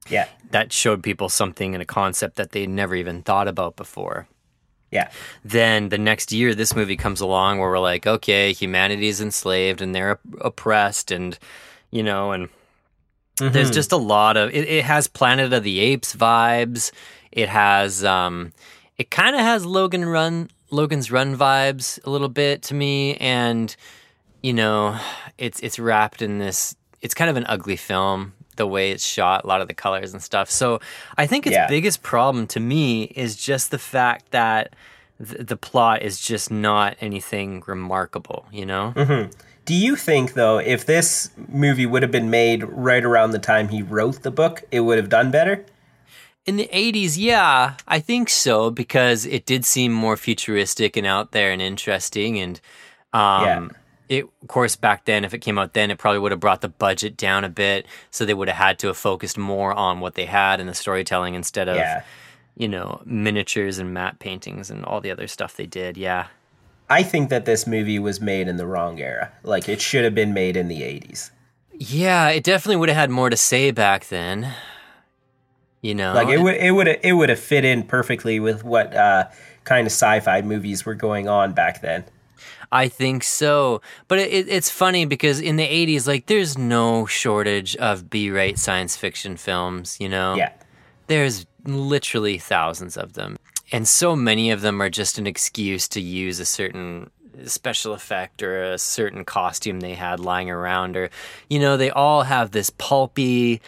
Yeah, 0.08 0.28
that 0.52 0.72
showed 0.72 1.02
people 1.02 1.28
something 1.28 1.74
and 1.74 1.82
a 1.82 1.84
concept 1.84 2.36
that 2.36 2.52
they 2.52 2.68
never 2.68 2.94
even 2.94 3.22
thought 3.22 3.48
about 3.48 3.74
before. 3.74 4.28
yeah, 4.92 5.10
Then 5.44 5.88
the 5.88 5.98
next 5.98 6.30
year, 6.30 6.54
this 6.54 6.76
movie 6.76 6.96
comes 6.96 7.20
along 7.20 7.58
where 7.58 7.68
we're 7.68 7.80
like, 7.80 8.06
okay, 8.06 8.52
humanity's 8.52 9.20
enslaved 9.20 9.82
and 9.82 9.92
they're 9.92 10.20
oppressed, 10.40 11.10
and 11.10 11.36
you 11.90 12.04
know, 12.04 12.30
and 12.30 12.48
there's 13.38 13.72
just 13.72 13.90
a 13.90 13.96
lot 13.96 14.36
of 14.36 14.50
it, 14.50 14.68
it 14.68 14.84
has 14.84 15.08
Planet 15.08 15.52
of 15.52 15.64
the 15.64 15.80
Apes 15.80 16.14
vibes. 16.14 16.92
It 17.32 17.48
has 17.48 18.04
um 18.04 18.52
it 18.96 19.10
kind 19.10 19.34
of 19.34 19.42
has 19.42 19.66
Logan 19.66 20.04
Run 20.04 20.50
Logan's 20.70 21.10
Run 21.10 21.36
vibes 21.36 22.04
a 22.04 22.10
little 22.10 22.28
bit 22.28 22.62
to 22.62 22.74
me 22.74 23.16
and 23.16 23.74
you 24.42 24.52
know, 24.52 24.98
it's 25.38 25.58
it's 25.60 25.78
wrapped 25.78 26.22
in 26.22 26.38
this 26.38 26.76
it's 27.02 27.14
kind 27.14 27.30
of 27.30 27.36
an 27.36 27.44
ugly 27.48 27.76
film 27.76 28.32
the 28.56 28.66
way 28.66 28.90
it's 28.90 29.04
shot, 29.04 29.44
a 29.44 29.46
lot 29.46 29.60
of 29.60 29.68
the 29.68 29.74
colors 29.74 30.12
and 30.14 30.22
stuff. 30.22 30.50
So, 30.50 30.80
I 31.18 31.26
think 31.26 31.46
its 31.46 31.52
Yeah. 31.54 31.66
biggest 31.68 32.02
problem 32.02 32.46
to 32.48 32.60
me 32.60 33.04
is 33.04 33.36
just 33.36 33.70
the 33.70 33.78
fact 33.78 34.30
that 34.30 34.74
th- 35.22 35.46
the 35.46 35.58
plot 35.58 36.00
is 36.02 36.18
just 36.20 36.50
not 36.50 36.96
anything 37.02 37.62
remarkable, 37.66 38.46
you 38.50 38.64
know? 38.64 38.94
Mm-hmm. 38.96 39.30
Do 39.66 39.74
you 39.74 39.94
think 39.94 40.32
though, 40.34 40.58
if 40.58 40.86
this 40.86 41.30
movie 41.48 41.84
would 41.84 42.02
have 42.02 42.10
been 42.12 42.30
made 42.30 42.62
right 42.64 43.04
around 43.04 43.32
the 43.32 43.38
time 43.38 43.68
he 43.68 43.82
wrote 43.82 44.22
the 44.22 44.30
book, 44.30 44.62
it 44.70 44.80
would 44.80 44.96
have 44.96 45.10
done 45.10 45.30
better? 45.30 45.64
In 46.46 46.56
the 46.56 46.68
80s, 46.72 47.16
yeah, 47.18 47.74
I 47.88 47.98
think 47.98 48.28
so 48.30 48.70
because 48.70 49.26
it 49.26 49.46
did 49.46 49.64
seem 49.64 49.92
more 49.92 50.16
futuristic 50.16 50.96
and 50.96 51.06
out 51.06 51.32
there 51.32 51.50
and 51.50 51.60
interesting. 51.60 52.38
And 52.38 52.60
um, 53.12 53.44
Yeah. 53.44 53.68
it, 54.08 54.24
of 54.42 54.48
course, 54.48 54.76
back 54.76 55.06
then, 55.06 55.24
if 55.24 55.34
it 55.34 55.38
came 55.40 55.58
out 55.58 55.72
then, 55.74 55.90
it 55.90 55.98
probably 55.98 56.20
would 56.20 56.30
have 56.30 56.40
brought 56.40 56.60
the 56.60 56.68
budget 56.68 57.16
down 57.16 57.42
a 57.42 57.48
bit. 57.48 57.84
So 58.12 58.24
they 58.24 58.34
would 58.34 58.46
have 58.48 58.56
had 58.58 58.78
to 58.80 58.86
have 58.86 58.96
focused 58.96 59.36
more 59.36 59.72
on 59.72 59.98
what 59.98 60.14
they 60.14 60.26
had 60.26 60.60
in 60.60 60.68
the 60.68 60.74
storytelling 60.74 61.34
instead 61.34 61.68
of, 61.68 61.76
Yeah. 61.76 62.02
you 62.56 62.68
know, 62.68 63.02
miniatures 63.04 63.78
and 63.78 63.92
matte 63.92 64.20
paintings 64.20 64.70
and 64.70 64.84
all 64.84 65.00
the 65.00 65.10
other 65.10 65.26
stuff 65.26 65.56
they 65.56 65.66
did. 65.66 65.96
Yeah. 65.96 66.26
I 66.88 67.02
think 67.02 67.28
that 67.30 67.44
this 67.46 67.66
movie 67.66 67.98
was 67.98 68.20
made 68.20 68.46
in 68.46 68.56
the 68.56 68.66
wrong 68.66 69.00
era. 69.00 69.32
Like 69.42 69.68
it 69.68 69.80
should 69.80 70.04
have 70.04 70.14
been 70.14 70.32
made 70.32 70.56
in 70.56 70.68
the 70.68 70.82
80s. 70.82 71.32
Yeah, 71.72 72.28
it 72.28 72.44
definitely 72.44 72.76
would 72.76 72.88
have 72.88 72.96
had 72.96 73.10
more 73.10 73.30
to 73.30 73.36
say 73.36 73.72
back 73.72 74.06
then. 74.06 74.54
You 75.86 75.94
know, 75.94 76.14
Like 76.14 76.28
it 76.28 76.40
would 76.40 76.56
it 76.56 76.72
would 76.72 76.88
it 76.88 77.12
would 77.12 77.28
have 77.28 77.38
fit 77.38 77.64
in 77.64 77.84
perfectly 77.84 78.40
with 78.40 78.64
what 78.64 78.94
uh, 78.94 79.28
kind 79.62 79.86
of 79.86 79.92
sci-fi 79.92 80.42
movies 80.42 80.84
were 80.84 80.94
going 80.94 81.28
on 81.28 81.52
back 81.52 81.80
then. 81.80 82.04
I 82.72 82.88
think 82.88 83.22
so. 83.22 83.80
But 84.08 84.18
it, 84.18 84.48
it's 84.48 84.68
funny 84.68 85.04
because 85.04 85.40
in 85.40 85.56
the 85.56 85.66
80s, 85.66 86.08
like, 86.08 86.26
there's 86.26 86.58
no 86.58 87.06
shortage 87.06 87.76
of 87.76 88.10
B 88.10 88.28
rate 88.30 88.58
science 88.58 88.96
fiction 88.96 89.36
films, 89.36 89.96
you 90.00 90.08
know? 90.08 90.34
Yeah. 90.34 90.52
There's 91.06 91.46
literally 91.64 92.38
thousands 92.38 92.96
of 92.96 93.12
them. 93.12 93.36
And 93.70 93.86
so 93.86 94.16
many 94.16 94.50
of 94.50 94.62
them 94.62 94.82
are 94.82 94.90
just 94.90 95.16
an 95.16 95.28
excuse 95.28 95.86
to 95.88 96.00
use 96.00 96.40
a 96.40 96.44
certain 96.44 97.10
special 97.44 97.92
effect 97.92 98.42
or 98.42 98.64
a 98.64 98.78
certain 98.78 99.24
costume 99.24 99.80
they 99.80 99.94
had 99.94 100.18
lying 100.18 100.50
around. 100.50 100.96
Or, 100.96 101.10
you 101.48 101.60
know, 101.60 101.76
they 101.76 101.90
all 101.90 102.22
have 102.22 102.50
this 102.50 102.70
pulpy 102.70 103.60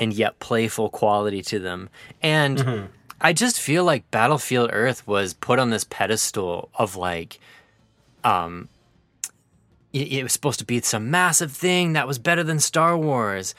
and 0.00 0.12
yet 0.12 0.38
playful 0.40 0.88
quality 0.88 1.42
to 1.42 1.58
them. 1.60 1.88
And 2.22 2.88
I 3.20 3.32
just 3.32 3.60
feel 3.60 3.84
like 3.84 4.10
Battlefield 4.10 4.70
Earth 4.72 5.06
was 5.06 5.34
put 5.34 5.58
on 5.58 5.70
this 5.70 5.84
pedestal 5.84 6.70
of 6.74 6.96
like, 6.96 7.38
um 8.24 8.68
it, 9.92 10.12
it 10.12 10.22
was 10.22 10.32
supposed 10.32 10.58
to 10.60 10.64
be 10.64 10.80
some 10.80 11.10
massive 11.10 11.52
thing 11.52 11.92
that 11.94 12.06
was 12.06 12.18
better 12.18 12.42
than 12.42 12.58
Star 12.58 12.96
Wars. 12.96 13.54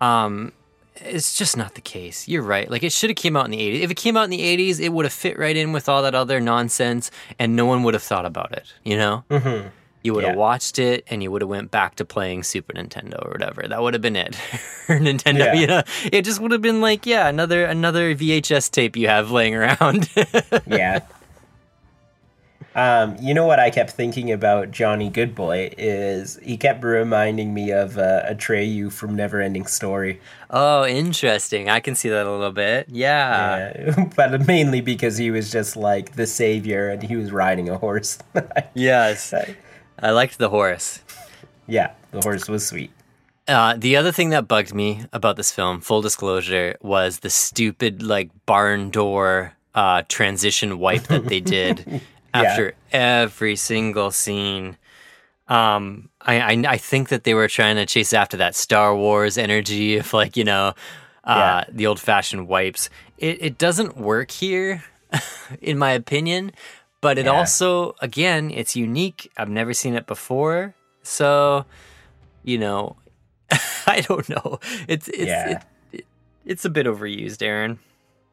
Um 0.00 0.52
it's 0.96 1.36
just 1.36 1.56
not 1.58 1.74
the 1.74 1.82
case. 1.82 2.26
You're 2.26 2.42
right. 2.42 2.70
Like 2.70 2.82
it 2.82 2.92
should 2.92 3.10
have 3.10 3.16
came 3.16 3.36
out 3.36 3.44
in 3.44 3.50
the 3.50 3.58
80s. 3.58 3.80
If 3.82 3.90
it 3.90 3.96
came 3.96 4.16
out 4.16 4.24
in 4.24 4.30
the 4.30 4.40
80s, 4.40 4.80
it 4.80 4.90
would 4.90 5.04
have 5.04 5.12
fit 5.12 5.38
right 5.38 5.56
in 5.56 5.72
with 5.72 5.88
all 5.88 6.02
that 6.02 6.14
other 6.14 6.40
nonsense 6.40 7.10
and 7.38 7.54
no 7.54 7.66
one 7.66 7.82
would 7.82 7.94
have 7.94 8.02
thought 8.02 8.24
about 8.24 8.52
it, 8.52 8.72
you 8.84 8.96
know? 8.96 9.24
Mm-hmm. 9.30 9.68
You 10.06 10.14
would 10.14 10.24
have 10.24 10.34
Yeah. 10.34 10.38
watched 10.40 10.78
it 10.78 11.04
and 11.08 11.22
you 11.22 11.30
would 11.32 11.42
have 11.42 11.48
went 11.50 11.70
back 11.72 11.96
to 11.96 12.04
playing 12.04 12.44
Super 12.44 12.72
Nintendo 12.74 13.24
or 13.26 13.30
whatever. 13.32 13.66
That 13.68 13.82
would 13.82 13.92
have 13.94 14.00
been 14.02 14.14
it. 14.16 14.32
Nintendo, 14.86 15.38
Yeah. 15.46 15.54
you 15.54 15.66
know. 15.66 15.82
It 16.12 16.22
just 16.22 16.40
would 16.40 16.52
have 16.52 16.62
been 16.62 16.80
like, 16.80 17.06
yeah, 17.06 17.28
another 17.28 17.64
another 17.64 18.14
VHS 18.14 18.70
tape 18.70 18.96
you 18.96 19.08
have 19.08 19.30
laying 19.32 19.54
around. 19.56 20.08
yeah. 20.66 21.00
Um, 22.74 23.16
you 23.22 23.32
know 23.32 23.46
what 23.46 23.58
I 23.58 23.70
kept 23.70 23.92
thinking 23.92 24.30
about 24.30 24.70
Jonnie 24.70 25.10
Goodboy 25.10 25.72
is 25.78 26.38
he 26.42 26.58
kept 26.58 26.84
reminding 26.84 27.54
me 27.54 27.70
of 27.72 27.96
uh, 27.96 28.22
Atreyu 28.30 28.92
from 28.92 29.16
Neverending 29.16 29.66
Story, 29.66 30.20
oh, 30.50 30.84
interesting. 30.86 31.70
I 31.70 31.80
can 31.80 31.94
see 31.94 32.10
that 32.10 32.26
a 32.26 32.30
little 32.30 32.52
bit. 32.52 32.88
Yeah. 32.90 33.72
uh, 33.96 34.04
but 34.16 34.46
mainly 34.46 34.82
because 34.82 35.16
he 35.16 35.30
was 35.30 35.50
just 35.50 35.74
like 35.74 36.16
the 36.16 36.26
savior 36.26 36.90
and 36.90 37.02
he 37.02 37.16
was 37.16 37.32
riding 37.32 37.70
a 37.70 37.78
horse. 37.78 38.18
Yes. 38.74 39.32
I 39.32 39.56
liked 40.02 40.38
the 40.38 40.48
horse. 40.50 41.00
yeah, 41.66 41.92
the 42.10 42.20
horse 42.20 42.48
was 42.48 42.66
sweet. 42.66 42.90
Uh, 43.48 43.74
the 43.78 43.96
other 43.96 44.10
thing 44.10 44.30
that 44.30 44.48
bugged 44.48 44.74
me 44.74 45.04
about 45.12 45.36
this 45.36 45.52
film, 45.52 45.80
full 45.80 46.02
disclosure, 46.02 46.76
was 46.82 47.20
the 47.20 47.30
stupid 47.30 48.02
like 48.02 48.30
barn 48.44 48.90
door 48.90 49.54
uh, 49.74 50.02
transition 50.08 50.78
wipe 50.78 51.04
that 51.04 51.26
they 51.26 51.40
did 51.56 52.00
after 52.34 52.74
every 52.92 53.54
single 53.56 54.10
scene. 54.10 54.76
Um, 55.48 56.08
I, 56.20 56.40
I 56.40 56.64
I 56.74 56.76
think 56.76 57.08
that 57.10 57.22
they 57.22 57.34
were 57.34 57.46
trying 57.46 57.76
to 57.76 57.86
chase 57.86 58.12
after 58.12 58.36
that 58.38 58.56
Star 58.56 58.96
Wars 58.96 59.38
energy 59.38 59.96
of 59.98 60.12
like 60.12 60.36
you 60.36 60.42
know 60.44 60.74
uh, 61.24 61.62
Yeah. 61.62 61.64
the 61.70 61.86
old 61.86 62.00
fashioned 62.00 62.48
wipes. 62.48 62.90
It 63.18 63.38
it 63.40 63.58
doesn't 63.58 63.96
work 63.96 64.32
here, 64.32 64.82
in 65.62 65.78
my 65.78 65.92
opinion. 65.92 66.50
But 67.00 67.18
it 67.18 67.26
Yeah. 67.26 67.32
also, 67.32 67.94
again, 68.00 68.50
it's 68.50 68.74
unique. 68.74 69.30
I've 69.36 69.50
never 69.50 69.72
seen 69.74 69.94
it 69.94 70.06
before, 70.06 70.74
so 71.02 71.64
you 72.42 72.58
know, 72.58 72.96
I 73.86 74.00
don't 74.00 74.28
know. 74.28 74.60
It's 74.88 75.08
it's 75.08 75.26
Yeah. 75.26 75.50
it, 75.50 75.62
it, 75.92 76.06
it's 76.44 76.64
a 76.64 76.70
bit 76.70 76.86
overused, 76.86 77.42
Aaron. 77.42 77.78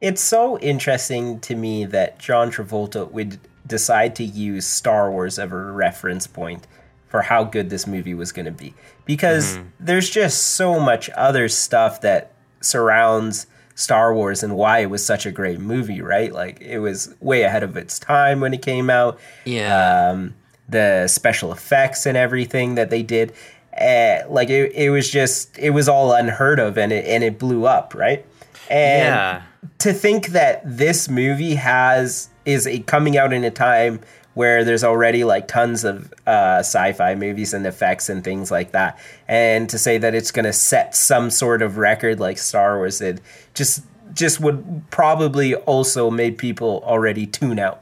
It's 0.00 0.20
so 0.20 0.58
interesting 0.58 1.40
to 1.40 1.54
me 1.54 1.84
that 1.86 2.18
John 2.18 2.50
Travolta 2.50 3.10
would 3.10 3.38
decide 3.66 4.14
to 4.16 4.24
use 4.24 4.66
Star 4.66 5.10
Wars 5.10 5.38
as 5.38 5.50
a 5.50 5.54
reference 5.54 6.26
point 6.26 6.66
for 7.08 7.22
how 7.22 7.44
good 7.44 7.70
this 7.70 7.86
movie 7.86 8.14
was 8.14 8.32
going 8.32 8.46
to 8.46 8.52
be. 8.52 8.74
Because 9.04 9.56
mm-hmm. 9.56 9.68
there's 9.80 10.10
just 10.10 10.42
so 10.56 10.78
much 10.80 11.08
other 11.10 11.48
stuff 11.48 12.00
that 12.02 12.32
surrounds 12.60 13.46
Star 13.74 14.14
Wars 14.14 14.42
and 14.42 14.56
why 14.56 14.78
it 14.78 14.90
was 14.90 15.04
such 15.04 15.26
a 15.26 15.32
great 15.32 15.60
movie, 15.60 16.00
right? 16.00 16.32
Like 16.32 16.60
it 16.60 16.78
was 16.78 17.14
way 17.20 17.42
ahead 17.42 17.62
of 17.62 17.76
its 17.76 17.98
time 17.98 18.40
when 18.40 18.54
it 18.54 18.62
came 18.62 18.88
out. 18.88 19.18
Yeah. 19.44 20.10
Um, 20.10 20.34
the 20.68 21.08
special 21.08 21.52
effects 21.52 22.06
and 22.06 22.16
everything 22.16 22.76
that 22.76 22.90
they 22.90 23.02
did. 23.02 23.32
Uh, 23.78 24.20
like 24.28 24.50
it, 24.50 24.72
it 24.72 24.90
was 24.90 25.10
just 25.10 25.58
it 25.58 25.70
was 25.70 25.88
all 25.88 26.12
unheard 26.12 26.60
of 26.60 26.78
and 26.78 26.92
it 26.92 27.04
and 27.06 27.24
it 27.24 27.40
blew 27.40 27.66
up 27.66 27.92
right 27.92 28.24
and 28.70 29.14
yeah. 29.14 29.42
to 29.78 29.92
think 29.92 30.28
that 30.28 30.62
this 30.64 31.08
movie 31.08 31.56
has 31.56 32.28
is 32.44 32.68
a, 32.68 32.78
coming 32.80 33.16
out 33.16 33.32
in 33.32 33.42
a 33.42 33.50
time 33.50 33.98
where 34.34 34.64
there's 34.64 34.84
already 34.84 35.24
like 35.24 35.48
tons 35.48 35.84
of 35.84 36.12
uh, 36.26 36.58
sci-fi 36.58 37.14
movies 37.14 37.54
and 37.54 37.66
effects 37.66 38.08
and 38.08 38.22
things 38.22 38.50
like 38.50 38.72
that, 38.72 38.98
and 39.28 39.68
to 39.70 39.78
say 39.78 39.98
that 39.98 40.14
it's 40.14 40.30
going 40.30 40.44
to 40.44 40.52
set 40.52 40.94
some 40.94 41.30
sort 41.30 41.62
of 41.62 41.78
record 41.78 42.20
like 42.20 42.38
Star 42.38 42.76
Wars 42.76 42.98
did, 42.98 43.20
just 43.54 43.84
just 44.12 44.40
would 44.40 44.82
probably 44.90 45.54
also 45.54 46.10
made 46.10 46.38
people 46.38 46.82
already 46.84 47.26
tune 47.26 47.58
out. 47.58 47.80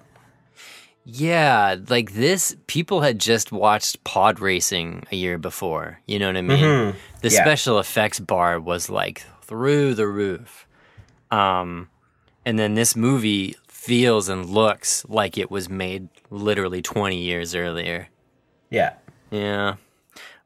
Yeah, 1.04 1.76
like 1.88 2.12
this, 2.12 2.54
people 2.68 3.00
had 3.00 3.18
just 3.18 3.50
watched 3.50 4.02
pod 4.04 4.38
racing 4.38 5.04
a 5.10 5.16
year 5.16 5.36
before. 5.36 5.98
You 6.06 6.20
know 6.20 6.28
what 6.28 6.36
I 6.36 6.42
mean? 6.42 6.94
The 7.22 7.28
Yeah. 7.28 7.42
special 7.42 7.78
effects 7.80 8.20
bar 8.20 8.60
was 8.60 8.88
like 8.88 9.24
through 9.42 9.94
the 9.94 10.06
roof. 10.06 10.66
Um, 11.32 11.88
and 12.46 12.56
then 12.58 12.74
this 12.74 12.94
movie 12.94 13.56
feels 13.82 14.28
and 14.28 14.48
looks 14.48 15.04
like 15.08 15.36
it 15.36 15.50
was 15.50 15.68
made 15.68 16.08
literally 16.30 16.80
20 16.80 17.18
years 17.18 17.52
earlier. 17.52 18.08
Yeah, 18.70 18.94
Yeah. 19.32 19.74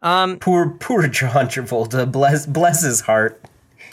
Um, 0.02 0.38
poor 0.38 0.70
poor 0.70 1.06
John 1.08 1.46
Travolta, 1.46 2.10
bless 2.10 2.46
bless 2.46 2.82
his 2.82 3.02
heart, 3.02 3.42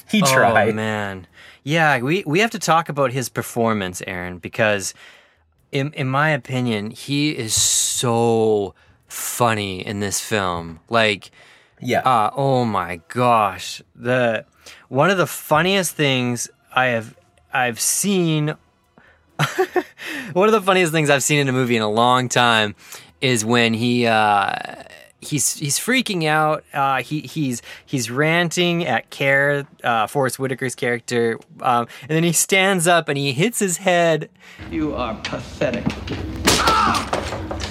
he 0.09 0.21
tried. 0.21 0.69
Oh 0.69 0.73
man, 0.73 1.27
yeah. 1.63 1.99
We 1.99 2.23
we 2.25 2.39
have 2.39 2.51
to 2.51 2.59
talk 2.59 2.87
about 2.87 3.11
his 3.11 3.29
performance, 3.29 4.01
Aaron, 4.05 4.37
because 4.37 4.93
in 5.71 5.91
in 5.93 6.07
my 6.07 6.29
opinion, 6.29 6.91
he 6.91 7.31
is 7.31 7.53
so 7.53 8.75
funny 9.07 9.85
in 9.85 9.99
this 9.99 10.19
film. 10.19 10.79
Like, 10.89 11.31
yeah, 11.81 11.99
uh, 12.01 12.31
oh 12.35 12.63
my 12.65 13.01
gosh, 13.07 13.81
the 13.95 14.45
one 14.89 15.09
of 15.09 15.17
the 15.17 15.27
funniest 15.27 15.95
things 15.95 16.49
I 16.73 16.87
have 16.87 17.17
I've 17.51 17.79
seen. 17.79 18.55
One 20.33 20.47
of 20.47 20.51
the 20.51 20.61
funniest 20.61 20.91
things 20.91 21.09
I've 21.09 21.23
seen 21.23 21.39
in 21.39 21.49
a 21.49 21.51
movie 21.51 21.75
in 21.75 21.81
a 21.81 21.89
long 21.89 22.29
time 22.29 22.75
is 23.21 23.43
when 23.43 23.73
he 23.73 24.05
uh, 24.05 24.53
he's 25.19 25.57
he's 25.57 25.79
freaking 25.79 26.25
out. 26.25 26.63
Uh, 26.73 27.01
he 27.01 27.21
he's 27.21 27.61
he's 27.85 28.11
ranting 28.11 28.85
at 28.85 29.09
Ker, 29.09 29.65
uh, 29.83 30.07
Forest 30.07 30.37
Whitaker's 30.37 30.75
character, 30.75 31.39
um, 31.61 31.87
and 32.01 32.09
then 32.09 32.23
he 32.23 32.33
stands 32.33 32.87
up 32.87 33.09
and 33.09 33.17
he 33.17 33.31
hits 33.31 33.59
his 33.59 33.77
head. 33.77 34.29
You 34.69 34.95
are 34.95 35.15
pathetic. 35.23 35.85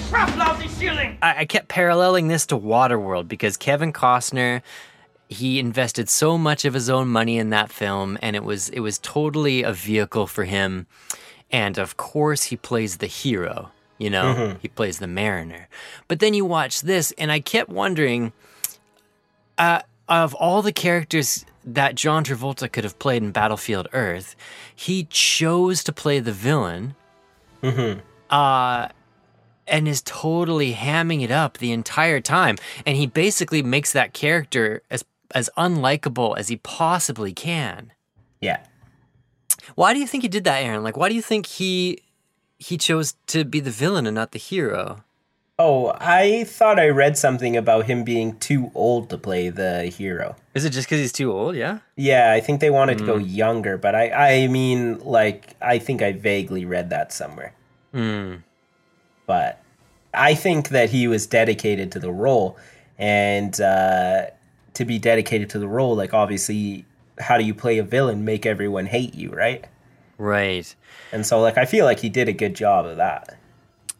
Crap, 0.09 0.37
lousy 0.37 0.67
ceiling! 0.67 1.17
I, 1.21 1.39
I 1.39 1.45
kept 1.45 1.69
paralleling 1.69 2.27
this 2.27 2.45
to 2.47 2.57
Waterworld 2.57 3.27
because 3.27 3.57
Kevin 3.57 3.93
Costner 3.93 4.61
he 5.29 5.57
invested 5.57 6.09
so 6.09 6.37
much 6.37 6.63
of 6.65 6.73
his 6.73 6.89
own 6.89 7.07
money 7.07 7.39
in 7.39 7.49
that 7.49 7.71
film 7.71 8.17
and 8.21 8.35
it 8.35 8.43
was 8.43 8.69
it 8.69 8.81
was 8.81 8.99
totally 8.99 9.63
a 9.63 9.73
vehicle 9.73 10.27
for 10.27 10.43
him 10.43 10.85
and 11.53 11.77
of 11.77 11.95
course 11.95 12.43
he 12.45 12.57
plays 12.57 12.97
the 12.97 13.07
hero 13.07 13.71
you 13.97 14.09
know 14.09 14.57
he 14.61 14.67
plays 14.67 14.99
the 14.99 15.07
mariner 15.07 15.69
but 16.09 16.19
then 16.19 16.33
you 16.33 16.43
watch 16.43 16.81
this 16.81 17.13
and 17.17 17.31
i 17.31 17.39
kept 17.39 17.69
wondering 17.69 18.33
uh, 19.57 19.79
of 20.09 20.33
all 20.33 20.61
the 20.61 20.73
characters 20.73 21.45
that 21.63 21.95
john 21.95 22.25
travolta 22.25 22.69
could 22.69 22.83
have 22.83 22.99
played 22.99 23.23
in 23.23 23.31
battlefield 23.31 23.87
earth 23.93 24.35
he 24.75 25.05
chose 25.05 25.83
to 25.83 25.93
play 25.93 26.19
the 26.19 26.33
villain 26.33 26.95
uh, 28.29 28.89
and 29.67 29.87
is 29.87 30.01
totally 30.01 30.73
hamming 30.73 31.21
it 31.23 31.31
up 31.31 31.57
the 31.59 31.71
entire 31.71 32.19
time. 32.19 32.57
And 32.85 32.97
he 32.97 33.07
basically 33.07 33.63
makes 33.63 33.93
that 33.93 34.13
character 34.13 34.81
as 34.89 35.05
as 35.33 35.49
unlikable 35.57 36.37
as 36.37 36.49
he 36.49 36.57
possibly 36.57 37.33
can. 37.33 37.91
yeah. 38.41 38.65
Why 39.75 39.93
do 39.93 39.99
you 39.99 40.07
think 40.07 40.23
he 40.23 40.29
did 40.29 40.43
that, 40.43 40.63
Aaron? 40.63 40.83
Like, 40.83 40.97
why 40.97 41.09
do 41.09 41.15
you 41.15 41.21
think 41.21 41.45
he 41.45 41.99
he 42.59 42.77
chose 42.77 43.15
to 43.27 43.43
be 43.43 43.59
the 43.59 43.71
villain 43.71 44.05
and 44.07 44.15
not 44.15 44.31
the 44.31 44.39
hero? 44.39 45.03
Oh, 45.59 45.93
I 45.99 46.45
thought 46.45 46.79
I 46.79 46.87
read 46.89 47.15
something 47.17 47.55
about 47.55 47.85
him 47.85 48.03
being 48.03 48.37
too 48.39 48.71
old 48.73 49.09
to 49.11 49.17
play 49.17 49.49
the 49.49 49.83
hero. 49.85 50.35
Is 50.55 50.65
it 50.65 50.71
just 50.71 50.87
because 50.87 50.99
he's 50.99 51.11
too 51.11 51.31
old? 51.31 51.55
Yeah. 51.55 51.79
Yeah, 51.95 52.31
I 52.31 52.39
think 52.39 52.59
they 52.59 52.71
wanted 52.71 52.97
to 52.97 53.05
go 53.05 53.17
Hmm. 53.19 53.25
younger, 53.25 53.77
but 53.77 53.93
I, 53.93 54.43
I 54.43 54.47
mean, 54.47 54.99
like, 54.99 55.55
I 55.61 55.77
think 55.77 56.01
I 56.01 56.11
vaguely 56.13 56.65
read 56.65 56.89
that 56.89 57.13
somewhere. 57.13 57.53
Hmm. 57.93 58.37
But 59.27 59.61
I 60.13 60.33
think 60.33 60.69
that 60.69 60.89
he 60.89 61.07
was 61.07 61.27
dedicated 61.27 61.91
to 61.93 61.99
the 61.99 62.11
role, 62.11 62.57
and 62.97 63.59
uh, 63.61 64.25
to 64.73 64.85
be 64.85 64.97
dedicated 64.99 65.49
to 65.51 65.59
the 65.59 65.67
role, 65.67 65.95
like 65.95 66.13
obviously, 66.15 66.85
how 67.23 67.37
do 67.37 67.43
you 67.43 67.53
play 67.53 67.77
a 67.77 67.83
villain? 67.83 68.23
Make 68.23 68.45
everyone 68.45 68.85
hate 68.85 69.15
you, 69.15 69.31
right? 69.31 69.65
Right. 70.17 70.73
And 71.11 71.25
so, 71.25 71.41
like, 71.41 71.57
I 71.57 71.65
feel 71.65 71.85
like 71.85 71.99
he 71.99 72.09
did 72.09 72.29
a 72.29 72.33
good 72.33 72.55
job 72.55 72.85
of 72.85 72.97
that. 72.97 73.37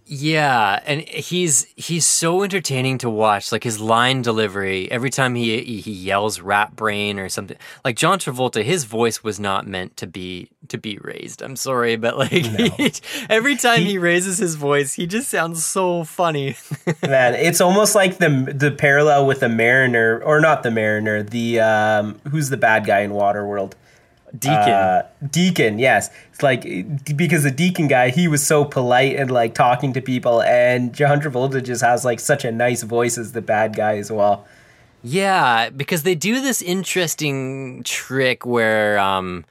Yeah, 0.06 0.82
and 0.86 1.02
he's 1.02 1.64
he's 1.78 2.06
so 2.06 2.44
entertaining 2.44 2.98
to 3.00 3.10
watch. 3.10 3.52
Like 3.54 3.64
his 3.64 3.80
line 3.80 4.22
delivery, 4.22 4.92
every 4.92 5.10
time 5.10 5.34
he 5.36 5.62
he 5.64 5.92
yells 5.92 6.42
"rat 6.42 6.76
brain" 6.76 7.20
or 7.20 7.30
something. 7.30 7.56
Like 7.86 7.96
John 7.96 8.20
Travolta, 8.20 8.64
his 8.64 8.84
voice 8.84 9.24
was 9.24 9.40
not 9.40 9.66
meant 9.66 9.96
to 9.98 10.08
be 10.08 10.50
to 10.68 10.78
be 10.78 10.98
raised. 11.02 11.42
I'm 11.42 11.56
sorry, 11.56 11.96
but 11.96 12.18
like 12.18 12.32
No. 12.32 12.66
he, 12.78 12.92
every 13.30 13.56
time 13.56 13.82
he 13.82 13.98
raises 13.98 14.38
his 14.38 14.56
voice, 14.56 14.94
he 14.94 15.08
just 15.08 15.30
sounds 15.30 15.64
so 15.66 16.04
funny. 16.04 16.58
Man, 17.02 17.34
it's 17.36 17.62
almost 17.62 17.96
like 17.96 18.18
the 18.18 18.54
the 18.54 18.72
parallel 18.72 19.26
with 19.26 19.40
the 19.40 19.50
Mariner, 19.50 20.22
or 20.24 20.42
not 20.42 20.64
the 20.64 20.72
Mariner, 20.72 21.24
the 21.24 21.62
um, 21.62 22.20
who's 22.30 22.50
the 22.50 22.58
bad 22.58 22.86
guy 22.86 23.00
in 23.02 23.12
Waterworld? 23.12 23.74
Deacon. 24.38 24.56
Uh, 24.58 25.04
Deacon, 25.30 25.78
yes. 25.80 26.10
It's 26.32 26.42
like 26.42 26.64
because 27.16 27.44
the 27.44 27.52
Deacon 27.52 27.88
guy, 27.88 28.10
he 28.10 28.28
was 28.28 28.46
so 28.46 28.66
polite 28.66 29.16
and 29.16 29.30
like 29.30 29.54
talking 29.54 29.94
to 29.94 30.02
people, 30.02 30.42
and 30.42 30.94
John 30.94 31.22
Travolta 31.22 31.64
just 31.64 31.84
has 31.84 32.04
like 32.04 32.20
such 32.20 32.44
a 32.44 32.52
nice 32.52 32.84
voice 32.84 33.18
as 33.18 33.34
the 33.34 33.42
bad 33.42 33.76
guy 33.76 33.98
as 33.98 34.12
well. 34.12 34.46
Yeah, 35.04 35.70
because 35.70 36.04
they 36.04 36.16
do 36.16 36.42
this 36.42 36.62
interesting 36.62 37.84
trick 37.84 38.46
where 38.46 38.98
um 39.00 39.46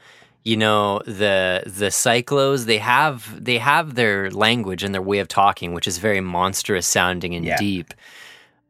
you 0.44 0.56
know 0.56 1.00
the 1.06 1.62
the 1.66 1.86
Psychlos 1.86 2.64
they 2.64 2.78
have 2.78 3.44
they 3.44 3.58
have 3.58 3.94
their 3.94 4.30
language 4.30 4.82
and 4.82 4.92
their 4.94 5.02
way 5.02 5.18
of 5.20 5.28
talking 5.28 5.74
which 5.74 5.86
is 5.86 5.98
very 5.98 6.20
monstrous 6.20 6.86
sounding 6.86 7.34
and 7.34 7.44
Yeah. 7.44 7.56
deep. 7.58 7.94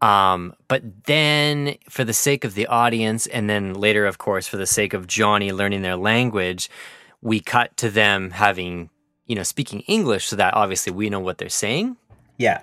Um 0.02 0.54
but 0.68 0.82
then 1.04 1.76
for 1.88 2.04
the 2.04 2.12
sake 2.12 2.44
of 2.44 2.54
the 2.54 2.66
audience 2.66 3.26
and 3.26 3.48
then 3.48 3.72
later 3.74 4.04
of 4.04 4.18
course 4.18 4.46
for 4.48 4.56
the 4.58 4.66
sake 4.66 4.92
of 4.92 5.06
Jonnie 5.06 5.52
learning 5.52 5.82
their 5.82 5.96
language, 5.96 6.68
we 7.20 7.40
cut 7.40 7.76
to 7.78 7.88
them 7.88 8.30
having 8.32 8.90
you 9.26 9.34
know 9.36 9.44
speaking 9.44 9.80
English 9.80 10.26
so 10.26 10.36
that 10.36 10.54
obviously 10.54 10.92
we 10.92 11.08
know 11.08 11.20
what 11.20 11.38
they're 11.38 11.48
saying. 11.48 11.96
Yeah, 12.38 12.62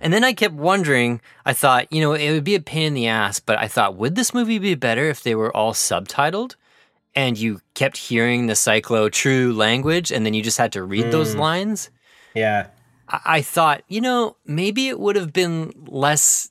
And 0.00 0.12
then 0.12 0.24
I 0.24 0.32
kept 0.32 0.54
wondering, 0.54 1.20
I 1.46 1.52
thought, 1.52 1.90
you 1.92 2.00
know, 2.00 2.12
it 2.12 2.32
would 2.32 2.44
be 2.44 2.54
a 2.54 2.60
pain 2.60 2.88
in 2.88 2.94
the 2.94 3.06
ass, 3.06 3.40
but 3.40 3.58
I 3.58 3.68
thought, 3.68 3.96
would 3.96 4.14
this 4.14 4.34
movie 4.34 4.58
be 4.58 4.74
better 4.74 5.08
if 5.08 5.22
they 5.22 5.34
were 5.34 5.54
all 5.56 5.72
subtitled 5.72 6.56
and 7.14 7.38
you 7.38 7.60
kept 7.74 7.96
hearing 7.96 8.46
the 8.46 8.54
Psychlo 8.54 9.10
true 9.10 9.52
language 9.52 10.12
and 10.12 10.26
then 10.26 10.34
you 10.34 10.42
just 10.42 10.58
had 10.58 10.72
to 10.72 10.82
read 10.82 11.10
those 11.10 11.34
lines? 11.34 11.90
yeah, 12.34 12.66
I-, 13.08 13.20
I 13.24 13.42
thought, 13.42 13.82
you 13.88 14.00
know, 14.00 14.36
maybe 14.44 14.88
it 14.88 14.98
would 15.00 15.16
have 15.16 15.32
been 15.32 15.72
less 15.86 16.49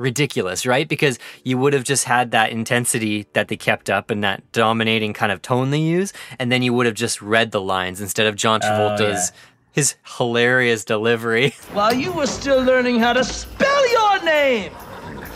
ridiculous, 0.00 0.66
right? 0.66 0.88
Because 0.88 1.18
you 1.44 1.58
would 1.58 1.72
have 1.72 1.84
just 1.84 2.04
had 2.04 2.30
that 2.32 2.50
intensity 2.50 3.26
that 3.34 3.48
they 3.48 3.56
kept 3.56 3.90
up 3.90 4.10
and 4.10 4.24
that 4.24 4.50
dominating 4.52 5.12
kind 5.12 5.30
of 5.30 5.42
tone 5.42 5.70
they 5.70 5.78
use, 5.80 6.12
and 6.38 6.50
then 6.50 6.62
you 6.62 6.72
would 6.72 6.86
have 6.86 6.94
just 6.94 7.20
read 7.22 7.52
the 7.52 7.60
lines 7.60 8.00
instead 8.00 8.26
of 8.26 8.34
John 8.36 8.60
Travolta's 8.60 9.32
his 9.72 9.94
hilarious 10.16 10.84
delivery. 10.84 11.50
While 11.72 11.94
you 11.94 12.12
were 12.12 12.26
still 12.26 12.62
learning 12.62 12.98
how 12.98 13.12
to 13.12 13.22
spell 13.22 13.90
your 13.90 14.24
name, 14.24 14.72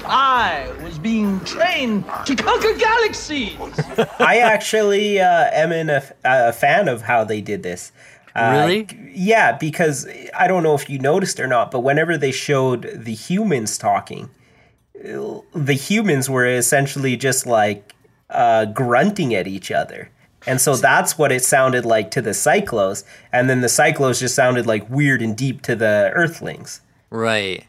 I 0.06 0.72
was 0.82 0.98
being 0.98 1.40
trained 1.44 2.04
to 2.26 2.34
conquer 2.34 2.74
galaxies. 2.74 3.56
I 4.18 4.38
actually 4.38 5.20
uh, 5.20 5.50
am 5.52 5.72
in 5.72 5.88
a, 5.88 6.02
a 6.24 6.52
fan 6.52 6.88
of 6.88 7.02
how 7.02 7.24
they 7.24 7.40
did 7.40 7.62
this. 7.62 7.92
Uh, 8.34 8.50
Really? 8.66 8.88
Yeah, 9.14 9.52
because 9.56 10.08
I 10.36 10.48
don't 10.48 10.62
know 10.64 10.74
if 10.74 10.90
you 10.90 10.98
noticed 10.98 11.38
or 11.38 11.46
not, 11.46 11.70
but 11.70 11.80
whenever 11.80 12.18
they 12.18 12.32
showed 12.32 12.90
the 12.92 13.14
humans 13.14 13.78
talking, 13.78 14.28
the 15.04 15.74
humans 15.74 16.30
were 16.30 16.46
essentially 16.46 17.16
just 17.16 17.46
like 17.46 17.94
uh, 18.30 18.64
grunting 18.66 19.34
at 19.34 19.46
each 19.46 19.70
other. 19.70 20.10
And 20.46 20.60
so 20.60 20.76
that's 20.76 21.16
what 21.16 21.32
it 21.32 21.42
sounded 21.42 21.86
like 21.86 22.10
to 22.12 22.22
the 22.22 22.30
Psychlos. 22.30 23.04
And 23.32 23.48
then 23.48 23.60
the 23.60 23.68
Psychlos 23.68 24.20
just 24.20 24.34
sounded 24.34 24.66
like 24.66 24.88
weird 24.90 25.22
and 25.22 25.36
deep 25.36 25.62
to 25.62 25.74
the 25.76 26.10
Earthlings. 26.14 26.80
Right. 27.10 27.66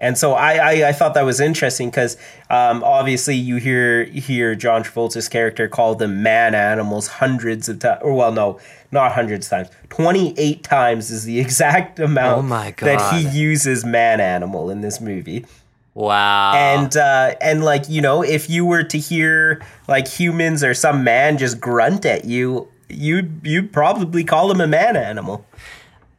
And 0.00 0.18
so 0.18 0.32
I, 0.32 0.54
I, 0.54 0.88
I 0.88 0.92
thought 0.92 1.14
that 1.14 1.24
was 1.24 1.38
interesting 1.38 1.88
because 1.88 2.16
um, 2.50 2.82
obviously 2.82 3.36
you 3.36 3.56
hear 3.56 4.02
hear 4.04 4.56
John 4.56 4.82
Travolta's 4.82 5.28
character 5.28 5.68
call 5.68 5.94
them 5.94 6.24
man 6.24 6.56
animals 6.56 7.06
hundreds 7.06 7.68
of 7.68 7.78
times, 7.78 8.00
or 8.02 8.12
well, 8.12 8.32
no, 8.32 8.58
not 8.90 9.12
hundreds 9.12 9.46
of 9.46 9.50
times. 9.50 9.68
Twenty 9.90 10.36
eight 10.36 10.64
times 10.64 11.12
is 11.12 11.22
the 11.22 11.38
exact 11.44 12.00
amount 12.00 12.38
Oh 12.40 12.42
my 12.42 12.74
that 12.78 13.14
he 13.14 13.28
uses 13.28 13.84
man 13.84 14.20
animal 14.20 14.70
in 14.70 14.80
this 14.80 15.00
movie. 15.00 15.46
Wow. 15.94 16.54
And 16.54 16.96
uh, 16.96 17.34
and 17.40 17.64
like 17.64 17.88
you 17.88 18.00
know, 18.00 18.22
if 18.22 18.48
you 18.48 18.64
were 18.64 18.82
to 18.84 18.98
hear 18.98 19.62
like 19.88 20.08
humans 20.08 20.64
or 20.64 20.74
some 20.74 21.04
man 21.04 21.38
just 21.38 21.60
grunt 21.60 22.06
at 22.06 22.24
you, 22.24 22.68
you'd 22.88 23.40
you'd 23.42 23.72
probably 23.72 24.24
call 24.24 24.50
him 24.50 24.60
a 24.60 24.66
man 24.66 24.96
animal. 24.96 25.46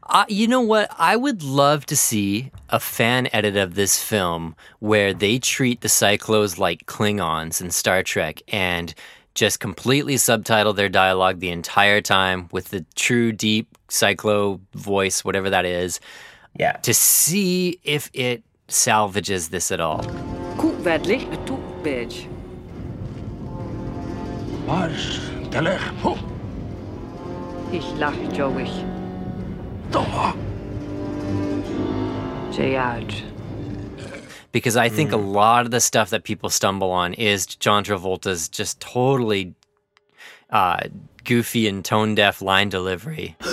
Uh, 0.04 0.26
you 0.28 0.48
know 0.48 0.62
what? 0.62 0.94
I 1.00 1.16
would 1.16 1.42
love 1.44 1.86
to 1.88 1.96
see 1.96 2.52
a 2.70 2.80
fan 2.80 3.30
edit 3.34 3.56
of 3.56 3.74
this 3.76 4.04
film 4.04 4.56
where 4.80 5.14
they 5.14 5.40
treat 5.40 5.82
the 5.82 5.88
Psychlos 5.88 6.60
like 6.60 6.86
Klingons 6.86 7.62
in 7.62 7.72
Star 7.72 8.04
Trek 8.04 8.42
and 8.50 8.94
just 9.34 9.60
completely 9.60 10.18
subtitle 10.18 10.74
their 10.74 10.90
dialogue 10.90 11.40
the 11.40 11.50
entire 11.50 12.02
time 12.02 12.48
with 12.52 12.70
the 12.70 12.86
true 12.96 13.32
deep 13.32 13.76
Psychlo 13.88 14.60
voice, 14.76 15.24
whatever 15.26 15.50
that 15.50 15.66
is, 15.66 16.00
Yeah. 16.60 16.74
to 16.84 16.94
see 16.94 17.80
if 17.84 18.12
it 18.14 18.44
salvages 18.74 19.50
this 19.50 19.72
at 19.72 19.80
all. 19.80 20.04
Koekvedlich 20.58 21.26
betu 21.32 21.58
bitch. 21.84 22.28
Marsch, 24.68 25.20
telech, 25.52 25.82
ho, 26.02 26.18
Ich 27.72 27.86
lach 27.98 28.16
Joey. 28.34 28.70
doha. 29.92 30.34
Jayaj. 32.52 33.22
because 34.52 34.78
I 34.78 34.88
think 34.90 35.12
a 35.12 35.18
lot 35.18 35.66
of 35.66 35.72
the 35.72 35.82
stuff 35.82 36.12
that 36.12 36.24
people 36.24 36.50
stumble 36.50 36.92
on 36.92 37.14
is 37.16 37.48
John 37.48 37.84
Travolta's 37.84 38.48
just 38.48 38.80
totally 38.80 39.56
uh, 40.52 40.82
goofy 41.24 41.68
and 41.68 41.84
tone 41.84 42.14
deaf 42.16 42.42
line 42.42 42.70
delivery. 42.70 43.36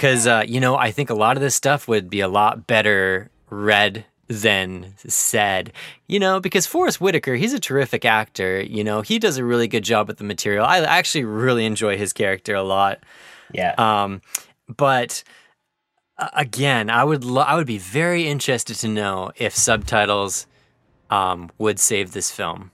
Because 0.00 0.26
uh, 0.26 0.44
you 0.48 0.60
know, 0.60 0.76
I 0.76 0.92
think 0.92 1.10
a 1.10 1.14
lot 1.14 1.36
of 1.36 1.42
this 1.42 1.54
stuff 1.54 1.86
would 1.86 2.08
be 2.08 2.20
a 2.20 2.28
lot 2.28 2.66
better 2.66 3.30
read 3.50 4.06
than 4.28 4.94
said. 4.96 5.74
You 6.06 6.18
know, 6.18 6.40
because 6.40 6.66
Forest 6.66 7.02
Whitaker, 7.02 7.34
he's 7.34 7.52
a 7.52 7.60
terrific 7.60 8.06
actor. 8.06 8.62
You 8.62 8.82
know, 8.82 9.02
he 9.02 9.18
does 9.18 9.36
a 9.36 9.44
really 9.44 9.68
good 9.68 9.84
job 9.84 10.08
with 10.08 10.16
the 10.16 10.24
material. 10.24 10.64
I 10.64 10.78
actually 10.78 11.24
really 11.24 11.66
enjoy 11.66 11.98
his 11.98 12.14
character 12.14 12.54
a 12.54 12.62
lot. 12.62 13.00
Yeah. 13.52 13.74
Um, 13.76 14.22
but 14.74 15.22
uh, 16.16 16.30
again, 16.32 16.88
I 16.88 17.04
would 17.04 17.22
lo- 17.22 17.42
I 17.42 17.56
would 17.56 17.66
be 17.66 17.76
very 17.76 18.26
interested 18.26 18.76
to 18.76 18.88
know 18.88 19.32
if 19.36 19.54
subtitles 19.54 20.46
um, 21.10 21.50
would 21.58 21.78
save 21.78 22.12
this 22.12 22.30
film. 22.30 22.70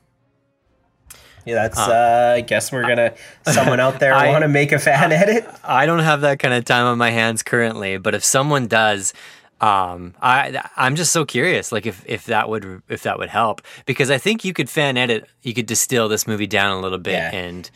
Yeah, 1.47 1.55
that's. 1.55 1.78
Uh, 1.78 2.34
I 2.36 2.40
guess 2.42 2.70
we're 2.72 2.82
gonna. 2.82 3.14
Someone 3.47 3.80
out 3.80 3.99
there 4.01 4.12
want 4.30 4.42
to 4.42 4.49
make 4.49 4.72
a 4.72 4.78
fan 4.78 5.12
edit? 5.12 5.49
I 5.64 5.86
don't 5.86 6.01
have 6.01 6.20
that 6.22 6.38
kind 6.40 6.53
of 6.53 6.64
time 6.64 6.84
on 6.86 6.99
my 6.99 7.11
hands 7.11 7.42
currently, 7.42 7.97
but 7.99 8.14
if 8.14 8.24
someone 8.24 8.66
does, 8.66 9.14
um, 9.61 10.14
I 10.20 10.61
I'm 10.76 10.97
just 10.97 11.12
so 11.12 11.24
curious, 11.24 11.72
like 11.72 11.86
if 11.86 12.03
if 12.07 12.26
that 12.26 12.49
would 12.51 12.82
if 12.88 13.05
that 13.05 13.18
would 13.18 13.30
help, 13.30 13.62
because 13.86 14.11
I 14.11 14.18
think 14.18 14.44
you 14.44 14.53
could 14.53 14.68
fan 14.68 14.97
edit, 14.99 15.28
you 15.42 15.55
could 15.55 15.66
distill 15.66 16.09
this 16.09 16.26
movie 16.26 16.47
down 16.47 16.76
a 16.76 16.80
little 16.80 16.99
bit 16.99 17.12
Yeah. 17.14 17.30
and 17.34 17.70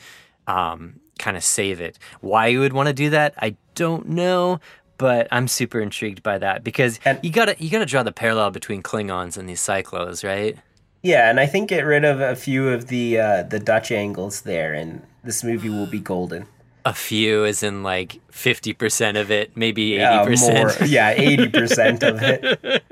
um, 0.47 1.01
kind 1.19 1.37
of 1.37 1.45
save 1.45 1.81
it. 1.81 1.99
Why 2.21 2.49
you 2.49 2.61
would 2.61 2.73
want 2.73 2.89
to 2.89 2.93
do 2.93 3.11
that, 3.11 3.35
I 3.39 3.57
don't 3.77 4.09
know. 4.09 4.61
But 4.99 5.29
I'm 5.33 5.49
super 5.49 5.81
intrigued 5.81 6.23
by 6.23 6.37
that 6.39 6.63
because 6.63 7.01
And- 7.07 7.19
you 7.23 7.31
gotta 7.31 7.57
you 7.59 7.71
gotta 7.71 7.87
draw 7.87 8.03
the 8.03 8.13
parallel 8.13 8.51
between 8.51 8.83
Klingons 8.83 9.39
and 9.39 9.49
these 9.49 9.61
Psychlos, 9.63 10.23
right? 10.23 10.59
Yeah, 11.03 11.31
and 11.31 11.41
I 11.41 11.47
think 11.47 11.69
get 11.71 11.87
rid 11.87 12.05
of 12.05 12.21
a 12.21 12.37
few 12.37 12.69
of 12.69 12.89
the 12.89 13.19
uh, 13.19 13.43
the 13.45 13.59
Dutch 13.59 13.91
angles 13.91 14.43
there, 14.43 14.75
and 14.75 15.03
this 15.25 15.43
movie 15.43 15.71
will 15.71 15.87
be 15.87 15.99
golden. 16.01 16.47
A 16.85 16.93
few, 16.95 17.45
as 17.45 17.63
in 17.63 17.83
like 17.83 18.21
fifty 18.31 18.73
percent 18.73 19.17
of 19.17 19.31
it, 19.31 19.57
maybe 19.57 19.95
eighty 19.95 20.03
Uh, 20.05 20.25
percent. 20.25 20.89
yeah, 20.91 21.11
eighty 21.17 21.49
percent 21.49 22.03
of 22.03 22.21
it. 22.23 22.83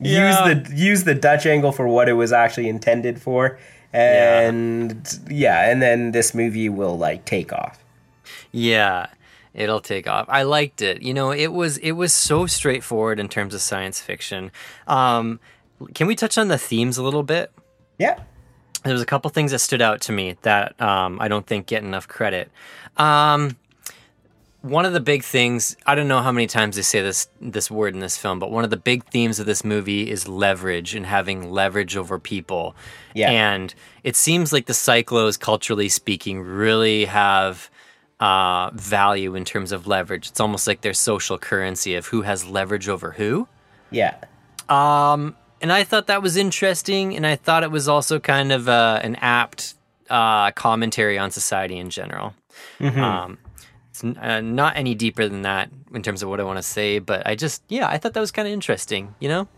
Yeah. 0.00 0.48
Use 0.54 0.66
the 0.66 0.74
use 0.76 1.04
the 1.04 1.14
Dutch 1.14 1.46
angle 1.46 1.72
for 1.72 1.86
what 1.86 2.08
it 2.08 2.14
was 2.14 2.32
actually 2.32 2.68
intended 2.68 3.20
for, 3.22 3.58
and 3.92 5.18
yeah. 5.30 5.70
and 5.70 5.80
then 5.80 6.12
this 6.12 6.34
movie 6.34 6.68
will 6.68 6.98
like 6.98 7.24
take 7.24 7.52
off. 7.52 7.78
Yeah, 8.50 9.06
it'll 9.54 9.80
take 9.80 10.06
off. 10.08 10.26
I 10.28 10.42
liked 10.42 10.82
it. 10.82 11.02
You 11.02 11.14
know, 11.14 11.30
it 11.30 11.52
was 11.52 11.78
it 11.78 11.92
was 11.92 12.12
so 12.12 12.46
straightforward 12.46 13.18
in 13.20 13.28
terms 13.28 13.54
of 13.54 13.60
science 13.60 14.00
fiction. 14.00 14.50
Um, 14.86 15.40
can 15.94 16.06
we 16.06 16.14
touch 16.16 16.38
on 16.38 16.48
the 16.48 16.58
themes 16.58 16.98
a 16.98 17.02
little 17.02 17.22
bit? 17.22 17.52
Yeah, 17.98 18.20
There 18.84 18.92
was 18.92 19.02
a 19.02 19.06
couple 19.06 19.30
things 19.30 19.52
that 19.52 19.60
stood 19.60 19.82
out 19.82 20.00
to 20.02 20.12
me 20.12 20.36
that 20.42 20.80
um, 20.80 21.20
I 21.20 21.28
don't 21.28 21.46
think 21.46 21.66
get 21.66 21.82
enough 21.82 22.08
credit. 22.08 22.50
Um, 22.96 23.56
one 24.62 24.84
of 24.84 24.92
the 24.92 25.00
big 25.00 25.24
things 25.24 25.76
I 25.86 25.94
don't 25.94 26.08
know 26.08 26.20
how 26.20 26.32
many 26.32 26.46
times 26.46 26.76
they 26.76 26.82
say 26.82 27.02
this 27.02 27.28
this 27.40 27.70
word 27.70 27.94
in 27.94 28.00
this 28.00 28.16
film, 28.16 28.38
but 28.38 28.50
one 28.50 28.64
of 28.64 28.70
the 28.70 28.76
big 28.76 29.04
themes 29.06 29.38
of 29.40 29.46
this 29.46 29.64
movie 29.64 30.08
is 30.10 30.28
leverage 30.28 30.94
and 30.94 31.04
having 31.04 31.50
leverage 31.50 31.96
over 31.96 32.18
people. 32.18 32.74
Yeah. 33.14 33.30
And 33.30 33.74
it 34.04 34.16
seems 34.16 34.52
like 34.52 34.66
the 34.66 34.72
Psychlos, 34.72 35.38
culturally 35.38 35.88
speaking, 35.88 36.40
really 36.40 37.06
have 37.06 37.70
uh, 38.20 38.70
value 38.70 39.34
in 39.34 39.44
terms 39.44 39.72
of 39.72 39.86
leverage. 39.88 40.28
It's 40.28 40.40
almost 40.40 40.66
like 40.68 40.80
their 40.82 40.94
social 40.94 41.38
currency 41.38 41.96
of 41.96 42.06
who 42.06 42.22
has 42.22 42.44
leverage 42.46 42.88
over 42.88 43.10
who. 43.12 43.48
Yeah. 43.90 44.14
Um, 44.68 45.36
and 45.62 45.72
I 45.72 45.84
thought 45.84 46.08
that 46.08 46.22
was 46.22 46.36
interesting, 46.36 47.16
and 47.16 47.26
I 47.26 47.36
thought 47.36 47.62
it 47.62 47.70
was 47.70 47.88
also 47.88 48.18
kind 48.20 48.52
of 48.52 48.68
uh, 48.68 49.00
an 49.02 49.16
apt 49.16 49.74
uh, 50.10 50.50
commentary 50.50 51.16
on 51.18 51.30
society 51.30 51.78
in 51.78 51.88
general. 51.88 52.34
Um, 53.24 53.38
it's 53.90 54.04
n- 54.04 54.18
uh, 54.18 54.40
not 54.40 54.76
any 54.76 54.94
deeper 54.94 55.28
than 55.28 55.42
that 55.42 55.70
in 55.94 56.02
terms 56.02 56.22
of 56.22 56.28
what 56.28 56.40
I 56.40 56.44
want 56.44 56.58
to 56.58 56.62
say, 56.62 56.98
but 56.98 57.26
I 57.26 57.34
just, 57.34 57.62
yeah, 57.68 57.88
I 57.88 57.98
thought 57.98 58.12
that 58.14 58.20
was 58.20 58.32
kind 58.32 58.46
of 58.48 58.52
interesting, 58.52 59.14
you 59.20 59.28
know? 59.28 59.48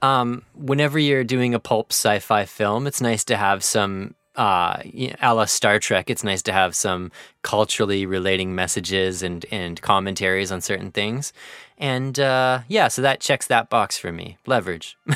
Um, 0.00 0.42
whenever 0.54 0.98
you're 0.98 1.24
doing 1.24 1.54
a 1.54 1.60
pulp 1.60 1.92
sci 1.92 2.18
fi 2.18 2.44
film, 2.44 2.86
it's 2.86 3.00
nice 3.00 3.22
to 3.24 3.36
have 3.36 3.62
some, 3.62 4.14
uh, 4.36 4.78
a 5.20 5.34
la 5.34 5.44
Star 5.44 5.78
Trek, 5.78 6.08
it's 6.10 6.24
nice 6.24 6.42
to 6.42 6.52
have 6.52 6.74
some 6.74 7.10
culturally 7.42 8.06
relating 8.06 8.54
messages 8.54 9.22
and, 9.22 9.44
and 9.50 9.80
commentaries 9.82 10.50
on 10.50 10.60
certain 10.60 10.90
things. 10.90 11.32
And 11.78 12.18
uh, 12.18 12.60
yeah, 12.68 12.88
so 12.88 13.02
that 13.02 13.20
checks 13.20 13.46
that 13.48 13.68
box 13.68 13.98
for 13.98 14.12
me. 14.12 14.38
Leverage. 14.46 14.96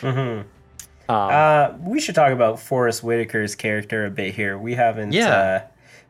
mhm 0.00 0.44
Uh, 1.08 1.72
we 1.80 2.00
should 2.00 2.14
talk 2.14 2.32
about 2.32 2.58
Forest 2.58 3.02
Whitaker's 3.02 3.54
character 3.54 4.06
a 4.06 4.10
bit 4.10 4.34
here. 4.34 4.58
We 4.58 4.74
haven't. 4.74 5.12
Yeah. 5.12 5.28
Uh, 5.28 5.60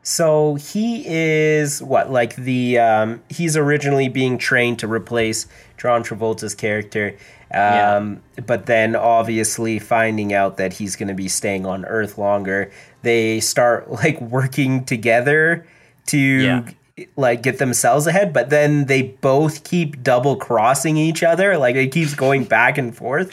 so 0.01 0.55
he 0.55 1.03
is 1.05 1.83
what 1.83 2.09
like 2.11 2.35
the 2.35 2.79
um, 2.79 3.21
he's 3.29 3.57
originally 3.57 4.09
being 4.09 4.37
trained 4.37 4.79
to 4.79 4.87
replace 4.87 5.47
John 5.77 6.03
Travolta's 6.03 6.55
character, 6.55 7.15
um, 7.53 8.21
but 8.45 8.65
then 8.65 8.95
obviously 8.95 9.79
finding 9.79 10.33
out 10.33 10.57
that 10.57 10.73
he's 10.73 10.95
going 10.95 11.07
to 11.09 11.13
be 11.13 11.27
staying 11.27 11.65
on 11.65 11.85
Earth 11.85 12.17
longer, 12.17 12.71
they 13.03 13.39
start 13.39 13.89
like 14.03 14.19
working 14.21 14.83
together 14.85 15.65
to 16.07 16.17
Yeah. 16.17 16.69
like 17.15 17.43
get 17.43 17.59
themselves 17.59 18.07
ahead. 18.07 18.33
But 18.33 18.49
then 18.49 18.85
they 18.85 19.03
both 19.03 19.63
keep 19.63 20.01
double 20.03 20.35
crossing 20.35 20.97
each 20.97 21.21
other, 21.23 21.57
like 21.57 21.75
it 21.75 21.91
keeps 21.91 22.15
going 22.15 22.43
back 22.57 22.77
and 22.77 22.95
forth. 22.95 23.31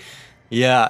yeah. 0.51 0.89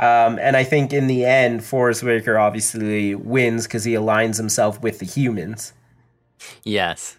Um, 0.00 0.38
and 0.38 0.56
I 0.56 0.62
think 0.62 0.92
in 0.92 1.08
the 1.08 1.24
end, 1.24 1.64
Forest 1.64 2.04
Whitaker 2.04 2.38
obviously 2.38 3.16
wins 3.16 3.66
because 3.66 3.82
he 3.82 3.94
aligns 3.94 4.36
himself 4.36 4.80
with 4.80 5.00
the 5.00 5.04
humans. 5.04 5.72
Yes. 6.62 7.17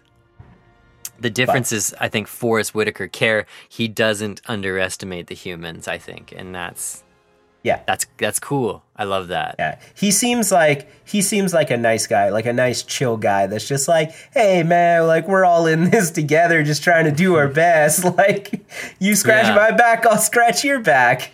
The 1.20 1.30
difference 1.30 1.70
is, 1.72 1.94
I 2.00 2.08
think 2.08 2.26
Forest 2.28 2.74
Whitaker 2.74 3.06
Ker 3.08 3.46
he 3.68 3.88
doesn't 3.88 4.40
underestimate 4.46 5.26
the 5.26 5.34
humans. 5.34 5.86
I 5.88 5.98
think, 5.98 6.32
and 6.36 6.54
that's 6.54 7.02
Yeah, 7.62 7.80
that's 7.86 8.06
that's 8.16 8.40
cool. 8.40 8.82
I 8.96 9.04
love 9.04 9.28
that. 9.28 9.56
yeah. 9.58 9.78
He 9.94 10.10
seems 10.10 10.50
like 10.50 10.88
he 11.06 11.20
seems 11.22 11.52
like 11.52 11.70
a 11.70 11.76
nice 11.76 12.06
guy, 12.06 12.30
like 12.30 12.46
a 12.46 12.52
nice 12.52 12.82
chill 12.82 13.16
guy. 13.18 13.46
That's 13.46 13.68
just 13.68 13.86
like, 13.88 14.12
hey 14.32 14.62
man, 14.62 15.06
like 15.06 15.28
we're 15.28 15.44
all 15.44 15.66
in 15.66 15.90
this 15.90 16.10
together, 16.10 16.62
just 16.62 16.82
trying 16.82 17.04
to 17.04 17.10
do 17.12 17.34
our 17.36 17.48
best. 17.64 18.04
Like 18.16 18.64
you 18.98 19.14
scratch 19.14 19.46
Yeah. 19.46 19.54
my 19.56 19.70
back, 19.72 20.06
I'll 20.06 20.18
scratch 20.18 20.64
your 20.64 20.80
back. 20.80 21.32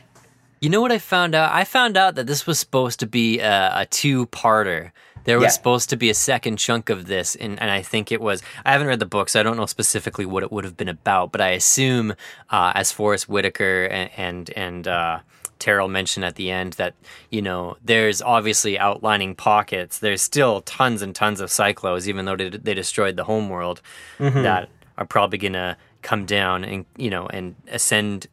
You 0.60 0.70
know 0.70 0.80
what 0.80 0.90
I 0.90 0.98
found 0.98 1.34
out? 1.34 1.52
I 1.52 1.64
found 1.64 1.96
out 1.96 2.14
that 2.16 2.26
this 2.26 2.46
was 2.46 2.58
supposed 2.58 2.98
to 3.00 3.06
be 3.06 3.38
a, 3.40 3.82
a 3.82 3.86
two-parter. 3.86 4.90
There 5.26 5.36
was 5.38 5.44
Yeah. 5.44 5.50
supposed 5.50 5.90
to 5.90 5.96
be 5.96 6.08
a 6.08 6.14
second 6.14 6.56
chunk 6.56 6.88
of 6.88 7.06
this, 7.06 7.36
and, 7.36 7.60
and 7.60 7.70
I 7.70 7.82
think 7.82 8.10
it 8.10 8.20
was. 8.20 8.42
I 8.64 8.72
haven't 8.72 8.86
read 8.86 8.98
the 9.00 9.06
book, 9.06 9.28
so 9.28 9.38
I 9.38 9.42
don't 9.42 9.56
know 9.58 9.66
specifically 9.66 10.24
what 10.24 10.42
it 10.42 10.50
would 10.50 10.64
have 10.64 10.76
been 10.76 10.88
about. 10.88 11.32
But 11.32 11.40
I 11.40 11.50
assume, 11.50 12.14
uh, 12.50 12.72
as 12.74 12.90
Forest 12.92 13.28
Whitaker 13.28 13.84
and 13.84 14.10
and, 14.16 14.50
and 14.56 14.88
uh, 14.88 15.18
Terl 15.58 15.88
mentioned 15.88 16.24
at 16.24 16.36
the 16.36 16.50
end, 16.50 16.74
that 16.74 16.94
you 17.30 17.42
know 17.42 17.76
there's 17.84 18.22
obviously 18.22 18.78
outlining 18.78 19.34
pockets. 19.34 19.98
There's 19.98 20.22
still 20.22 20.60
tons 20.62 21.02
and 21.02 21.14
tons 21.14 21.40
of 21.40 21.50
Psychlos, 21.50 22.06
even 22.06 22.24
though 22.24 22.36
they, 22.36 22.48
they 22.50 22.74
destroyed 22.74 23.16
the 23.16 23.24
homeworld, 23.24 23.82
that 24.18 24.68
are 24.98 25.06
probably 25.06 25.38
gonna 25.38 25.76
come 26.02 26.24
down 26.24 26.64
and 26.64 26.84
you 26.96 27.10
know 27.10 27.26
and 27.26 27.54
ascend 27.68 28.28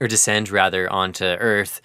or 0.00 0.06
descend 0.08 0.48
rather 0.50 0.90
onto 0.90 1.24
Earth, 1.24 1.80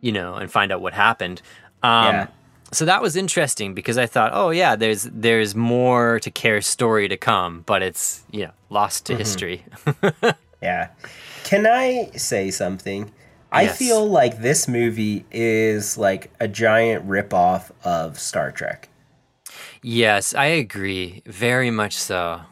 you 0.00 0.12
know, 0.12 0.34
and 0.36 0.50
find 0.50 0.72
out 0.72 0.80
what 0.80 0.94
happened. 0.94 1.42
Um, 1.82 2.14
Yeah. 2.14 2.26
So 2.72 2.84
that 2.84 3.02
was 3.02 3.16
interesting 3.16 3.74
because 3.74 3.98
I 3.98 4.06
thought, 4.06 4.30
oh 4.34 4.50
yeah, 4.50 4.76
there's 4.76 5.04
there's 5.12 5.54
more 5.54 6.20
to 6.20 6.30
Ker's 6.30 6.66
story 6.66 7.08
to 7.08 7.16
come, 7.16 7.62
but 7.66 7.82
it's 7.82 8.22
you 8.30 8.44
know 8.44 8.52
lost 8.70 9.06
to 9.06 9.12
mm-hmm. 9.14 9.18
history. 9.20 9.64
Yeah. 10.62 10.88
Can 11.44 11.66
I 11.66 12.10
say 12.16 12.50
something? 12.50 13.10
I 13.50 13.62
Yes. 13.62 13.78
feel 13.78 14.06
like 14.06 14.42
this 14.42 14.68
movie 14.68 15.24
is 15.32 15.96
like 15.96 16.30
a 16.38 16.46
giant 16.46 17.08
ripoff 17.08 17.70
of 17.82 18.18
Star 18.18 18.50
Trek. 18.52 18.88
yes, 19.82 20.34
I 20.34 20.46
agree, 20.46 21.22
very 21.26 21.70
much 21.70 21.94
so. 21.96 22.42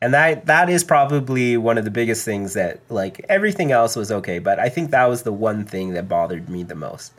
and 0.00 0.14
that 0.14 0.46
that 0.46 0.70
is 0.70 0.82
probably 0.84 1.56
one 1.58 1.76
of 1.76 1.84
the 1.84 1.90
biggest 1.90 2.24
things 2.24 2.54
that 2.54 2.80
like 2.88 3.20
everything 3.28 3.72
else 3.72 3.96
was 3.96 4.12
okay 4.12 4.38
but 4.38 4.58
i 4.60 4.68
think 4.68 4.90
that 4.92 5.06
was 5.08 5.22
the 5.24 5.32
one 5.32 5.64
thing 5.64 5.92
that 5.94 6.08
bothered 6.08 6.48
me 6.48 6.62
the 6.62 6.74
most 6.76 7.12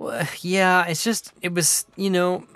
Well, 0.00 0.26
yeah, 0.40 0.86
it's 0.86 1.04
just 1.04 1.30
it 1.42 1.52
was 1.52 1.84
you 1.94 2.08
know, 2.08 2.46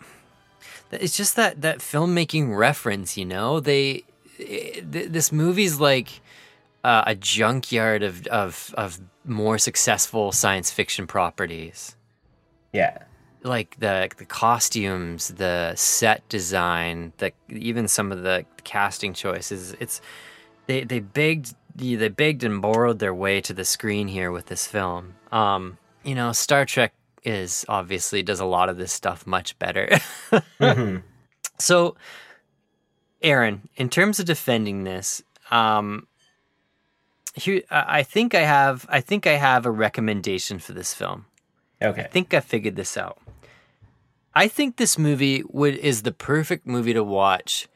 it's 0.91 1.15
just 1.15 1.37
that 1.37 1.61
that 1.61 1.81
filmmaking 1.81 2.57
reference. 2.57 3.19
You 3.19 3.27
know, 3.27 3.61
they 3.61 4.05
it, 4.39 4.91
th- 4.91 5.11
this 5.11 5.31
movie's 5.31 5.79
like 5.79 6.23
uh, 6.85 7.05
a 7.07 7.15
junkyard 7.15 8.03
of 8.03 8.27
of 8.29 8.75
of 8.79 8.99
more 9.27 9.59
successful 9.59 10.33
science 10.33 10.71
fiction 10.71 11.07
properties. 11.07 11.97
yeah 12.73 13.05
like 13.43 13.79
the 13.79 14.09
the 14.17 14.25
costumes, 14.25 15.29
the 15.29 15.75
set 15.75 16.27
design, 16.31 17.13
the 17.19 17.31
even 17.51 17.89
some 17.89 18.11
of 18.11 18.23
the 18.23 18.47
casting 18.65 19.13
choices. 19.13 19.75
It's 19.79 20.01
they 20.67 20.85
they 20.85 21.01
begged 21.01 21.55
they 21.77 22.09
begged 22.09 22.43
and 22.43 22.63
borrowed 22.63 23.01
their 23.01 23.13
way 23.13 23.43
to 23.43 23.53
the 23.53 23.67
screen 23.67 24.09
here 24.09 24.33
with 24.33 24.47
this 24.47 24.67
film. 24.67 25.17
Um, 25.31 25.77
you 26.05 26.15
know, 26.15 26.33
Star 26.33 26.65
Trek 26.65 26.95
is 27.25 27.65
obviously 27.69 28.23
does 28.23 28.41
a 28.41 28.45
lot 28.45 28.69
of 28.69 28.77
this 28.77 28.93
stuff 28.93 29.27
much 29.27 29.59
better. 29.59 29.89
So, 31.59 31.97
Aaron, 33.23 33.69
in 33.77 33.89
terms 33.89 34.21
of 34.21 34.27
defending 34.27 34.85
this, 34.85 35.23
um, 35.51 36.07
here 37.35 37.63
I 37.71 37.99
I 37.99 38.03
think 38.03 38.35
I 38.35 38.41
have 38.41 38.87
I 38.89 39.01
think 39.01 39.27
I 39.27 39.35
have 39.35 39.67
a 39.67 39.71
recommendation 39.71 40.59
for 40.59 40.73
this 40.73 40.95
film. 40.95 41.27
Okay, 41.81 42.03
I 42.03 42.07
think 42.07 42.35
I 42.35 42.41
figured 42.41 42.77
this 42.77 42.97
out. 42.97 43.19
I 44.35 44.49
think 44.49 44.77
this 44.77 44.99
movie 44.99 45.43
would 45.49 45.77
is 45.77 46.03
the 46.03 46.13
perfect 46.13 46.67
movie 46.67 46.93
to 46.93 47.05
watch 47.05 47.69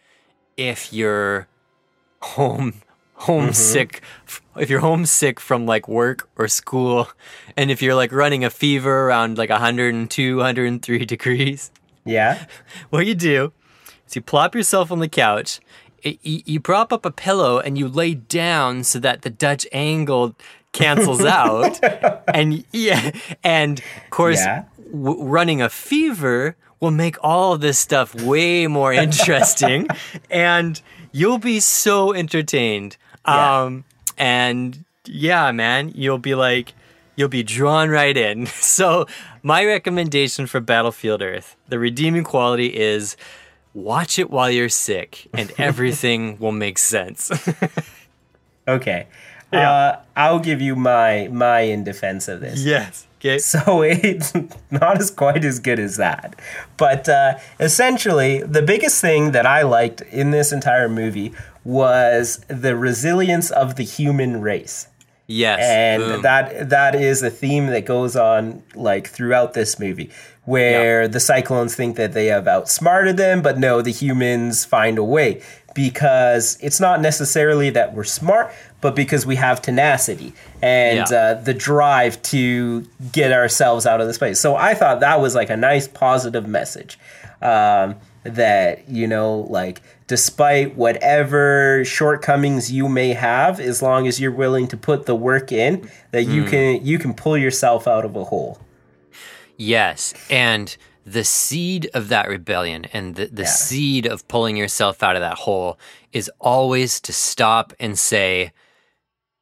if 0.56 0.92
you're 0.92 1.46
home 2.20 2.82
homesick 3.22 3.96
mm-hmm. 4.00 4.24
f- 4.26 4.42
if 4.62 4.70
you're 4.70 4.80
homesick 4.80 5.40
from 5.40 5.66
like 5.66 5.88
work 5.88 6.28
or 6.36 6.48
school 6.48 7.08
and 7.56 7.70
if 7.70 7.82
you're 7.82 7.94
like 7.94 8.12
running 8.12 8.44
a 8.44 8.50
fever 8.50 9.06
around 9.06 9.36
like 9.38 9.50
102 9.50 10.36
103 10.36 11.04
degrees 11.14 11.70
yeah. 12.04 12.46
what 12.90 13.06
you 13.06 13.14
do 13.14 13.52
is 14.06 14.16
you 14.16 14.22
plop 14.22 14.54
yourself 14.54 14.90
on 14.92 15.00
the 15.00 15.08
couch 15.08 15.60
y- 16.04 16.18
y- 16.24 16.42
you 16.46 16.60
prop 16.60 16.92
up 16.92 17.04
a 17.04 17.10
pillow 17.10 17.58
and 17.58 17.76
you 17.76 17.88
lay 17.88 18.14
down 18.14 18.84
so 18.84 18.98
that 19.00 19.22
the 19.22 19.30
dutch 19.30 19.66
angle 19.72 20.34
cancels 20.72 21.24
out 21.40 21.78
and 22.34 22.64
yeah 22.72 23.10
and 23.42 23.80
of 23.80 24.10
course 24.10 24.38
Yeah. 24.38 24.64
w- 24.92 25.22
running 25.24 25.60
a 25.60 25.68
fever 25.68 26.56
will 26.80 26.92
make 26.92 27.16
all 27.22 27.54
of 27.54 27.60
this 27.60 27.78
stuff 27.80 28.14
way 28.14 28.68
more 28.68 28.92
interesting 28.92 29.88
and 30.30 30.80
you'll 31.10 31.38
be 31.38 31.58
so 31.58 32.12
entertained 32.14 32.96
Yeah. 33.26 33.62
um 33.62 33.84
and 34.16 34.84
yeah 35.06 35.50
man 35.52 35.92
you'll 35.94 36.18
be 36.18 36.34
like 36.34 36.74
you'll 37.16 37.28
be 37.28 37.42
drawn 37.42 37.88
right 37.90 38.16
in. 38.16 38.46
So 38.78 39.06
my 39.42 39.64
recommendation 39.64 40.46
for 40.46 40.60
battlefield 40.60 41.22
earth 41.22 41.56
the 41.68 41.78
redeeming 41.78 42.24
quality 42.24 42.68
is 42.76 43.16
watch 43.74 44.18
it 44.18 44.30
while 44.30 44.50
you're 44.50 44.68
sick 44.68 45.28
and 45.34 45.52
everything 45.58 46.38
will 46.38 46.52
make 46.52 46.78
sense. 46.78 47.30
Okay. 48.66 49.06
Uh, 49.50 49.96
i'll 50.14 50.38
give 50.40 50.60
you 50.60 50.76
my 50.76 51.26
my 51.32 51.60
in 51.60 51.82
defense 51.82 52.28
of 52.28 52.40
this. 52.40 52.62
Yes. 52.62 53.06
Okay. 53.18 53.38
So 53.38 53.80
it's 53.82 54.32
not 54.70 55.00
as 55.00 55.10
quite 55.10 55.42
as 55.42 55.58
good 55.58 55.78
as 55.78 55.96
that. 55.96 56.36
But 56.76 57.08
uh, 57.08 57.38
essentially 57.58 58.42
the 58.42 58.60
biggest 58.62 59.00
thing 59.00 59.32
that 59.32 59.46
i 59.46 59.62
liked 59.62 60.02
in 60.02 60.30
this 60.32 60.52
entire 60.52 60.88
movie 60.88 61.32
was 61.68 62.40
the 62.48 62.74
resilience 62.74 63.50
of 63.50 63.76
the 63.76 63.82
human 63.84 64.40
race 64.40 64.88
Yes. 65.26 65.58
and 65.62 66.02
boom. 66.02 66.22
that 66.22 66.70
that 66.70 66.94
is 66.94 67.22
a 67.22 67.28
theme 67.28 67.66
that 67.66 67.84
goes 67.84 68.16
on 68.16 68.62
like 68.74 69.06
throughout 69.08 69.52
this 69.52 69.78
movie 69.78 70.10
where 70.46 71.06
the 71.06 71.20
cyclones 71.20 71.74
think 71.74 71.96
that 71.96 72.14
they 72.14 72.26
have 72.26 72.48
outsmarted 72.48 73.18
them 73.18 73.42
but 73.42 73.58
no 73.58 73.82
the 73.82 73.92
humans 73.92 74.64
find 74.64 74.96
a 74.96 75.04
way 75.04 75.42
because 75.74 76.56
it's 76.62 76.80
not 76.80 77.02
necessarily 77.02 77.68
that 77.68 77.92
we're 77.94 78.02
smart 78.04 78.50
but 78.80 78.96
because 78.96 79.26
we 79.26 79.36
have 79.36 79.60
tenacity 79.60 80.32
and 80.62 81.06
Yeah. 81.10 81.18
uh, 81.18 81.34
the 81.34 81.52
drive 81.52 82.22
to 82.22 82.86
get 83.12 83.30
ourselves 83.30 83.84
out 83.84 84.00
of 84.00 84.06
this 84.06 84.16
place 84.16 84.40
so 84.40 84.56
i 84.56 84.72
thought 84.72 85.00
that 85.00 85.20
was 85.20 85.34
like 85.34 85.50
a 85.50 85.56
nice 85.58 85.86
positive 85.86 86.46
message 86.48 86.98
um, 87.42 87.96
that 88.34 88.88
you 88.88 89.06
know 89.06 89.40
like 89.50 89.80
despite 90.06 90.74
whatever 90.76 91.84
shortcomings 91.84 92.72
you 92.72 92.88
may 92.88 93.12
have 93.12 93.60
as 93.60 93.82
long 93.82 94.06
as 94.06 94.18
you're 94.20 94.30
willing 94.32 94.66
to 94.68 94.76
put 94.76 95.06
the 95.06 95.14
work 95.14 95.52
in 95.52 95.88
that 96.12 96.24
you 96.24 96.44
Hmm. 96.44 96.50
can 96.50 96.86
you 96.86 96.98
can 96.98 97.14
pull 97.14 97.36
yourself 97.36 97.86
out 97.86 98.04
of 98.04 98.16
a 98.16 98.24
hole 98.24 98.58
Yes, 99.60 100.14
and 100.30 100.76
the 101.04 101.24
seed 101.24 101.90
of 101.92 102.08
that 102.10 102.28
rebellion 102.28 102.84
and 102.92 103.16
the, 103.16 103.26
the 103.26 103.42
Yeah. 103.42 103.48
seed 103.48 104.06
of 104.06 104.28
pulling 104.28 104.56
yourself 104.56 105.02
out 105.02 105.16
of 105.16 105.20
that 105.20 105.38
hole 105.38 105.78
is 106.12 106.30
always 106.40 107.00
to 107.00 107.12
stop 107.12 107.72
and 107.80 107.98
say, 107.98 108.52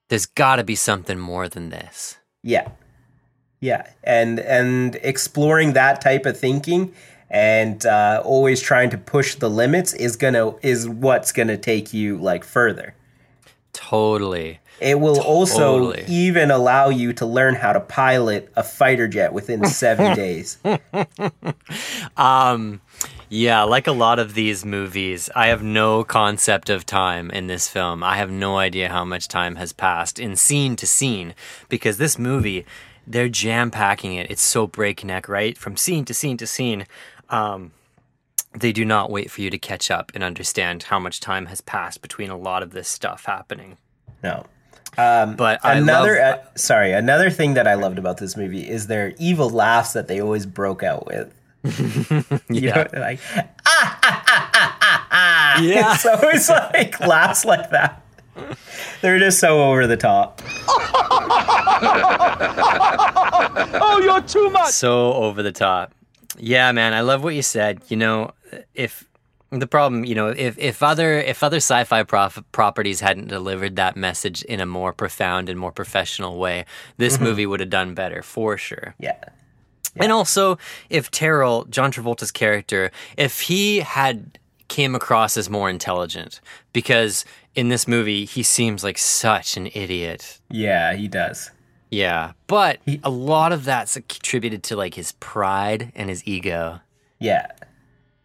there's 0.09 0.25
got 0.27 0.57
to 0.57 0.65
be 0.65 0.75
something 0.75 1.19
more 1.19 1.49
than 1.49 1.69
this. 1.71 2.17
yeah 2.43 2.69
yeah 3.61 3.87
and 4.05 4.39
and 4.41 4.97
exploring 5.03 5.73
that 5.73 6.01
type 6.01 6.25
of 6.27 6.39
thinking 6.39 6.93
and 7.31 7.85
uh, 7.87 8.23
always 8.25 8.61
trying 8.61 8.91
to 8.91 8.99
push 8.99 9.35
the 9.35 9.51
limits 9.51 9.95
is 9.95 10.17
gonna 10.17 10.55
is 10.63 10.89
what's 10.89 11.33
gonna 11.33 11.57
take 11.57 11.93
you 11.93 12.17
like 12.19 12.45
further 12.45 12.95
Totally. 13.77 14.59
It 14.81 15.01
will 15.01 15.21
also 15.21 15.93
even 16.09 16.51
allow 16.51 16.89
you 16.89 17.13
to 17.15 17.27
learn 17.27 17.55
how 17.55 17.75
to 17.75 17.81
pilot 17.81 18.51
a 18.57 18.63
fighter 18.63 19.07
jet 19.07 19.35
within 19.35 19.67
seven 19.67 20.17
days. 20.17 20.59
Um, 22.17 22.81
yeah, 23.29 23.65
like 23.65 23.87
a 23.87 23.93
lot 23.93 24.19
of 24.19 24.33
these 24.33 24.65
movies, 24.65 25.29
I 25.37 25.49
have 25.49 25.63
no 25.63 26.05
concept 26.05 26.71
of 26.71 26.87
time 26.87 27.31
in 27.31 27.49
this 27.49 27.69
film. 27.69 28.03
I 28.03 28.17
have 28.17 28.31
no 28.31 28.57
idea 28.57 28.89
how 28.89 29.05
much 29.05 29.29
time 29.29 29.57
has 29.57 29.75
passed 29.75 30.19
in 30.19 30.37
scene 30.37 30.75
to 30.77 30.87
scene 30.87 31.35
because 31.69 31.99
this 31.99 32.19
movie, 32.19 32.65
they're 33.07 33.29
jam 33.29 33.71
packing 33.71 34.15
it. 34.15 34.31
It's 34.31 34.43
so 34.43 34.67
breakneck, 34.67 35.29
right? 35.29 35.57
From 35.57 35.77
scene 35.77 36.07
to 36.07 36.15
scene 36.15 36.39
to 36.39 36.47
scene. 36.47 36.87
Um, 37.31 37.73
they 38.55 38.73
do 38.73 38.85
not 38.85 39.11
wait 39.11 39.31
for 39.31 39.43
you 39.43 39.51
to 39.51 39.59
catch 39.59 39.91
up 39.91 40.13
and 40.15 40.25
understand 40.25 40.85
how 40.85 40.99
much 40.99 41.21
time 41.21 41.47
has 41.47 41.61
passed 41.61 42.01
between 42.03 42.31
a 42.31 42.37
lot 42.37 42.63
of 42.63 42.71
this 42.71 42.89
stuff 42.89 43.25
happening. 43.27 43.77
No. 44.23 44.47
Um, 44.99 45.37
but 45.37 45.63
I 45.63 45.75
another 45.75 46.19
love, 46.19 46.39
uh, 46.39 46.57
sorry, 46.57 46.93
another 46.93 47.29
thing 47.29 47.55
that 47.55 47.67
I 47.69 47.75
loved 47.75 47.99
about 47.99 48.17
this 48.17 48.35
movie 48.37 48.67
is 48.67 48.87
their 48.87 49.13
evil 49.19 49.51
laughs 49.51 49.93
that 49.93 50.09
they 50.09 50.21
always 50.23 50.47
broke 50.47 50.83
out 50.83 51.07
with. 51.07 51.33
You 52.49 52.61
yeah, 52.61 52.89
know, 52.93 53.01
like 53.01 53.19
ah, 53.35 53.49
ah, 53.67 54.01
ah, 54.05 54.51
ah, 54.55 54.79
ah, 54.81 55.07
ah. 55.11 55.61
Yeah. 55.61 55.95
It's 55.95 56.07
always 56.07 56.49
like 56.49 57.01
laughs 57.07 57.45
like 57.45 57.71
that. 57.71 58.03
They're 59.03 59.19
just 59.19 59.41
so 59.41 59.63
over 59.71 59.87
the 59.87 59.97
top. 59.97 60.41
Oh, 63.79 64.01
you're 64.03 64.23
too 64.23 64.49
much. 64.51 64.73
so 64.73 65.13
over 65.15 65.43
the 65.43 65.53
top. 65.53 65.93
Yeah, 66.39 66.73
man, 66.73 66.93
I 66.93 67.01
love 67.01 67.23
what 67.23 67.35
you 67.35 67.43
said. 67.43 67.83
You 67.89 67.97
know, 67.97 68.33
if 68.75 69.09
the 69.51 69.67
problem, 69.67 70.05
you 70.05 70.15
know, 70.15 70.29
if 70.29 70.59
if 70.59 70.83
other 70.83 71.19
if 71.19 71.43
other 71.43 71.59
sci-fi 71.59 72.03
prof- 72.03 72.43
properties 72.53 73.01
hadn't 73.01 73.29
delivered 73.29 73.77
that 73.77 73.97
message 73.97 74.43
in 74.43 74.61
a 74.61 74.67
more 74.67 74.93
profound 74.93 75.49
and 75.49 75.59
more 75.59 75.73
professional 75.73 76.39
way, 76.39 76.65
this 76.97 77.15
mm-hmm. 77.15 77.25
movie 77.25 77.47
would 77.47 77.61
have 77.61 77.71
done 77.71 77.95
better 77.95 78.23
for 78.23 78.59
sure. 78.59 78.95
Yeah. 78.99 79.17
And 79.99 80.13
also, 80.13 80.59
if 80.91 81.11
Terl, 81.11 81.71
John 81.71 81.91
Travolta's 81.91 82.31
character, 82.31 82.91
if 83.17 83.41
he 83.43 83.79
had 83.79 84.39
came 84.69 84.95
across 84.95 85.37
as 85.37 85.49
more 85.49 85.71
intelligent, 85.71 86.41
because 86.73 87.25
in 87.55 87.69
this 87.69 87.89
movie 87.89 88.25
he 88.25 88.43
seems 88.43 88.85
like 88.85 88.99
such 88.99 89.57
an 89.57 89.69
idiot. 89.69 90.39
Yeah, 90.51 90.95
he 90.95 91.09
does. 91.09 91.51
Yeah, 91.91 92.33
but 92.47 92.81
a 93.05 93.11
lot 93.11 93.53
of 93.53 93.65
that's 93.65 93.97
attributed 93.97 94.63
to 94.65 94.77
like 94.77 94.95
his 94.95 95.13
pride 95.13 95.93
and 95.95 96.09
his 96.11 96.27
ego, 96.27 96.81
Yeah. 97.21 97.47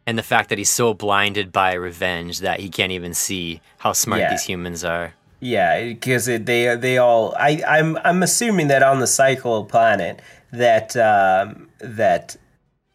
and 0.07 0.17
the 0.17 0.23
fact 0.23 0.49
that 0.49 0.57
he's 0.57 0.69
so 0.69 0.93
blinded 0.95 1.51
by 1.51 1.73
revenge 1.73 2.39
that 2.39 2.59
he 2.59 2.69
can't 2.69 2.91
even 2.91 3.13
see 3.13 3.61
how 3.77 3.93
smart 3.93 4.21
Yeah. 4.21 4.31
these 4.31 4.43
humans 4.45 4.83
are. 4.83 5.13
Yeah, 5.39 5.83
because 5.83 6.25
they 6.25 6.75
they 6.75 6.97
all 6.97 7.35
I 7.37 7.61
I'm 7.67 7.97
I'm 8.03 8.23
assuming 8.23 8.67
that 8.69 8.83
on 8.83 8.99
the 8.99 9.07
cycle 9.07 9.65
planet 9.65 10.21
that 10.51 10.95
um, 10.97 11.69
that 11.79 12.35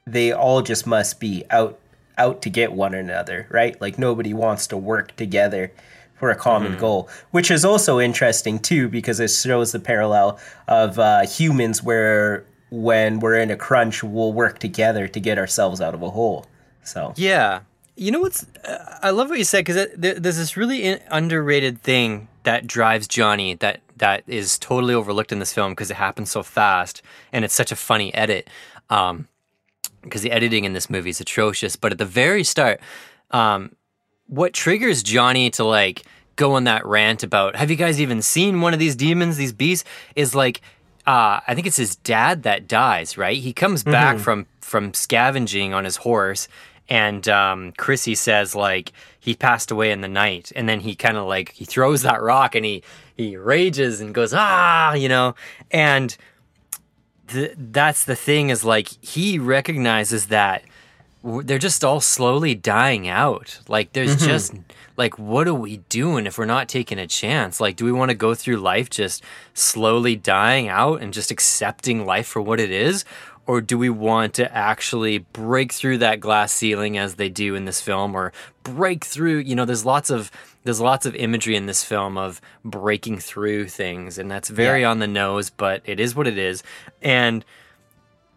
they 0.06 0.32
all 0.32 0.62
just 0.62 0.86
must 0.86 1.18
be 1.20 1.44
out 1.50 1.78
out 2.18 2.42
to 2.42 2.50
get 2.50 2.72
one 2.72 2.94
another, 2.94 3.46
right? 3.50 3.80
Like 3.80 3.98
nobody 3.98 4.32
wants 4.32 4.66
to 4.68 4.76
work 4.76 5.14
together 5.16 5.72
for 6.16 6.30
a 6.30 6.34
common 6.34 6.76
goal, 6.78 7.08
which 7.30 7.50
is 7.50 7.64
also 7.64 8.00
interesting 8.00 8.58
too 8.58 8.88
because 8.88 9.20
it 9.20 9.28
shows 9.28 9.72
the 9.72 9.78
parallel 9.78 10.38
of 10.66 10.98
uh, 10.98 11.26
humans 11.26 11.82
where 11.82 12.44
when 12.70 13.20
we're 13.20 13.38
in 13.38 13.50
a 13.50 13.56
crunch, 13.56 14.02
we'll 14.02 14.32
work 14.32 14.58
together 14.58 15.06
to 15.08 15.20
get 15.20 15.38
ourselves 15.38 15.80
out 15.80 15.94
of 15.94 16.02
a 16.02 16.10
hole. 16.10 16.46
So 16.82 17.12
Yeah. 17.16 17.60
You 17.98 18.10
know 18.10 18.20
what's? 18.20 18.44
Uh, 18.62 18.98
I 19.02 19.10
love 19.10 19.30
what 19.30 19.38
you 19.38 19.44
said 19.44 19.64
because 19.64 19.88
there's 19.96 20.36
this 20.36 20.56
really 20.56 20.82
in, 20.82 21.00
underrated 21.10 21.80
thing 21.80 22.28
that 22.42 22.66
drives 22.66 23.08
Jonnie 23.08 23.58
that 23.60 23.80
that 23.96 24.22
is 24.26 24.58
totally 24.58 24.92
overlooked 24.92 25.32
in 25.32 25.38
this 25.38 25.54
film 25.54 25.72
because 25.72 25.90
it 25.90 25.96
happens 25.96 26.30
so 26.30 26.42
fast 26.42 27.00
and 27.32 27.42
it's 27.42 27.54
such 27.54 27.72
a 27.72 27.76
funny 27.76 28.12
edit. 28.12 28.50
Um, 28.90 29.28
because 30.02 30.22
the 30.22 30.30
editing 30.30 30.64
in 30.64 30.72
this 30.72 30.88
movie 30.88 31.10
is 31.10 31.20
atrocious. 31.20 31.74
But 31.74 31.92
at 31.92 31.98
the 31.98 32.04
very 32.04 32.44
start, 32.44 32.80
um, 33.32 33.74
what 34.28 34.52
triggers 34.52 35.02
Jonnie 35.02 35.52
to 35.52 35.64
like 35.64 36.04
go 36.36 36.52
on 36.54 36.64
that 36.64 36.84
rant 36.84 37.22
about 37.22 37.56
have 37.56 37.70
you 37.70 37.76
guys 37.76 38.00
even 38.00 38.22
seen 38.22 38.60
one 38.60 38.72
of 38.72 38.78
these 38.78 38.96
demons, 38.96 39.36
these 39.36 39.52
beasts? 39.52 39.88
Is 40.14 40.34
like 40.34 40.60
uh, 41.06 41.40
I 41.46 41.54
think 41.54 41.66
it's 41.68 41.76
his 41.76 41.96
dad 41.96 42.42
that 42.42 42.66
dies, 42.66 43.16
right? 43.16 43.36
He 43.36 43.52
comes 43.52 43.84
back 43.84 44.18
from 44.18 44.46
from 44.60 44.92
scavenging 44.92 45.72
on 45.72 45.84
his 45.84 45.96
horse, 45.96 46.48
and 46.88 47.28
um, 47.28 47.72
Chrissy 47.72 48.16
says 48.16 48.56
like 48.56 48.92
he 49.20 49.34
passed 49.34 49.70
away 49.70 49.92
in 49.92 50.00
the 50.00 50.08
night, 50.08 50.50
and 50.56 50.68
then 50.68 50.80
he 50.80 50.96
kind 50.96 51.16
of 51.16 51.26
like 51.26 51.52
he 51.52 51.64
throws 51.64 52.02
that 52.02 52.20
rock 52.20 52.54
and 52.54 52.64
he 52.64 52.82
he 53.16 53.36
rages 53.36 54.00
and 54.00 54.14
goes 54.14 54.34
ah, 54.34 54.94
you 54.94 55.08
know, 55.08 55.36
and 55.70 56.16
th- 57.28 57.54
that's 57.56 58.04
the 58.04 58.16
thing 58.16 58.50
is 58.50 58.64
like 58.64 58.88
he 59.00 59.38
recognizes 59.38 60.26
that 60.26 60.62
they're 61.26 61.58
just 61.58 61.84
all 61.84 62.00
slowly 62.00 62.54
dying 62.54 63.08
out. 63.08 63.58
Like 63.68 63.92
there's 63.92 64.16
mm-hmm. 64.16 64.26
just 64.26 64.54
like 64.96 65.18
what 65.18 65.48
are 65.48 65.54
we 65.54 65.78
doing 65.88 66.26
if 66.26 66.38
we're 66.38 66.44
not 66.44 66.68
taking 66.68 66.98
a 66.98 67.06
chance? 67.06 67.60
Like 67.60 67.76
do 67.76 67.84
we 67.84 67.92
want 67.92 68.10
to 68.10 68.14
go 68.16 68.34
through 68.34 68.58
life 68.58 68.88
just 68.90 69.24
slowly 69.52 70.14
dying 70.14 70.68
out 70.68 71.02
and 71.02 71.12
just 71.12 71.30
accepting 71.30 72.06
life 72.06 72.26
for 72.26 72.40
what 72.40 72.60
it 72.60 72.70
is? 72.70 73.04
Or 73.48 73.60
do 73.60 73.78
we 73.78 73.90
want 73.90 74.34
to 74.34 74.56
actually 74.56 75.18
break 75.18 75.72
through 75.72 75.98
that 75.98 76.18
glass 76.18 76.52
ceiling 76.52 76.98
as 76.98 77.14
they 77.14 77.28
do 77.28 77.54
in 77.54 77.64
this 77.64 77.80
film 77.80 78.14
or 78.16 78.32
break 78.64 79.04
through, 79.04 79.38
you 79.38 79.54
know, 79.54 79.64
there's 79.64 79.84
lots 79.84 80.10
of 80.10 80.30
there's 80.64 80.80
lots 80.80 81.06
of 81.06 81.14
imagery 81.14 81.54
in 81.54 81.66
this 81.66 81.84
film 81.84 82.18
of 82.18 82.40
breaking 82.64 83.18
through 83.18 83.68
things 83.68 84.18
and 84.18 84.30
that's 84.30 84.48
very 84.48 84.80
Yeah. 84.82 84.90
on 84.90 84.98
the 85.00 85.06
nose, 85.06 85.50
but 85.50 85.82
it 85.84 86.00
is 86.00 86.14
what 86.14 86.26
it 86.26 86.38
is. 86.38 86.62
And 87.02 87.44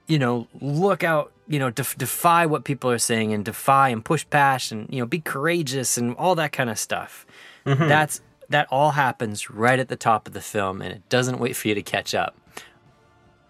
you 0.08 0.18
know, 0.18 0.48
look 0.60 1.04
out, 1.04 1.32
you 1.50 1.60
know, 1.60 1.70
def- 1.72 1.98
defy 1.98 2.46
what 2.46 2.64
people 2.64 2.90
are 2.90 2.98
saying 3.00 3.34
and 3.34 3.44
defy 3.44 3.90
and 3.90 4.06
push 4.06 4.26
past 4.30 4.72
and, 4.72 4.88
you 4.94 5.00
know, 5.02 5.06
be 5.06 5.20
courageous 5.20 5.98
and 5.98 6.16
all 6.16 6.36
that 6.36 6.52
kind 6.54 6.70
of 6.70 6.80
stuff. 6.80 7.26
That's 7.66 8.22
that 8.50 8.68
all 8.72 8.92
happens 8.92 9.50
right 9.50 9.78
at 9.80 9.90
the 9.90 9.96
top 9.96 10.26
of 10.28 10.34
the 10.34 10.42
film 10.42 10.82
and 10.82 10.92
it 10.92 11.08
doesn't 11.10 11.38
wait 11.40 11.56
for 11.56 11.68
you 11.68 11.76
to 11.76 11.82
catch 11.84 12.14
up. 12.16 12.36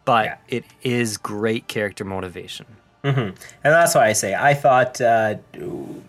But 0.06 0.26
Yeah. 0.26 0.38
it 0.48 0.66
is 0.84 1.18
great 1.18 1.68
character 1.68 2.04
motivation. 2.06 2.66
And 3.04 3.34
that's 3.64 3.96
why 3.96 4.08
I 4.08 4.14
say 4.14 4.36
I 4.36 4.54
thought. 4.54 5.00
Uh, 5.00 5.36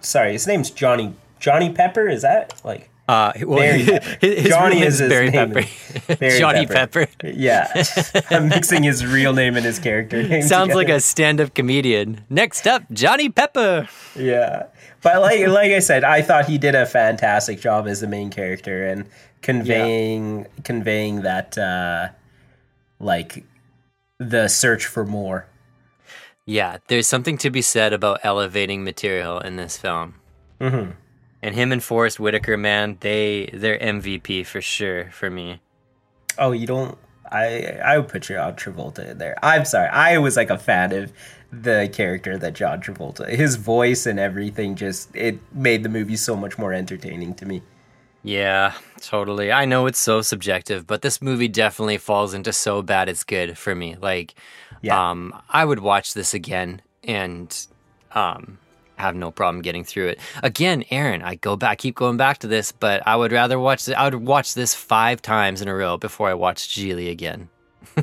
sorry, 0.01 0.32
his 0.32 0.47
name's 0.49 0.70
Johnny 0.70 1.14
Johnny 1.38 1.72
Pepper. 1.72 2.09
Is 2.09 2.22
that 2.22 2.61
like 2.64 2.89
Uh, 3.11 3.32
well, 3.44 3.58
Barry 3.58 3.78
his, 3.82 3.88
Pepper. 3.90 4.26
his 4.26 4.48
Johnny 4.48 4.76
real 4.76 4.86
is 4.86 4.98
his 5.00 5.08
Barry 5.08 5.30
name. 5.30 5.50
Pepper. 5.52 6.16
Barry 6.20 6.38
Johnny 6.38 6.66
Pepper. 6.66 7.06
Yeah, 7.24 7.84
I'm 8.30 8.48
mixing 8.48 8.84
his 8.84 9.04
real 9.04 9.32
name 9.32 9.56
and 9.56 9.64
his 9.66 9.80
character 9.80 10.22
name. 10.28 10.42
Sounds 10.42 10.74
like 10.74 10.88
a 10.88 11.00
stand-up 11.00 11.52
comedian. 11.54 12.24
Next 12.30 12.68
up, 12.68 12.84
Johnny 12.92 13.28
Pepper. 13.28 13.88
yeah. 14.14 14.66
But 15.02 15.20
like 15.22 15.46
like 15.48 15.72
I 15.72 15.80
said, 15.80 16.04
I 16.04 16.22
thought 16.22 16.46
he 16.46 16.56
did 16.58 16.74
a 16.74 16.86
fantastic 16.86 17.61
job 17.61 17.88
as 17.88 18.00
the 18.00 18.06
main 18.06 18.30
character 18.30 18.86
and 18.86 19.06
conveying 19.42 20.46
conveying 20.62 21.22
that 21.22 21.58
uh, 21.58 22.08
like 23.00 23.44
the 24.18 24.46
search 24.46 24.86
for 24.86 25.04
more. 25.04 25.46
Yeah, 26.46 26.78
there's 26.88 27.06
something 27.06 27.38
to 27.38 27.50
be 27.50 27.62
said 27.62 27.92
about 27.92 28.20
elevating 28.22 28.84
material 28.84 29.40
in 29.40 29.56
this 29.56 29.76
film. 29.76 30.14
Mm-hmm. 30.61 30.92
And 31.43 31.55
him 31.55 31.72
and 31.72 31.82
Forest 31.82 32.20
Whitaker, 32.20 32.57
man, 32.57 32.99
they 33.01 33.51
they're 33.53 33.78
MVP 33.78 34.45
for 34.47 34.61
sure 34.61 35.11
for 35.11 35.30
me. 35.30 35.61
Oh, 36.38 36.53
you 36.53 36.66
don't. 36.66 36.99
I 37.32 37.78
I 37.84 37.99
would 37.99 38.09
put 38.09 38.22
John 38.22 38.55
Travolta 38.57 39.09
in 39.11 39.18
there. 39.18 39.36
I'm 39.43 39.64
sorry. 39.64 39.88
I 39.88 40.18
was 40.18 40.36
like 40.36 40.51
a 40.51 40.59
fan 40.59 40.93
of 40.93 41.12
the 41.53 41.88
character 41.93 42.36
that 42.38 42.55
John 42.55 42.80
Travolta. 42.80 43.28
His 43.28 43.57
voice 43.57 44.07
and 44.07 44.18
everything 44.20 44.74
just 44.74 45.14
it 45.16 45.38
made 45.53 45.82
the 45.82 45.88
movie 45.88 46.16
so 46.16 46.36
much 46.36 46.59
more 46.59 46.72
entertaining 46.72 47.34
to 47.34 47.47
me. 47.47 47.62
Yeah, 48.22 48.74
totally. 49.01 49.51
I 49.51 49.64
know 49.64 49.86
it's 49.86 49.99
so 49.99 50.20
subjective, 50.20 50.86
but 50.86 51.01
this 51.01 51.22
movie 51.22 51.49
definitely 51.49 51.97
falls 51.97 52.34
into 52.34 52.53
so 52.53 52.82
bad 52.82 53.09
it's 53.09 53.24
good 53.24 53.57
for 53.57 53.74
me. 53.74 53.97
Like, 53.99 54.34
Yeah. 54.82 55.11
um, 55.11 55.34
I 55.49 55.64
would 55.64 55.78
watch 55.80 56.12
this 56.12 56.34
again 56.34 56.82
and 57.03 57.66
um, 58.14 58.59
have 59.01 59.16
no 59.16 59.30
problem 59.30 59.62
getting 59.62 59.82
through 59.84 60.09
it. 60.09 60.20
Again, 60.42 60.84
Aaron, 60.90 61.22
I 61.22 61.34
go 61.34 61.57
back, 61.57 61.78
keep 61.78 61.96
going 61.96 62.16
back 62.16 62.38
to 62.38 62.46
this, 62.46 62.70
but 62.72 63.03
I 63.07 63.16
would 63.16 63.32
rather 63.32 63.59
watch. 63.59 63.84
The, 63.86 63.98
I 63.98 64.05
would 64.05 64.14
watch 64.14 64.55
this 64.55 64.74
five 64.74 65.20
times 65.20 65.61
in 65.62 65.68
a 65.68 65.74
row 65.74 65.96
before 65.96 66.28
I 66.28 66.34
watched 66.34 66.70
Gigli 66.70 67.11
again. 67.11 67.48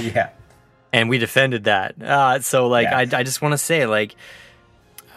Yeah. 0.00 0.30
and 0.92 1.08
we 1.08 1.18
defended 1.18 1.64
that. 1.64 2.00
Uh, 2.02 2.40
so 2.40 2.68
like, 2.68 2.84
Yeah. 2.84 2.98
I, 2.98 3.20
I 3.20 3.22
just 3.22 3.40
want 3.42 3.52
to 3.52 3.58
say 3.58 3.86
like, 3.86 4.14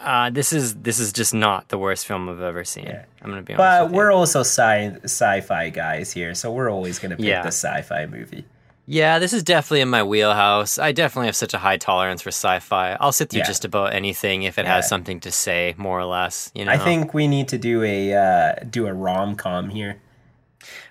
uh, 0.02 0.30
this 0.30 0.52
is 0.52 0.74
this 0.76 0.98
is 1.00 1.12
just 1.12 1.34
not 1.34 1.68
the 1.68 1.78
worst 1.78 2.06
film 2.06 2.28
I've 2.28 2.40
ever 2.40 2.64
seen. 2.64 2.84
Yeah. 2.86 3.04
I'm 3.22 3.30
gonna 3.30 3.42
be 3.42 3.54
honest. 3.54 3.58
But 3.58 3.84
with 3.86 3.92
we're 3.96 4.12
also 4.12 4.40
sci 4.40 4.96
sci-fi 5.04 5.70
guys 5.70 6.12
here, 6.12 6.34
so 6.34 6.52
we're 6.52 6.70
always 6.70 6.98
gonna 7.00 7.16
pick 7.16 7.24
Yeah. 7.26 7.42
the 7.42 7.48
sci-fi 7.48 8.06
movie. 8.06 8.44
Yeah, 8.88 9.18
this 9.18 9.32
is 9.32 9.42
definitely 9.42 9.80
in 9.80 9.88
my 9.88 10.04
wheelhouse. 10.04 10.78
I 10.78 10.92
definitely 10.92 11.26
have 11.26 11.34
such 11.36 11.52
a 11.54 11.58
high 11.58 11.76
tolerance 11.76 12.22
for 12.22 12.28
sci-fi. 12.28 12.96
I'll 13.00 13.10
sit 13.10 13.30
through 13.30 13.40
Yeah. 13.40 13.46
just 13.46 13.64
about 13.64 13.92
anything 13.94 14.44
if 14.44 14.58
it 14.58 14.64
Yeah. 14.64 14.76
has 14.76 14.88
something 14.88 15.18
to 15.20 15.32
say, 15.32 15.74
more 15.76 15.98
or 15.98 16.04
less. 16.04 16.52
You 16.54 16.64
know. 16.64 16.70
I 16.72 16.78
think 16.78 17.12
we 17.12 17.26
need 17.26 17.48
to 17.48 17.58
do 17.58 17.82
a 17.82 18.14
uh, 18.14 18.54
do 18.70 18.86
a 18.86 18.92
rom 18.94 19.34
com 19.34 19.70
here. 19.70 19.96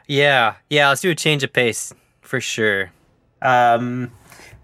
Yeah, 0.07 0.55
yeah. 0.69 0.89
Let's 0.89 1.01
do 1.01 1.09
a 1.09 1.15
change 1.15 1.43
of 1.43 1.53
pace 1.53 1.93
for 2.21 2.41
sure. 2.41 2.91
Um, 3.41 4.11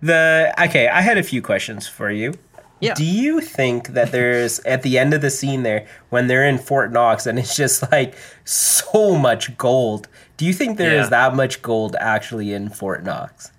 the 0.02 0.54
okay, 0.62 0.88
I 0.90 1.02
had 1.02 1.18
a 1.18 1.24
few 1.24 1.42
questions 1.42 1.88
for 1.88 2.12
you. 2.12 2.34
Yeah. 2.82 2.96
Do 2.96 3.06
you 3.06 3.42
think 3.42 3.90
that 3.90 4.12
there's 4.12 4.60
at 4.62 4.82
the 4.82 4.98
end 4.98 5.14
of 5.14 5.22
the 5.22 5.30
scene 5.30 5.62
there 5.64 5.86
when 6.10 6.26
they're 6.28 6.46
in 6.48 6.58
Fort 6.58 6.92
Knox 6.92 7.28
and 7.28 7.38
it's 7.38 7.56
just 7.56 7.90
like 7.92 8.16
so 8.44 9.16
much 9.16 9.56
gold? 9.58 10.08
Do 10.42 10.48
you 10.48 10.54
think 10.54 10.80
there 10.80 10.96
is 10.96 11.06
Yeah. 11.06 11.10
that 11.30 11.36
much 11.36 11.62
gold 11.62 11.96
actually 12.00 12.52
in 12.52 12.70
Fort 12.70 13.04
Knox? 13.04 13.52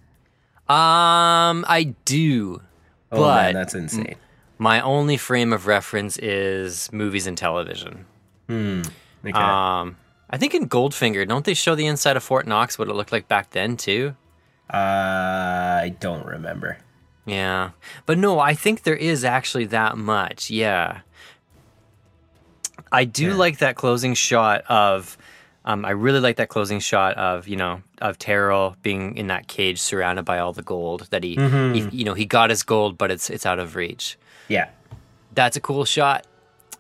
Um, 0.69 1.65
I 1.69 1.95
do, 2.05 2.61
Oh 3.13 3.19
but 3.21 3.43
man, 3.45 3.55
that's 3.55 3.73
insane. 3.75 4.17
my 4.59 4.81
only 4.81 5.17
frame 5.17 5.53
of 5.53 5.69
reference 5.69 6.17
is 6.17 6.91
movies 6.93 7.29
and 7.29 7.39
television. 7.39 8.05
Okay. 8.51 8.83
Um, 9.33 9.97
I 10.29 10.39
think 10.39 10.55
in 10.57 10.69
Goldfinger, 10.69 11.29
don't 11.29 11.45
they 11.45 11.55
show 11.55 11.77
the 11.77 11.87
inside 11.87 12.17
of 12.17 12.25
Fort 12.25 12.49
Knox, 12.49 12.77
what 12.81 12.89
it 12.89 12.95
looked 12.95 13.13
like 13.13 13.29
back 13.29 13.51
then 13.51 13.77
too? 13.77 14.17
uh, 14.69 14.77
I 15.85 15.95
don't 16.01 16.27
remember. 16.27 16.79
Yeah. 17.27 17.71
But 18.07 18.19
no, 18.19 18.41
I 18.41 18.55
think 18.55 18.83
there 18.83 18.97
is 18.97 19.23
actually 19.25 19.67
that 19.67 19.97
much. 19.97 20.51
Yeah. 20.51 21.03
I 22.91 23.05
do 23.05 23.35
like 23.35 23.59
that 23.59 23.77
closing 23.77 24.15
shot 24.15 24.63
of 24.69 25.17
um, 25.65 25.85
I 25.85 25.91
really 25.91 26.21
like 26.21 26.37
that 26.37 26.49
closing 26.49 26.81
shot 26.81 27.17
of, 27.17 27.47
you 27.47 27.57
know, 27.57 27.83
of 27.99 28.19
Terl 28.19 28.77
being 28.83 29.17
in 29.17 29.29
that 29.29 29.47
cage 29.47 29.81
surrounded 29.81 30.25
by 30.25 30.39
all 30.39 30.53
the 30.53 30.63
gold 30.63 31.07
that 31.11 31.23
he, 31.23 31.35
he 31.35 31.89
you 31.97 32.05
know, 32.05 32.15
he 32.15 32.25
got 32.25 32.51
his 32.51 32.63
gold 32.63 32.99
but 32.99 33.11
it's 33.11 33.31
it's 33.31 33.47
out 33.47 33.59
of 33.59 33.77
reach. 33.77 34.19
Yeah. 34.49 34.69
That's 35.35 35.57
a 35.57 35.61
cool 35.61 35.85
shot. 35.85 36.27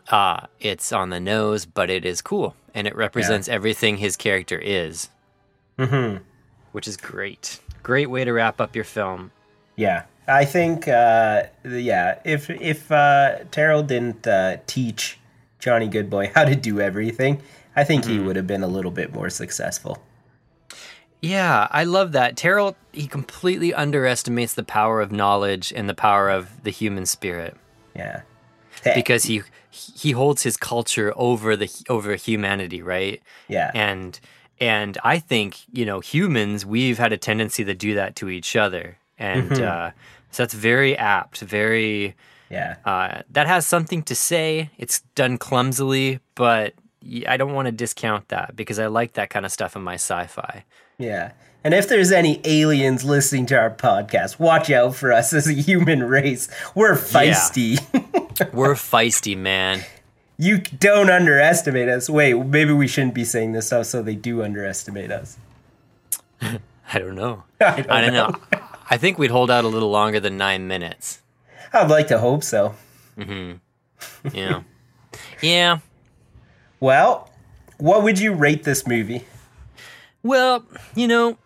Uh, 0.08 0.46
it's 0.60 0.92
on 0.92 1.10
the 1.10 1.20
nose, 1.20 1.64
but 1.64 1.90
it 1.90 2.04
is 2.04 2.20
cool 2.20 2.56
and 2.74 2.86
it 2.86 2.96
represents 2.96 3.48
everything 3.48 3.98
his 3.98 4.16
character 4.16 4.58
is. 4.58 5.08
Mm-hmm. 5.78 6.22
Which 6.72 6.88
is 6.88 6.96
great. 6.96 7.60
Great 7.82 8.10
way 8.10 8.24
to 8.24 8.32
wrap 8.32 8.60
up 8.60 8.74
your 8.74 8.84
film. 8.84 9.30
Yeah, 9.76 10.04
I 10.26 10.44
think 10.44 10.88
uh, 10.88 11.44
yeah. 11.64 12.18
If 12.24 12.48
if 12.50 12.90
uh, 12.92 13.38
Terl 13.50 13.82
didn't 13.82 14.26
uh, 14.26 14.58
teach 14.66 15.18
Jonnie 15.60 15.90
Goodboy 15.90 16.32
how 16.34 16.44
to 16.44 16.54
do 16.54 16.80
everything, 16.80 17.42
I 17.74 17.84
think 17.84 18.04
he 18.04 18.18
would 18.18 18.36
have 18.36 18.46
been 18.46 18.62
a 18.62 18.68
little 18.68 18.90
bit 18.90 19.14
more 19.14 19.30
successful. 19.30 20.02
Yeah, 21.20 21.68
I 21.70 21.84
love 21.84 22.12
that. 22.12 22.36
Terl, 22.36 22.74
he 22.92 23.06
completely 23.06 23.72
underestimates 23.72 24.54
the 24.54 24.64
power 24.64 25.00
of 25.00 25.12
knowledge 25.12 25.72
and 25.74 25.88
the 25.88 25.94
power 25.94 26.28
of 26.28 26.64
the 26.64 26.70
human 26.70 27.06
spirit 27.06 27.56
Yeah, 27.94 28.22
because 28.94 29.24
he 29.24 29.42
he 29.70 30.10
holds 30.10 30.42
his 30.42 30.56
culture 30.56 31.12
over 31.16 31.56
the 31.56 31.70
over 31.88 32.16
humanity, 32.16 32.82
right? 32.82 33.22
yeah, 33.48 33.70
And 33.74 34.18
and 34.60 34.98
I 35.04 35.18
think, 35.18 35.60
you 35.72 35.86
know, 35.86 36.00
humans, 36.00 36.66
we've 36.66 36.98
had 36.98 37.12
a 37.12 37.16
tendency 37.16 37.64
to 37.64 37.74
do 37.74 37.94
that 37.94 38.16
to 38.16 38.28
each 38.28 38.54
other. 38.56 38.98
And 39.18 39.52
uh, 39.52 39.90
so 40.30 40.42
that's 40.42 40.54
very 40.54 40.96
apt, 40.96 41.38
very 41.40 42.16
yeah, 42.50 42.76
uh, 42.84 43.22
that 43.30 43.46
has 43.46 43.64
something 43.66 44.02
to 44.04 44.14
say. 44.14 44.70
It's 44.76 45.00
done 45.14 45.38
clumsily, 45.38 46.18
but 46.34 46.74
I 47.26 47.36
don't 47.36 47.52
want 47.52 47.66
to 47.66 47.72
discount 47.72 48.28
that 48.28 48.54
because 48.56 48.78
I 48.78 48.86
like 48.86 49.14
that 49.14 49.30
kind 49.30 49.44
of 49.46 49.52
stuff 49.52 49.76
in 49.76 49.82
my 49.82 49.94
sci-fi. 49.94 50.64
yeah. 50.98 51.32
And 51.64 51.74
if 51.74 51.88
there's 51.88 52.10
any 52.10 52.40
aliens 52.44 53.04
listening 53.04 53.46
to 53.46 53.56
our 53.56 53.70
podcast, 53.70 54.40
watch 54.40 54.68
out 54.68 54.96
for 54.96 55.12
us 55.12 55.32
as 55.32 55.46
a 55.46 55.52
human 55.52 56.02
race. 56.02 56.48
We're 56.74 56.96
feisty. 56.96 57.78
We're 58.52 58.74
feisty, 58.74 59.36
man. 59.38 59.84
you 60.38 60.58
don't 60.58 61.08
underestimate 61.08 61.88
us. 61.88 62.10
Wait, 62.10 62.34
maybe 62.34 62.72
we 62.72 62.88
shouldn't 62.88 63.14
be 63.14 63.24
saying 63.24 63.52
this 63.52 63.68
stuff 63.68 63.86
so 63.86 64.02
they 64.02 64.16
do 64.16 64.42
underestimate 64.42 65.12
us. 65.12 65.36
I 66.42 66.98
don't 66.98 67.14
know. 67.14 67.44
I 67.60 67.76
don't, 67.76 67.90
I 67.92 68.00
don't 68.00 68.12
know. 68.14 68.60
I 68.90 68.96
think 68.96 69.16
we'd 69.18 69.30
hold 69.30 69.48
out 69.48 69.64
a 69.64 69.68
little 69.68 69.90
longer 69.90 70.18
than 70.18 70.36
nine 70.36 70.66
minutes. 70.66 71.22
I'd 71.72 71.88
like 71.90 72.08
to 72.08 72.18
hope 72.18 72.42
so. 72.42 72.74
Mm-hmm. 73.16 74.36
Yeah. 74.36 74.62
yeah. 75.40 75.78
Well, 76.82 77.30
what 77.78 78.02
would 78.02 78.18
you 78.18 78.32
rate 78.32 78.64
this 78.64 78.88
movie? 78.88 79.24
Well, 80.24 80.64
you 80.96 81.06
know, 81.06 81.38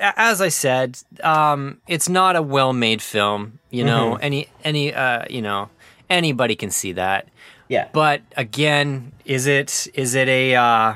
as 0.00 0.40
I 0.40 0.48
said, 0.48 0.98
um, 1.22 1.80
it's 1.86 2.08
not 2.08 2.34
a 2.34 2.42
well-made 2.42 3.00
film. 3.00 3.60
You 3.70 3.84
know, 3.84 4.16
any 4.16 4.48
any 4.64 4.92
uh, 4.92 5.26
you 5.30 5.40
know, 5.40 5.70
anybody 6.10 6.56
can 6.56 6.72
see 6.72 6.90
that. 6.94 7.28
Yeah. 7.68 7.86
But 7.92 8.22
again, 8.36 9.12
is 9.24 9.46
it 9.46 9.86
is 9.94 10.16
it 10.16 10.26
a 10.26 10.56
uh, 10.56 10.94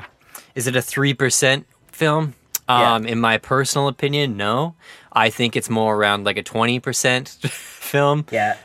is 0.55 0.67
it 0.67 0.75
a 0.75 0.81
three 0.81 1.13
percent 1.13 1.67
film? 1.93 2.33
Yeah. 2.67 2.95
Um, 2.95 3.05
in 3.05 3.21
my 3.21 3.37
personal 3.37 3.87
opinion, 3.87 4.35
no. 4.35 4.75
I 5.13 5.29
think 5.29 5.55
it's 5.55 5.69
more 5.69 5.95
around 5.95 6.25
like 6.25 6.35
a 6.35 6.43
twenty 6.43 6.81
percent 6.81 7.29
film. 7.47 8.25
yeah. 8.29 8.57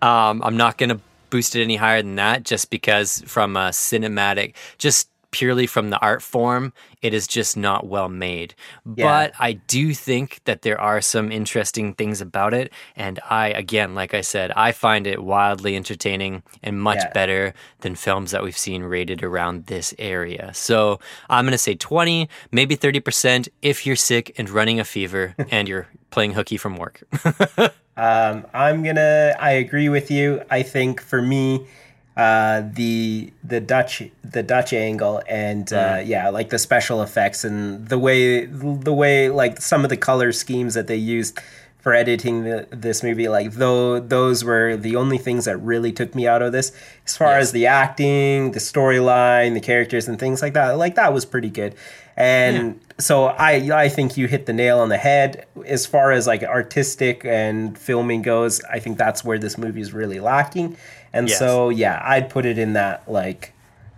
Um, 0.00 0.40
I'm 0.42 0.56
not 0.56 0.78
going 0.78 0.88
to 1.36 1.38
boost 1.38 1.56
it 1.56 1.62
any 1.62 1.76
higher 1.76 2.02
than 2.02 2.16
that 2.16 2.42
just 2.44 2.70
because 2.70 3.22
from 3.26 3.56
a 3.56 3.70
cinematic, 3.70 4.54
just 4.78 5.08
purely 5.32 5.66
from 5.66 5.90
the 5.90 5.98
art 6.00 6.22
form, 6.22 6.72
it 7.02 7.12
is 7.12 7.26
just 7.26 7.56
not 7.58 7.86
well 7.86 8.08
made. 8.08 8.54
But 8.86 9.32
I 9.38 9.52
do 9.52 9.92
think 9.92 10.40
that 10.44 10.62
there 10.62 10.80
are 10.80 11.02
some 11.02 11.30
interesting 11.30 11.92
things 11.94 12.22
about 12.22 12.54
it. 12.54 12.72
And 12.96 13.20
I, 13.28 13.48
again, 13.48 13.94
like 13.94 14.14
I 14.14 14.22
said, 14.22 14.50
I 14.56 14.72
find 14.72 15.06
it 15.06 15.22
wildly 15.22 15.76
entertaining 15.76 16.42
and 16.62 16.80
much 16.80 16.98
Yeah. 16.98 17.10
better 17.12 17.54
than 17.80 17.96
films 17.96 18.30
that 18.30 18.42
we've 18.42 18.56
seen 18.56 18.82
rated 18.84 19.22
around 19.22 19.66
this 19.66 19.92
area. 19.98 20.52
So 20.54 21.00
I'm 21.28 21.44
going 21.44 21.52
to 21.52 21.58
say 21.58 21.74
20, 21.74 22.28
maybe 22.50 22.74
30% 22.76 23.48
if 23.60 23.84
you're 23.84 23.96
sick 23.96 24.32
and 24.38 24.48
running 24.48 24.80
a 24.80 24.84
fever 24.84 25.34
and 25.50 25.68
you're 25.68 25.88
playing 26.16 26.32
hooky 26.32 26.56
from 26.56 26.76
work. 26.76 27.02
Um, 27.98 28.44
I'm 28.52 28.82
gonna. 28.82 29.34
I 29.40 29.52
agree 29.52 29.88
with 29.88 30.10
you. 30.10 30.42
I 30.50 30.62
think 30.62 31.00
for 31.00 31.22
me, 31.22 31.66
uh, 32.14 32.62
the 32.74 33.32
the 33.42 33.58
Dutch 33.58 34.02
the 34.22 34.42
Dutch 34.42 34.74
angle 34.74 35.22
and 35.26 35.72
uh, 35.72 36.02
yeah, 36.04 36.28
like 36.28 36.50
the 36.50 36.58
special 36.58 37.00
effects 37.00 37.42
and 37.42 37.88
the 37.88 37.98
way 37.98 38.44
the 38.44 38.92
way 38.92 39.30
like 39.30 39.62
some 39.62 39.82
of 39.82 39.88
the 39.88 39.96
color 39.96 40.30
schemes 40.32 40.74
that 40.74 40.88
they 40.88 40.96
used 40.96 41.40
for 41.78 41.94
editing 41.94 42.44
the, 42.44 42.66
this 42.70 43.02
movie, 43.02 43.28
like 43.28 43.52
though 43.52 43.98
those 43.98 44.44
were 44.44 44.76
the 44.76 44.96
only 44.96 45.16
things 45.16 45.46
that 45.46 45.56
really 45.58 45.92
took 45.92 46.14
me 46.14 46.26
out 46.28 46.42
of 46.42 46.52
this. 46.52 46.72
As 47.06 47.16
far 47.16 47.32
as 47.38 47.52
the 47.52 47.66
acting, 47.66 48.52
the 48.52 48.58
storyline, 48.58 49.54
the 49.54 49.60
characters, 49.60 50.06
and 50.06 50.18
things 50.18 50.42
like 50.42 50.52
that, 50.52 50.76
like 50.76 50.96
that 50.96 51.14
was 51.14 51.24
pretty 51.24 51.48
good. 51.48 51.74
And 52.16 52.80
so 52.98 53.26
I 53.26 53.68
I 53.74 53.88
think 53.88 54.16
you 54.16 54.26
hit 54.26 54.46
the 54.46 54.52
nail 54.52 54.78
on 54.78 54.88
the 54.88 54.96
head 54.96 55.46
as 55.66 55.84
far 55.86 56.12
as 56.12 56.26
like 56.26 56.42
artistic 56.42 57.24
and 57.24 57.76
filming 57.78 58.22
goes. 58.22 58.62
I 58.64 58.78
think 58.78 58.96
that's 58.98 59.22
where 59.24 59.38
this 59.38 59.58
movie 59.58 59.80
is 59.82 59.92
really 59.92 60.20
lacking. 60.20 60.76
And 61.12 61.28
Yes. 61.28 61.38
so 61.38 61.68
yeah, 61.68 62.00
I'd 62.02 62.30
put 62.30 62.46
it 62.46 62.58
in 62.58 62.72
that 62.72 63.10
like 63.10 63.52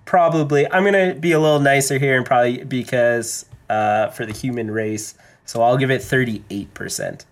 probably 0.04 0.70
I'm 0.72 0.84
gonna 0.84 1.14
be 1.14 1.32
a 1.32 1.38
little 1.40 1.60
nicer 1.60 1.98
here 1.98 2.16
and 2.16 2.26
probably 2.26 2.64
because 2.64 3.44
uh, 3.70 4.08
for 4.10 4.26
the 4.26 4.32
human 4.32 4.70
race. 4.70 5.14
So 5.44 5.62
I'll 5.62 5.76
give 5.78 5.90
it 5.90 6.02
38 6.02 6.74
percent. 6.74 7.24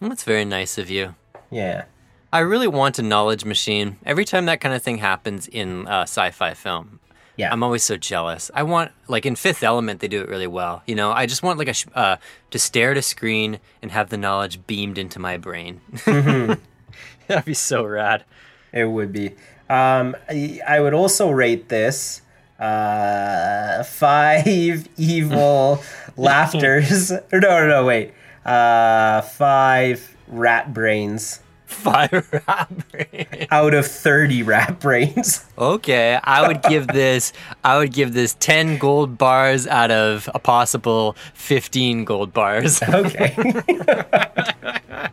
That's 0.00 0.22
very 0.24 0.44
nice 0.44 0.78
of 0.78 0.88
you. 0.88 1.14
Yeah. 1.50 1.84
I 2.32 2.40
really 2.40 2.68
want 2.68 2.98
a 2.98 3.02
knowledge 3.02 3.44
machine. 3.44 3.96
Every 4.04 4.24
time 4.24 4.44
that 4.46 4.60
kind 4.60 4.74
of 4.74 4.82
thing 4.82 4.98
happens 4.98 5.48
in 5.48 5.88
uh, 5.88 6.02
sci-fi 6.02 6.52
film, 6.54 7.00
Yeah. 7.38 7.52
I'm 7.52 7.62
always 7.62 7.84
so 7.84 7.96
jealous. 7.96 8.50
I 8.52 8.64
want 8.64 8.90
like 9.06 9.24
in 9.24 9.36
Fifth 9.36 9.62
Element 9.62 10.00
they 10.00 10.08
do 10.08 10.20
it 10.20 10.28
really 10.28 10.48
well. 10.48 10.82
You 10.86 10.96
know, 10.96 11.12
I 11.12 11.26
just 11.26 11.42
want 11.44 11.58
like 11.58 11.68
a 11.68 11.72
sh- 11.72 11.86
uh, 11.94 12.16
to 12.50 12.58
stare 12.58 12.90
at 12.90 12.96
a 12.96 13.02
screen 13.02 13.60
and 13.80 13.92
have 13.92 14.10
the 14.10 14.18
knowledge 14.18 14.66
beamed 14.66 14.98
into 14.98 15.20
my 15.20 15.38
brain. 15.38 15.80
That'd 16.04 17.44
be 17.44 17.54
so 17.54 17.84
rad. 17.84 18.24
It 18.72 18.86
would 18.86 19.12
be. 19.12 19.28
Um, 19.70 20.16
I, 20.28 20.60
I 20.66 20.80
would 20.80 20.94
also 20.94 21.30
rate 21.30 21.68
this 21.68 22.22
uh, 22.58 23.84
five 23.84 24.88
evil 24.96 25.82
laughters. 26.16 27.12
No, 27.12 27.20
no, 27.32 27.68
no, 27.68 27.84
wait. 27.86 28.14
Uh, 28.44 29.20
five 29.20 30.16
rat 30.26 30.74
brains 30.74 31.40
Fire 31.68 32.24
rat 32.32 32.70
brain. 32.90 33.46
out 33.50 33.74
of 33.74 33.86
30 33.86 34.42
rat 34.42 34.80
brains. 34.80 35.44
Okay, 35.58 36.18
I 36.24 36.46
would 36.48 36.62
give 36.62 36.86
this. 36.88 37.32
I 37.62 37.76
would 37.78 37.92
give 37.92 38.14
this 38.14 38.34
ten 38.40 38.78
gold 38.78 39.18
bars 39.18 39.66
out 39.66 39.90
of 39.90 40.28
a 40.34 40.38
possible 40.38 41.14
fifteen 41.34 42.04
gold 42.04 42.32
bars. 42.32 42.82
Okay. 42.82 43.34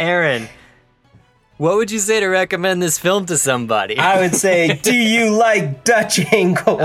Aaron, 0.00 0.48
what 1.60 1.76
would 1.76 1.90
you 1.90 1.98
say 1.98 2.20
to 2.20 2.26
recommend 2.26 2.80
this 2.80 2.98
film 2.98 3.26
to 3.26 3.36
somebody? 3.36 3.98
I 3.98 4.18
would 4.18 4.34
say, 4.34 4.76
do 4.82 4.96
you 4.96 5.28
like 5.28 5.84
Dutch 5.84 6.18
angle? 6.32 6.80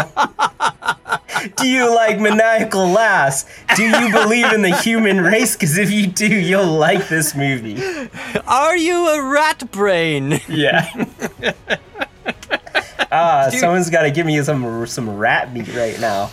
do 1.56 1.66
you 1.66 1.96
like 1.96 2.20
maniacal 2.20 2.90
laughs? 2.90 3.46
Do 3.78 3.84
you 3.84 4.12
believe 4.12 4.52
in 4.52 4.64
the 4.64 4.76
human 4.76 5.22
race? 5.22 5.56
Because 5.56 5.78
if 5.78 5.90
you 5.92 6.08
do, 6.08 6.28
you'll 6.28 6.66
like 6.66 7.08
this 7.08 7.34
movie. 7.34 7.82
Are 8.46 8.76
you 8.76 9.08
a 9.08 9.32
rat 9.32 9.72
brain? 9.72 10.42
Yeah. 10.50 11.06
Ah, 13.12 13.50
someone's 13.50 13.90
got 13.90 14.02
to 14.02 14.12
give 14.12 14.26
me 14.26 14.42
some 14.44 14.86
some 14.88 15.16
rat 15.16 15.54
meat 15.54 15.74
right 15.74 15.98
now. 16.02 16.32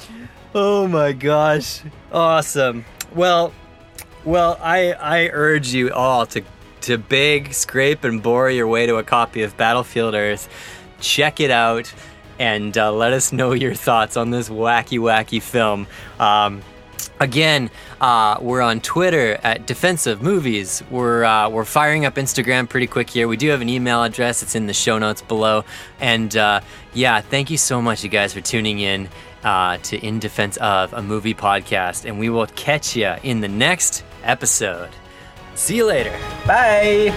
Oh 0.52 0.88
my 0.88 1.12
gosh. 1.12 1.80
Awesome. 2.10 2.84
Well, 3.14 3.52
well, 4.24 4.58
I 4.60 4.92
I 4.94 5.28
urge 5.28 5.72
you 5.72 5.92
all 5.92 6.26
to 6.26 6.42
to 6.82 6.98
beg, 6.98 7.54
scrape 7.54 8.04
and 8.04 8.22
bore 8.22 8.50
your 8.50 8.66
way 8.68 8.86
to 8.86 8.96
a 8.96 9.02
copy 9.02 9.42
of 9.42 9.56
Battlefield 9.56 10.14
Earth. 10.14 10.48
Check 11.00 11.40
it 11.40 11.50
out 11.50 11.92
and 12.38 12.76
uh, 12.76 12.92
let 12.92 13.12
us 13.12 13.32
know 13.32 13.52
your 13.52 13.74
thoughts 13.74 14.16
on 14.16 14.30
this 14.30 14.48
wacky 14.48 14.98
wacky 14.98 15.40
film. 15.40 15.86
Um, 16.18 16.62
Again, 17.20 17.70
uh, 18.00 18.38
we're 18.40 18.62
on 18.62 18.80
Twitter 18.80 19.38
at 19.44 19.64
Defense 19.64 20.08
of 20.08 20.22
Movies. 20.22 20.82
We're 20.90 21.22
uh, 21.22 21.48
we're 21.48 21.64
firing 21.64 22.04
up 22.04 22.16
Instagram 22.16 22.68
pretty 22.68 22.88
quick 22.88 23.08
here. 23.08 23.28
We 23.28 23.36
do 23.36 23.48
have 23.50 23.60
an 23.60 23.68
email 23.68 24.02
address. 24.02 24.42
It's 24.42 24.56
in 24.56 24.66
the 24.66 24.74
show 24.74 24.98
notes 24.98 25.22
below. 25.22 25.64
And 26.00 26.36
uh, 26.36 26.62
yeah, 26.94 27.20
thank 27.20 27.48
you 27.48 27.58
so 27.58 27.80
much, 27.80 28.02
you 28.02 28.10
guys, 28.10 28.32
for 28.32 28.40
tuning 28.40 28.80
in 28.80 29.08
uh, 29.44 29.78
to 29.78 30.04
In 30.04 30.18
Defense 30.18 30.56
of 30.56 30.92
a 30.94 31.02
Movie 31.02 31.34
podcast. 31.34 32.06
And 32.06 32.18
we 32.18 32.28
will 32.28 32.46
catch 32.48 32.96
you 32.96 33.14
in 33.22 33.40
the 33.40 33.48
next 33.48 34.02
episode. 34.24 34.90
See 35.54 35.76
you 35.76 35.86
later. 35.86 36.18
Bye. 36.46 37.14